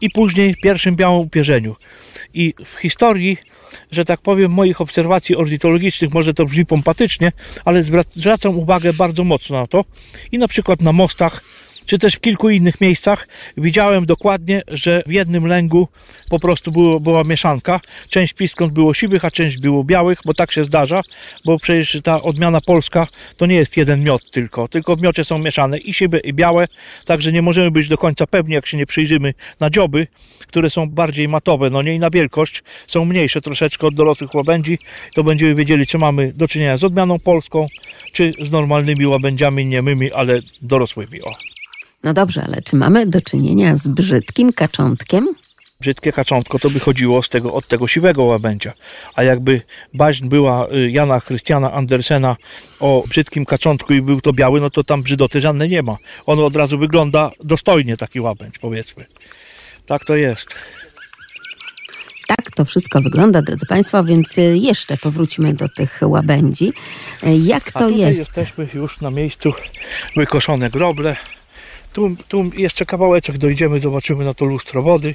i 0.00 0.10
później 0.10 0.56
pierwszym 0.62 0.96
białym 0.96 1.20
upierzeniu. 1.20 1.76
I 2.34 2.54
w 2.64 2.74
historii 2.74 3.36
że 3.92 4.04
tak 4.04 4.20
powiem, 4.20 4.52
moich 4.52 4.80
obserwacji 4.80 5.36
ornitologicznych, 5.36 6.14
może 6.14 6.34
to 6.34 6.44
brzmi 6.44 6.66
pompatycznie, 6.66 7.32
ale 7.64 7.82
zwracam 8.04 8.58
uwagę 8.58 8.92
bardzo 8.92 9.24
mocno 9.24 9.60
na 9.60 9.66
to 9.66 9.84
i 10.32 10.38
na 10.38 10.48
przykład 10.48 10.80
na 10.80 10.92
mostach 10.92 11.42
czy 11.90 11.98
też 11.98 12.14
w 12.14 12.20
kilku 12.20 12.50
innych 12.50 12.80
miejscach 12.80 13.28
widziałem 13.56 14.06
dokładnie, 14.06 14.62
że 14.68 15.02
w 15.06 15.12
jednym 15.12 15.46
lęgu 15.46 15.88
po 16.28 16.38
prostu 16.38 16.72
było, 16.72 17.00
była 17.00 17.24
mieszanka. 17.24 17.80
Część 18.10 18.32
piskąt 18.32 18.72
było 18.72 18.94
siwych, 18.94 19.24
a 19.24 19.30
część 19.30 19.58
było 19.58 19.84
białych, 19.84 20.18
bo 20.24 20.34
tak 20.34 20.52
się 20.52 20.64
zdarza, 20.64 21.00
bo 21.44 21.58
przecież 21.58 21.98
ta 22.02 22.22
odmiana 22.22 22.60
polska 22.60 23.06
to 23.36 23.46
nie 23.46 23.54
jest 23.54 23.76
jeden 23.76 24.04
miot 24.04 24.30
tylko, 24.30 24.68
tylko 24.68 24.96
w 24.96 25.02
miocie 25.02 25.24
są 25.24 25.38
mieszane 25.38 25.78
i 25.78 25.94
siwe 25.94 26.18
i 26.18 26.32
białe, 26.32 26.66
także 27.04 27.32
nie 27.32 27.42
możemy 27.42 27.70
być 27.70 27.88
do 27.88 27.98
końca 27.98 28.26
pewni, 28.26 28.54
jak 28.54 28.66
się 28.66 28.76
nie 28.76 28.86
przyjrzymy 28.86 29.34
na 29.60 29.70
dzioby, 29.70 30.06
które 30.46 30.70
są 30.70 30.90
bardziej 30.90 31.28
matowe, 31.28 31.70
no 31.70 31.82
nie 31.82 31.94
i 31.94 31.98
na 31.98 32.10
wielkość, 32.10 32.62
są 32.86 33.04
mniejsze 33.04 33.40
troszeczkę 33.40 33.86
od 33.86 33.94
dorosłych 33.94 34.34
łabędzi, 34.34 34.78
to 35.14 35.24
będziemy 35.24 35.54
wiedzieli, 35.54 35.86
czy 35.86 35.98
mamy 35.98 36.32
do 36.32 36.48
czynienia 36.48 36.76
z 36.76 36.84
odmianą 36.84 37.18
polską, 37.18 37.66
czy 38.12 38.32
z 38.42 38.50
normalnymi 38.50 39.06
łabędziami 39.06 39.66
niemymi, 39.66 40.12
ale 40.12 40.40
dorosłymi. 40.62 41.20
No 42.04 42.14
dobrze, 42.14 42.42
ale 42.46 42.62
czy 42.62 42.76
mamy 42.76 43.06
do 43.06 43.20
czynienia 43.20 43.76
z 43.76 43.88
brzydkim 43.88 44.52
kaczątkiem? 44.52 45.28
brzydkie 45.80 46.12
kaczątko, 46.12 46.58
to 46.58 46.70
by 46.70 46.80
chodziło 46.80 47.22
z 47.22 47.28
tego, 47.28 47.54
od 47.54 47.68
tego 47.68 47.88
siwego 47.88 48.24
łabędzia. 48.24 48.72
A 49.14 49.22
jakby 49.22 49.60
baśń 49.94 50.28
była 50.28 50.66
y, 50.72 50.90
Jana 50.90 51.20
Chrystiana 51.20 51.72
Andersena 51.72 52.36
o 52.80 53.04
brzydkim 53.08 53.46
kaczątku 53.46 53.92
i 53.92 54.02
był 54.02 54.20
to 54.20 54.32
biały, 54.32 54.60
no 54.60 54.70
to 54.70 54.84
tam 54.84 55.02
brzydoty 55.02 55.40
żadnej 55.40 55.70
nie 55.70 55.82
ma. 55.82 55.96
On 56.26 56.38
od 56.38 56.56
razu 56.56 56.78
wygląda 56.78 57.30
dostojnie, 57.44 57.96
taki 57.96 58.20
łabędź, 58.20 58.58
powiedzmy. 58.58 59.04
Tak 59.86 60.04
to 60.04 60.16
jest. 60.16 60.54
Tak 62.28 62.50
to 62.50 62.64
wszystko 62.64 63.00
wygląda, 63.02 63.42
drodzy 63.42 63.66
Państwo, 63.66 64.04
więc 64.04 64.38
y, 64.38 64.58
jeszcze 64.58 64.96
powrócimy 64.96 65.54
do 65.54 65.68
tych 65.68 66.00
łabędzi. 66.02 66.72
Y, 67.26 67.36
Jak 67.36 67.68
A 67.68 67.78
to 67.78 67.78
tutaj 67.78 67.98
jest? 67.98 68.18
jesteśmy 68.18 68.68
już 68.74 69.00
na 69.00 69.10
miejscu 69.10 69.52
wykoszone 70.16 70.70
groble. 70.70 71.16
Tu, 71.92 72.16
tu 72.28 72.50
jeszcze 72.56 72.86
kawałeczek 72.86 73.38
dojdziemy, 73.38 73.80
zobaczymy 73.80 74.24
na 74.24 74.34
to 74.34 74.44
lustro 74.44 74.82
wody. 74.82 75.14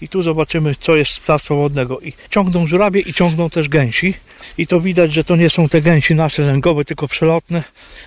I 0.00 0.08
tu 0.08 0.22
zobaczymy, 0.22 0.74
co 0.80 0.96
jest 0.96 1.10
z 1.10 1.20
ptactwa 1.20 1.54
wodnego. 1.54 2.00
I 2.00 2.12
ciągną 2.30 2.66
żurawie 2.66 3.00
i 3.00 3.14
ciągną 3.14 3.50
też 3.50 3.68
gęsi. 3.68 4.14
I 4.58 4.66
to 4.66 4.80
widać, 4.80 5.12
że 5.12 5.24
to 5.24 5.36
nie 5.36 5.50
są 5.50 5.68
te 5.68 5.82
gęsi 5.82 6.14
nasze 6.14 6.42
lęgowe, 6.42 6.84
tylko 6.84 7.08
przelotne, 7.08 7.62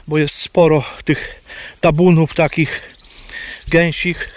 bo 0.08 0.18
jest 0.18 0.36
sporo 0.36 0.84
tych 1.06 1.42
tabunów 1.82 2.34
takich 2.34 2.82
gęsich. 3.68 4.30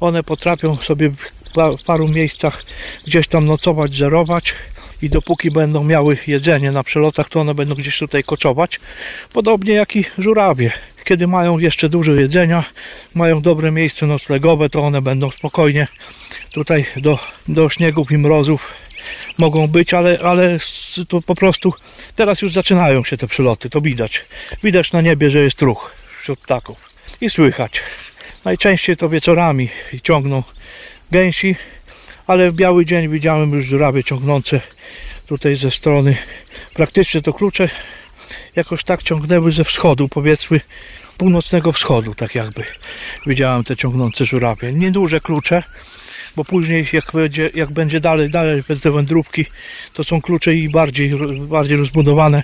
One 0.00 0.22
potrafią 0.22 0.76
sobie 0.76 1.10
w 1.10 1.84
paru 1.86 2.08
miejscach 2.08 2.62
gdzieś 3.06 3.28
tam 3.28 3.44
nocować, 3.44 3.94
żerować 3.94 4.54
i 5.02 5.08
dopóki 5.08 5.50
będą 5.50 5.84
miały 5.84 6.18
jedzenie 6.26 6.72
na 6.72 6.82
przelotach, 6.82 7.28
to 7.28 7.40
one 7.40 7.54
będą 7.54 7.74
gdzieś 7.74 7.98
tutaj 7.98 8.24
koczować. 8.24 8.80
Podobnie 9.32 9.72
jak 9.72 9.96
i 9.96 10.04
żurawie. 10.18 10.72
Kiedy 11.08 11.26
mają 11.26 11.58
jeszcze 11.58 11.88
dużo 11.88 12.14
jedzenia, 12.14 12.64
mają 13.14 13.40
dobre 13.40 13.70
miejsce 13.70 14.06
noclegowe, 14.06 14.68
to 14.68 14.80
one 14.80 15.02
będą 15.02 15.30
spokojnie 15.30 15.88
tutaj 16.52 16.84
do, 16.96 17.18
do 17.48 17.68
śniegów 17.68 18.12
i 18.12 18.18
mrozów 18.18 18.74
mogą 19.38 19.66
być, 19.66 19.94
ale, 19.94 20.18
ale 20.22 20.58
to 21.08 21.22
po 21.22 21.34
prostu 21.34 21.74
teraz 22.16 22.42
już 22.42 22.52
zaczynają 22.52 23.04
się 23.04 23.16
te 23.16 23.26
przyloty, 23.26 23.70
to 23.70 23.80
widać. 23.80 24.24
Widać 24.62 24.92
na 24.92 25.00
niebie, 25.00 25.30
że 25.30 25.38
jest 25.38 25.62
ruch 25.62 25.94
wśród 26.20 26.38
ptaków 26.38 26.90
i 27.20 27.30
słychać. 27.30 27.80
Najczęściej 28.44 28.96
to 28.96 29.08
wieczorami 29.08 29.68
ciągną 30.02 30.42
gęsi, 31.10 31.56
ale 32.26 32.50
w 32.50 32.54
biały 32.54 32.84
dzień 32.84 33.08
widziałem 33.08 33.52
już 33.52 33.64
żurawie 33.64 34.04
ciągnące 34.04 34.60
tutaj 35.26 35.56
ze 35.56 35.70
strony. 35.70 36.16
Praktycznie 36.74 37.22
to 37.22 37.32
klucze 37.32 37.68
jakoś 38.58 38.84
tak 38.84 39.02
ciągnęły 39.02 39.52
ze 39.52 39.64
wschodu, 39.64 40.08
powiedzmy 40.08 40.60
północnego 41.18 41.72
wschodu, 41.72 42.14
tak 42.14 42.34
jakby. 42.34 42.64
Widziałem 43.26 43.64
te 43.64 43.76
ciągnące 43.76 44.24
żurawie. 44.24 44.72
Nieduże 44.72 45.20
klucze, 45.20 45.62
bo 46.36 46.44
później 46.44 46.86
jak 46.92 47.12
będzie, 47.12 47.50
jak 47.54 47.70
będzie 47.72 48.00
dalej, 48.00 48.30
dalej 48.30 48.62
te 48.82 48.90
wędrówki, 48.90 49.44
to 49.92 50.04
są 50.04 50.20
klucze 50.20 50.54
i 50.54 50.68
bardziej, 50.68 51.12
bardziej 51.48 51.76
rozbudowane, 51.76 52.42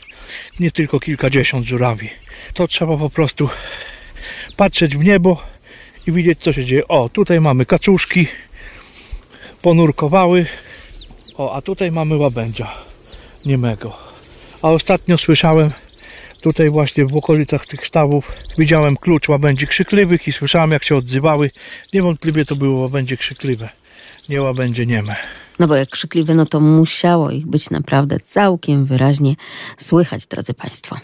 nie 0.61 0.71
tylko 0.71 1.01
kilkadziesiąt 1.01 1.67
żurawi. 1.67 2.11
To 2.55 2.69
trzeba 2.69 2.97
po 2.97 3.11
prostu 3.11 3.49
patrzeć 4.57 4.97
w 4.97 5.05
niebo 5.05 5.43
i 6.07 6.13
widzieć 6.13 6.39
co 6.39 6.53
się 6.53 6.65
dzieje. 6.65 6.89
O, 6.89 7.09
tutaj 7.09 7.41
mamy 7.41 7.67
kaczuszki, 7.67 8.27
ponurkowały. 9.63 10.47
O, 11.37 11.55
a 11.55 11.63
tutaj 11.63 11.93
mamy 11.93 12.17
łabędzia 12.17 12.73
niemego. 13.47 13.97
A 14.63 14.71
ostatnio 14.71 15.19
słyszałem 15.19 15.71
tutaj 16.45 16.71
właśnie 16.71 17.05
w 17.05 17.17
okolicach 17.17 17.67
tych 17.67 17.87
stawów 17.87 18.33
widziałem 18.59 18.97
klucz 18.97 19.29
łabędzi 19.29 19.67
krzykliwych 19.67 20.29
i 20.29 20.33
słyszałem 20.33 20.71
jak 20.71 20.85
się 20.85 20.97
odzywały. 20.97 21.51
Niewątpliwie 21.95 22.45
to 22.45 22.57
było 22.57 22.81
łabędzie 22.81 23.17
krzykliwe, 23.17 23.69
nie 24.29 24.43
łabędzie 24.43 24.87
nieme. 24.87 25.17
No 25.59 25.67
bo 25.67 25.77
jak 25.77 25.89
krzykliwe, 25.89 26.35
no 26.35 26.47
to 26.47 26.61
musiało 26.61 27.31
ich 27.31 27.47
być 27.47 27.71
naprawdę 27.71 28.21
całkiem 28.21 28.85
wyraźnie 28.85 29.35
słychać, 29.77 30.27
drodzy 30.27 30.55
Państwo. 30.55 30.97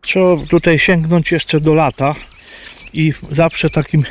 Trzeba 0.00 0.36
tutaj 0.48 0.78
sięgnąć 0.78 1.32
jeszcze 1.32 1.60
do 1.60 1.74
lata 1.74 2.14
i 2.92 3.12
zawsze 3.30 3.70
takim 3.70 4.04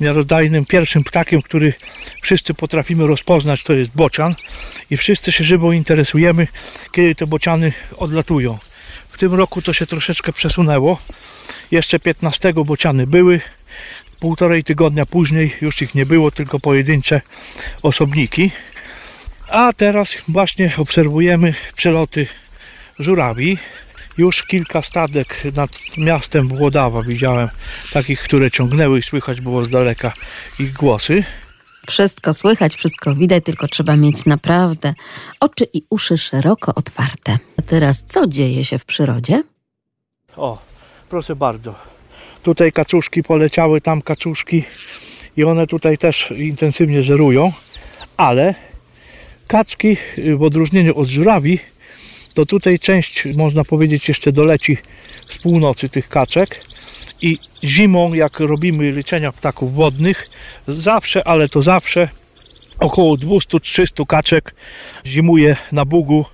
miarodajnym 0.00 0.64
pierwszym 0.64 1.04
ptakiem, 1.04 1.42
który 1.42 1.72
wszyscy 2.22 2.54
potrafimy 2.54 3.06
rozpoznać, 3.06 3.62
to 3.62 3.72
jest 3.72 3.90
bocian 3.94 4.34
i 4.90 4.96
wszyscy 4.96 5.32
się 5.32 5.44
żywo 5.44 5.72
interesujemy, 5.72 6.46
kiedy 6.92 7.14
te 7.14 7.26
bociany 7.26 7.72
odlatują. 7.96 8.58
W 9.18 9.20
tym 9.20 9.34
roku 9.34 9.62
to 9.62 9.72
się 9.72 9.86
troszeczkę 9.86 10.32
przesunęło. 10.32 10.98
Jeszcze 11.70 11.98
15 12.00 12.52
bociany 12.52 13.06
były. 13.06 13.40
Półtorej 14.20 14.64
tygodnia 14.64 15.06
później 15.06 15.56
już 15.60 15.82
ich 15.82 15.94
nie 15.94 16.06
było, 16.06 16.30
tylko 16.30 16.60
pojedyncze 16.60 17.20
osobniki. 17.82 18.50
A 19.48 19.72
teraz 19.72 20.16
właśnie 20.28 20.72
obserwujemy 20.76 21.54
przeloty 21.76 22.26
żurawi. 22.98 23.58
Już 24.18 24.42
kilka 24.42 24.82
stadek 24.82 25.42
nad 25.54 25.70
miastem 25.96 26.48
Włodawa 26.48 27.02
widziałem, 27.02 27.48
takich, 27.92 28.20
które 28.22 28.50
ciągnęły 28.50 28.98
i 28.98 29.02
słychać 29.02 29.40
było 29.40 29.64
z 29.64 29.68
daleka 29.68 30.12
ich 30.58 30.72
głosy. 30.72 31.24
Wszystko 31.88 32.34
słychać, 32.34 32.76
wszystko 32.76 33.14
widać, 33.14 33.44
tylko 33.44 33.68
trzeba 33.68 33.96
mieć 33.96 34.24
naprawdę 34.24 34.94
oczy 35.40 35.66
i 35.72 35.82
uszy 35.90 36.18
szeroko 36.18 36.74
otwarte. 36.74 37.38
A 37.58 37.62
teraz, 37.62 38.04
co 38.06 38.26
dzieje 38.26 38.64
się 38.64 38.78
w 38.78 38.84
przyrodzie? 38.84 39.42
O, 40.36 40.58
proszę 41.08 41.36
bardzo. 41.36 41.74
Tutaj 42.42 42.72
kaczuszki 42.72 43.22
poleciały, 43.22 43.80
tam 43.80 44.02
kaczuszki 44.02 44.64
i 45.36 45.44
one 45.44 45.66
tutaj 45.66 45.98
też 45.98 46.30
intensywnie 46.36 47.02
żerują, 47.02 47.52
ale 48.16 48.54
kaczki 49.46 49.96
w 50.36 50.42
odróżnieniu 50.42 50.98
od 50.98 51.08
żurawi, 51.08 51.58
to 52.34 52.46
tutaj 52.46 52.78
część, 52.78 53.36
można 53.36 53.64
powiedzieć, 53.64 54.08
jeszcze 54.08 54.32
doleci 54.32 54.78
z 55.30 55.38
północy 55.38 55.88
tych 55.88 56.08
kaczek 56.08 56.60
i 57.22 57.38
zimą, 57.64 58.14
jak 58.14 58.40
robimy 58.40 58.92
liczenia 58.92 59.32
ptaków 59.32 59.74
wodnych, 59.74 60.28
zawsze, 60.68 61.28
ale 61.28 61.48
to 61.48 61.62
zawsze 61.62 62.08
około 62.78 63.16
200-300 63.16 64.06
kaczek 64.06 64.54
zimuje 65.06 65.56
na 65.72 65.84
Bugu 65.84 66.24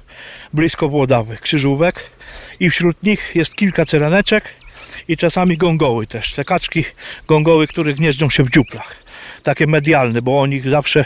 blisko 0.53 0.89
Włodawy, 0.89 1.37
krzyżówek 1.41 2.11
i 2.61 2.70
wśród 2.70 3.03
nich 3.03 3.32
jest 3.35 3.55
kilka 3.55 3.87
ceraneczek 3.87 4.45
i 5.09 5.16
czasami 5.16 5.57
gągoły 5.57 6.07
też. 6.07 6.32
Te 6.32 6.45
kaczki 6.45 6.85
gągoły, 7.28 7.66
które 7.66 7.95
gnieżdżą 7.95 8.30
się 8.30 8.43
w 8.45 8.51
dziuplach. 8.51 8.97
Takie 9.43 9.66
medialne, 9.66 10.22
bo 10.22 10.41
o 10.41 10.47
nich 10.47 10.68
zawsze 10.68 11.05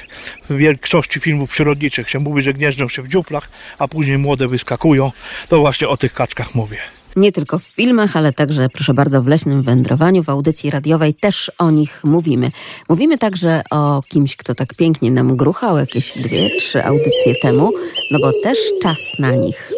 w 0.51 0.57
większości 0.57 1.21
filmów 1.21 1.51
przyrodniczych 1.51 2.11
się 2.11 2.19
mówi, 2.19 2.43
że 2.43 2.55
gnieżdżą 2.55 2.89
się 2.89 3.03
w 3.03 3.09
dziuplach, 3.09 3.49
a 3.79 3.89
później 3.89 4.19
młode 4.19 4.49
wyskakują. 4.49 5.13
To 5.49 5.59
właśnie 5.59 5.89
o 5.89 5.97
tych 5.97 6.13
kaczkach 6.13 6.55
mówię. 6.55 6.98
Nie 7.17 7.33
tylko 7.33 7.59
w 7.59 7.63
filmach, 7.63 8.17
ale 8.17 8.33
także, 8.33 8.69
proszę 8.69 8.95
bardzo, 8.95 9.23
w 9.23 9.27
leśnym 9.27 9.63
wędrowaniu, 9.63 10.23
w 10.23 10.29
audycji 10.29 10.71
radiowej 10.71 11.15
też 11.15 11.53
o 11.59 11.71
nich 11.71 12.01
mówimy. 12.05 12.51
Mówimy 12.89 13.19
także 13.19 13.63
o 13.71 14.03
kimś, 14.09 14.37
kto 14.37 14.55
tak 14.55 14.75
pięknie 14.75 15.11
nam 15.11 15.37
gruchał 15.37 15.79
jakieś 15.79 16.19
dwie, 16.19 16.51
trzy 16.59 16.85
audycje 16.85 17.35
temu, 17.43 17.73
no 18.11 18.19
bo 18.19 18.33
też 18.43 18.59
czas 18.83 19.13
na 19.19 19.31
nich. 19.31 19.73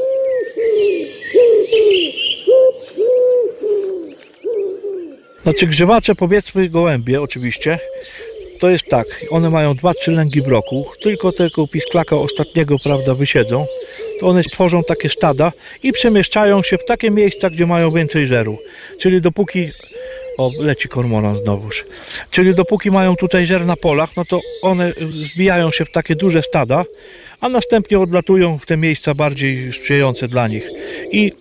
Znaczy 5.42 5.66
grzywacze, 5.66 6.14
powiedzmy 6.14 6.68
gołębie 6.68 7.22
oczywiście, 7.22 7.78
to 8.60 8.70
jest 8.70 8.86
tak, 8.88 9.06
one 9.30 9.50
mają 9.50 9.74
dwa, 9.74 9.94
trzy 9.94 10.10
lęgi 10.10 10.42
w 10.42 10.48
roku, 10.48 10.86
tylko 11.02 11.32
tego 11.32 11.66
pisklaka 11.66 12.16
ostatniego, 12.16 12.76
prawda, 12.84 13.14
wysiedzą, 13.14 13.66
to 14.20 14.26
one 14.26 14.42
tworzą 14.42 14.84
takie 14.84 15.08
stada 15.08 15.52
i 15.82 15.92
przemieszczają 15.92 16.62
się 16.62 16.78
w 16.78 16.84
takie 16.84 17.10
miejsca, 17.10 17.50
gdzie 17.50 17.66
mają 17.66 17.90
więcej 17.90 18.26
żeru. 18.26 18.58
Czyli 18.98 19.20
dopóki, 19.20 19.70
o 20.38 20.50
leci 20.58 20.88
kormoran 20.88 21.36
znowuż, 21.36 21.84
czyli 22.30 22.54
dopóki 22.54 22.90
mają 22.90 23.16
tutaj 23.16 23.46
żer 23.46 23.66
na 23.66 23.76
polach, 23.76 24.16
no 24.16 24.24
to 24.24 24.40
one 24.62 24.92
zbijają 25.24 25.72
się 25.72 25.84
w 25.84 25.90
takie 25.90 26.16
duże 26.16 26.42
stada, 26.42 26.84
a 27.40 27.48
następnie 27.48 27.98
odlatują 27.98 28.58
w 28.58 28.66
te 28.66 28.76
miejsca 28.76 29.14
bardziej 29.14 29.72
sprzyjające 29.72 30.28
dla 30.28 30.48
nich. 30.48 30.70
I 31.12 31.32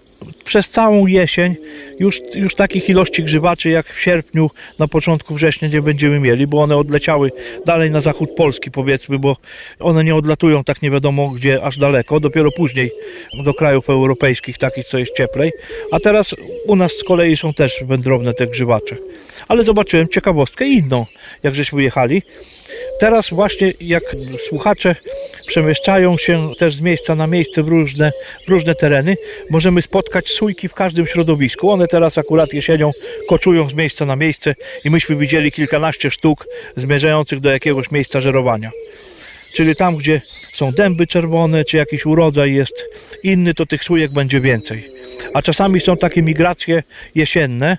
przez 0.46 0.70
całą 0.70 1.08
jesień 1.08 1.56
już, 2.00 2.22
już 2.36 2.56
takich 2.56 2.90
ilości 2.90 3.24
grzywaczy 3.24 3.70
jak 3.70 3.94
w 3.94 4.02
sierpniu, 4.02 4.50
na 4.80 4.88
początku 4.88 5.34
września 5.34 5.68
nie 5.68 5.82
będziemy 5.82 6.20
mieli, 6.20 6.48
bo 6.48 6.62
one 6.62 6.78
odleciały 6.78 7.32
dalej 7.66 7.92
na 7.92 8.02
zachód 8.02 8.30
Polski 8.36 8.72
powiedzmy, 8.72 9.20
bo 9.20 9.38
one 9.80 10.04
nie 10.04 10.16
odlatują 10.16 10.64
tak 10.64 10.82
nie 10.82 10.92
wiadomo 10.92 11.30
gdzie 11.30 11.64
aż 11.64 11.78
daleko, 11.78 12.20
dopiero 12.20 12.52
później 12.52 12.92
do 13.44 13.54
krajów 13.54 13.90
europejskich 13.90 14.58
takich 14.58 14.86
co 14.86 14.98
jest 14.98 15.16
cieplej, 15.16 15.52
a 15.92 16.00
teraz 16.00 16.36
u 16.66 16.76
nas 16.76 16.92
z 16.92 17.04
kolei 17.04 17.38
są 17.38 17.54
też 17.54 17.84
wędrowne 17.88 18.34
te 18.34 18.48
grzywacze. 18.48 18.96
Ale 19.50 19.64
zobaczyłem 19.64 20.08
ciekawostkę 20.08 20.66
inną, 20.66 21.06
jak 21.44 21.56
żeśmy 21.56 21.84
jechali. 21.84 22.24
Teraz 23.00 23.30
właśnie 23.30 23.74
jak 23.82 24.04
słuchacze 24.48 24.96
przemieszczają 25.48 26.18
się 26.18 26.52
też 26.60 26.74
z 26.74 26.82
miejsca 26.82 27.16
na 27.16 27.28
miejsce 27.28 27.64
w 27.64 27.68
różne, 27.68 28.12
w 28.48 28.50
różne 28.50 28.76
tereny, 28.76 29.18
możemy 29.50 29.82
spotkać 29.82 30.30
sójki 30.30 30.68
w 30.68 30.74
każdym 30.74 31.08
środowisku. 31.08 31.72
One 31.72 31.88
teraz 31.88 32.18
akurat 32.18 32.54
jesienią 32.54 32.92
koczują 33.30 33.70
z 33.70 33.74
miejsca 33.74 34.06
na 34.06 34.16
miejsce 34.16 34.56
i 34.84 34.90
myśmy 34.90 35.16
widzieli 35.16 35.52
kilkanaście 35.52 36.12
sztuk 36.12 36.46
zmierzających 36.76 37.40
do 37.40 37.50
jakiegoś 37.50 37.92
miejsca 37.92 38.22
żerowania. 38.22 38.72
czyli 39.54 39.76
tam, 39.76 39.98
gdzie 39.98 40.22
są 40.54 40.72
dęby 40.72 41.08
czerwone, 41.08 41.66
czy 41.66 41.78
jakiś 41.78 42.06
urodzaj 42.06 42.54
jest 42.54 42.86
inny, 43.24 43.54
to 43.54 43.66
tych 43.66 43.84
sójek 43.84 44.12
będzie 44.12 44.40
więcej. 44.40 44.92
A 45.34 45.42
czasami 45.42 45.80
są 45.80 45.98
takie 45.98 46.22
migracje 46.22 46.84
jesienne, 47.16 47.78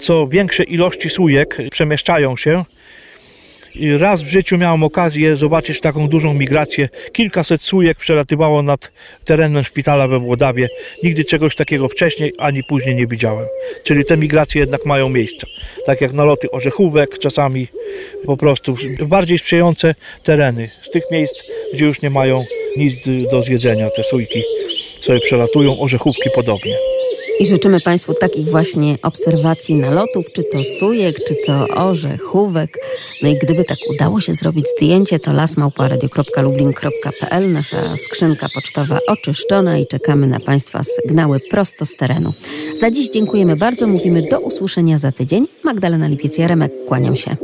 co 0.00 0.26
większe 0.26 0.62
ilości 0.62 1.10
sójek 1.10 1.58
przemieszczają 1.70 2.36
się. 2.36 2.64
I 3.74 3.98
raz 3.98 4.22
w 4.22 4.28
życiu 4.28 4.58
miałem 4.58 4.82
okazję 4.82 5.36
zobaczyć 5.36 5.80
taką 5.80 6.08
dużą 6.08 6.34
migrację. 6.34 6.88
Kilkaset 7.12 7.62
sójek 7.62 7.98
przelatywało 7.98 8.62
nad 8.62 8.90
terenem 9.24 9.64
szpitala 9.64 10.08
we 10.08 10.18
Włodawie. 10.18 10.68
Nigdy 11.02 11.24
czegoś 11.24 11.56
takiego 11.56 11.88
wcześniej 11.88 12.32
ani 12.38 12.64
później 12.64 12.94
nie 12.94 13.06
widziałem. 13.06 13.46
Czyli 13.84 14.04
te 14.04 14.16
migracje 14.16 14.60
jednak 14.60 14.86
mają 14.86 15.08
miejsce. 15.08 15.46
Tak 15.86 16.00
jak 16.00 16.12
naloty 16.12 16.50
orzechówek, 16.50 17.18
czasami 17.18 17.66
po 18.26 18.36
prostu 18.36 18.76
bardziej 19.02 19.38
sprzyjające 19.38 19.94
tereny. 20.24 20.70
Z 20.82 20.90
tych 20.90 21.02
miejsc, 21.10 21.42
gdzie 21.74 21.84
już 21.84 22.02
nie 22.02 22.10
mają 22.10 22.38
nic 22.76 22.94
do 23.30 23.42
zjedzenia, 23.42 23.90
te 23.90 24.04
sójki 24.04 24.42
sobie 25.00 25.20
przelatują, 25.20 25.80
orzechówki 25.80 26.30
podobnie. 26.34 26.76
I 27.40 27.46
życzymy 27.46 27.80
Państwu 27.80 28.14
takich 28.14 28.48
właśnie 28.48 28.98
obserwacji 29.02 29.74
nalotów, 29.74 30.32
czy 30.32 30.44
to 30.44 30.64
sujek, 30.64 31.24
czy 31.24 31.34
to 31.46 31.68
orzechówek. 31.68 32.78
No 33.22 33.28
i 33.28 33.38
gdyby 33.42 33.64
tak 33.64 33.78
udało 33.90 34.20
się 34.20 34.34
zrobić 34.34 34.66
zdjęcie, 34.76 35.18
to 35.18 35.32
lasmałparadio.lublin.pl, 35.32 37.52
nasza 37.52 37.96
skrzynka 37.96 38.48
pocztowa 38.54 38.98
oczyszczona 39.06 39.78
i 39.78 39.86
czekamy 39.86 40.26
na 40.26 40.40
Państwa 40.40 40.82
sygnały 40.82 41.40
prosto 41.50 41.84
z 41.84 41.96
terenu. 41.96 42.32
Za 42.74 42.90
dziś 42.90 43.08
dziękujemy 43.08 43.56
bardzo, 43.56 43.86
mówimy 43.86 44.28
do 44.30 44.40
usłyszenia 44.40 44.98
za 44.98 45.12
tydzień. 45.12 45.46
Magdalena 45.64 46.08
Lipiec-Jaremek, 46.08 46.70
kłaniam 46.86 47.16
się. 47.16 47.36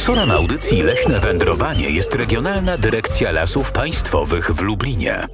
Sponsorem 0.00 0.30
audycji 0.30 0.82
Leśne 0.82 1.20
Wędrowanie 1.20 1.90
jest 1.90 2.14
Regionalna 2.14 2.78
Dyrekcja 2.78 3.32
Lasów 3.32 3.72
Państwowych 3.72 4.50
w 4.50 4.60
Lublinie. 4.60 5.26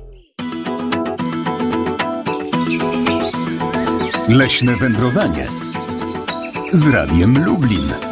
Leśne 4.28 4.76
wędrowanie 4.76 5.46
z 6.72 6.86
Radiem 6.86 7.44
Lublin. 7.44 8.05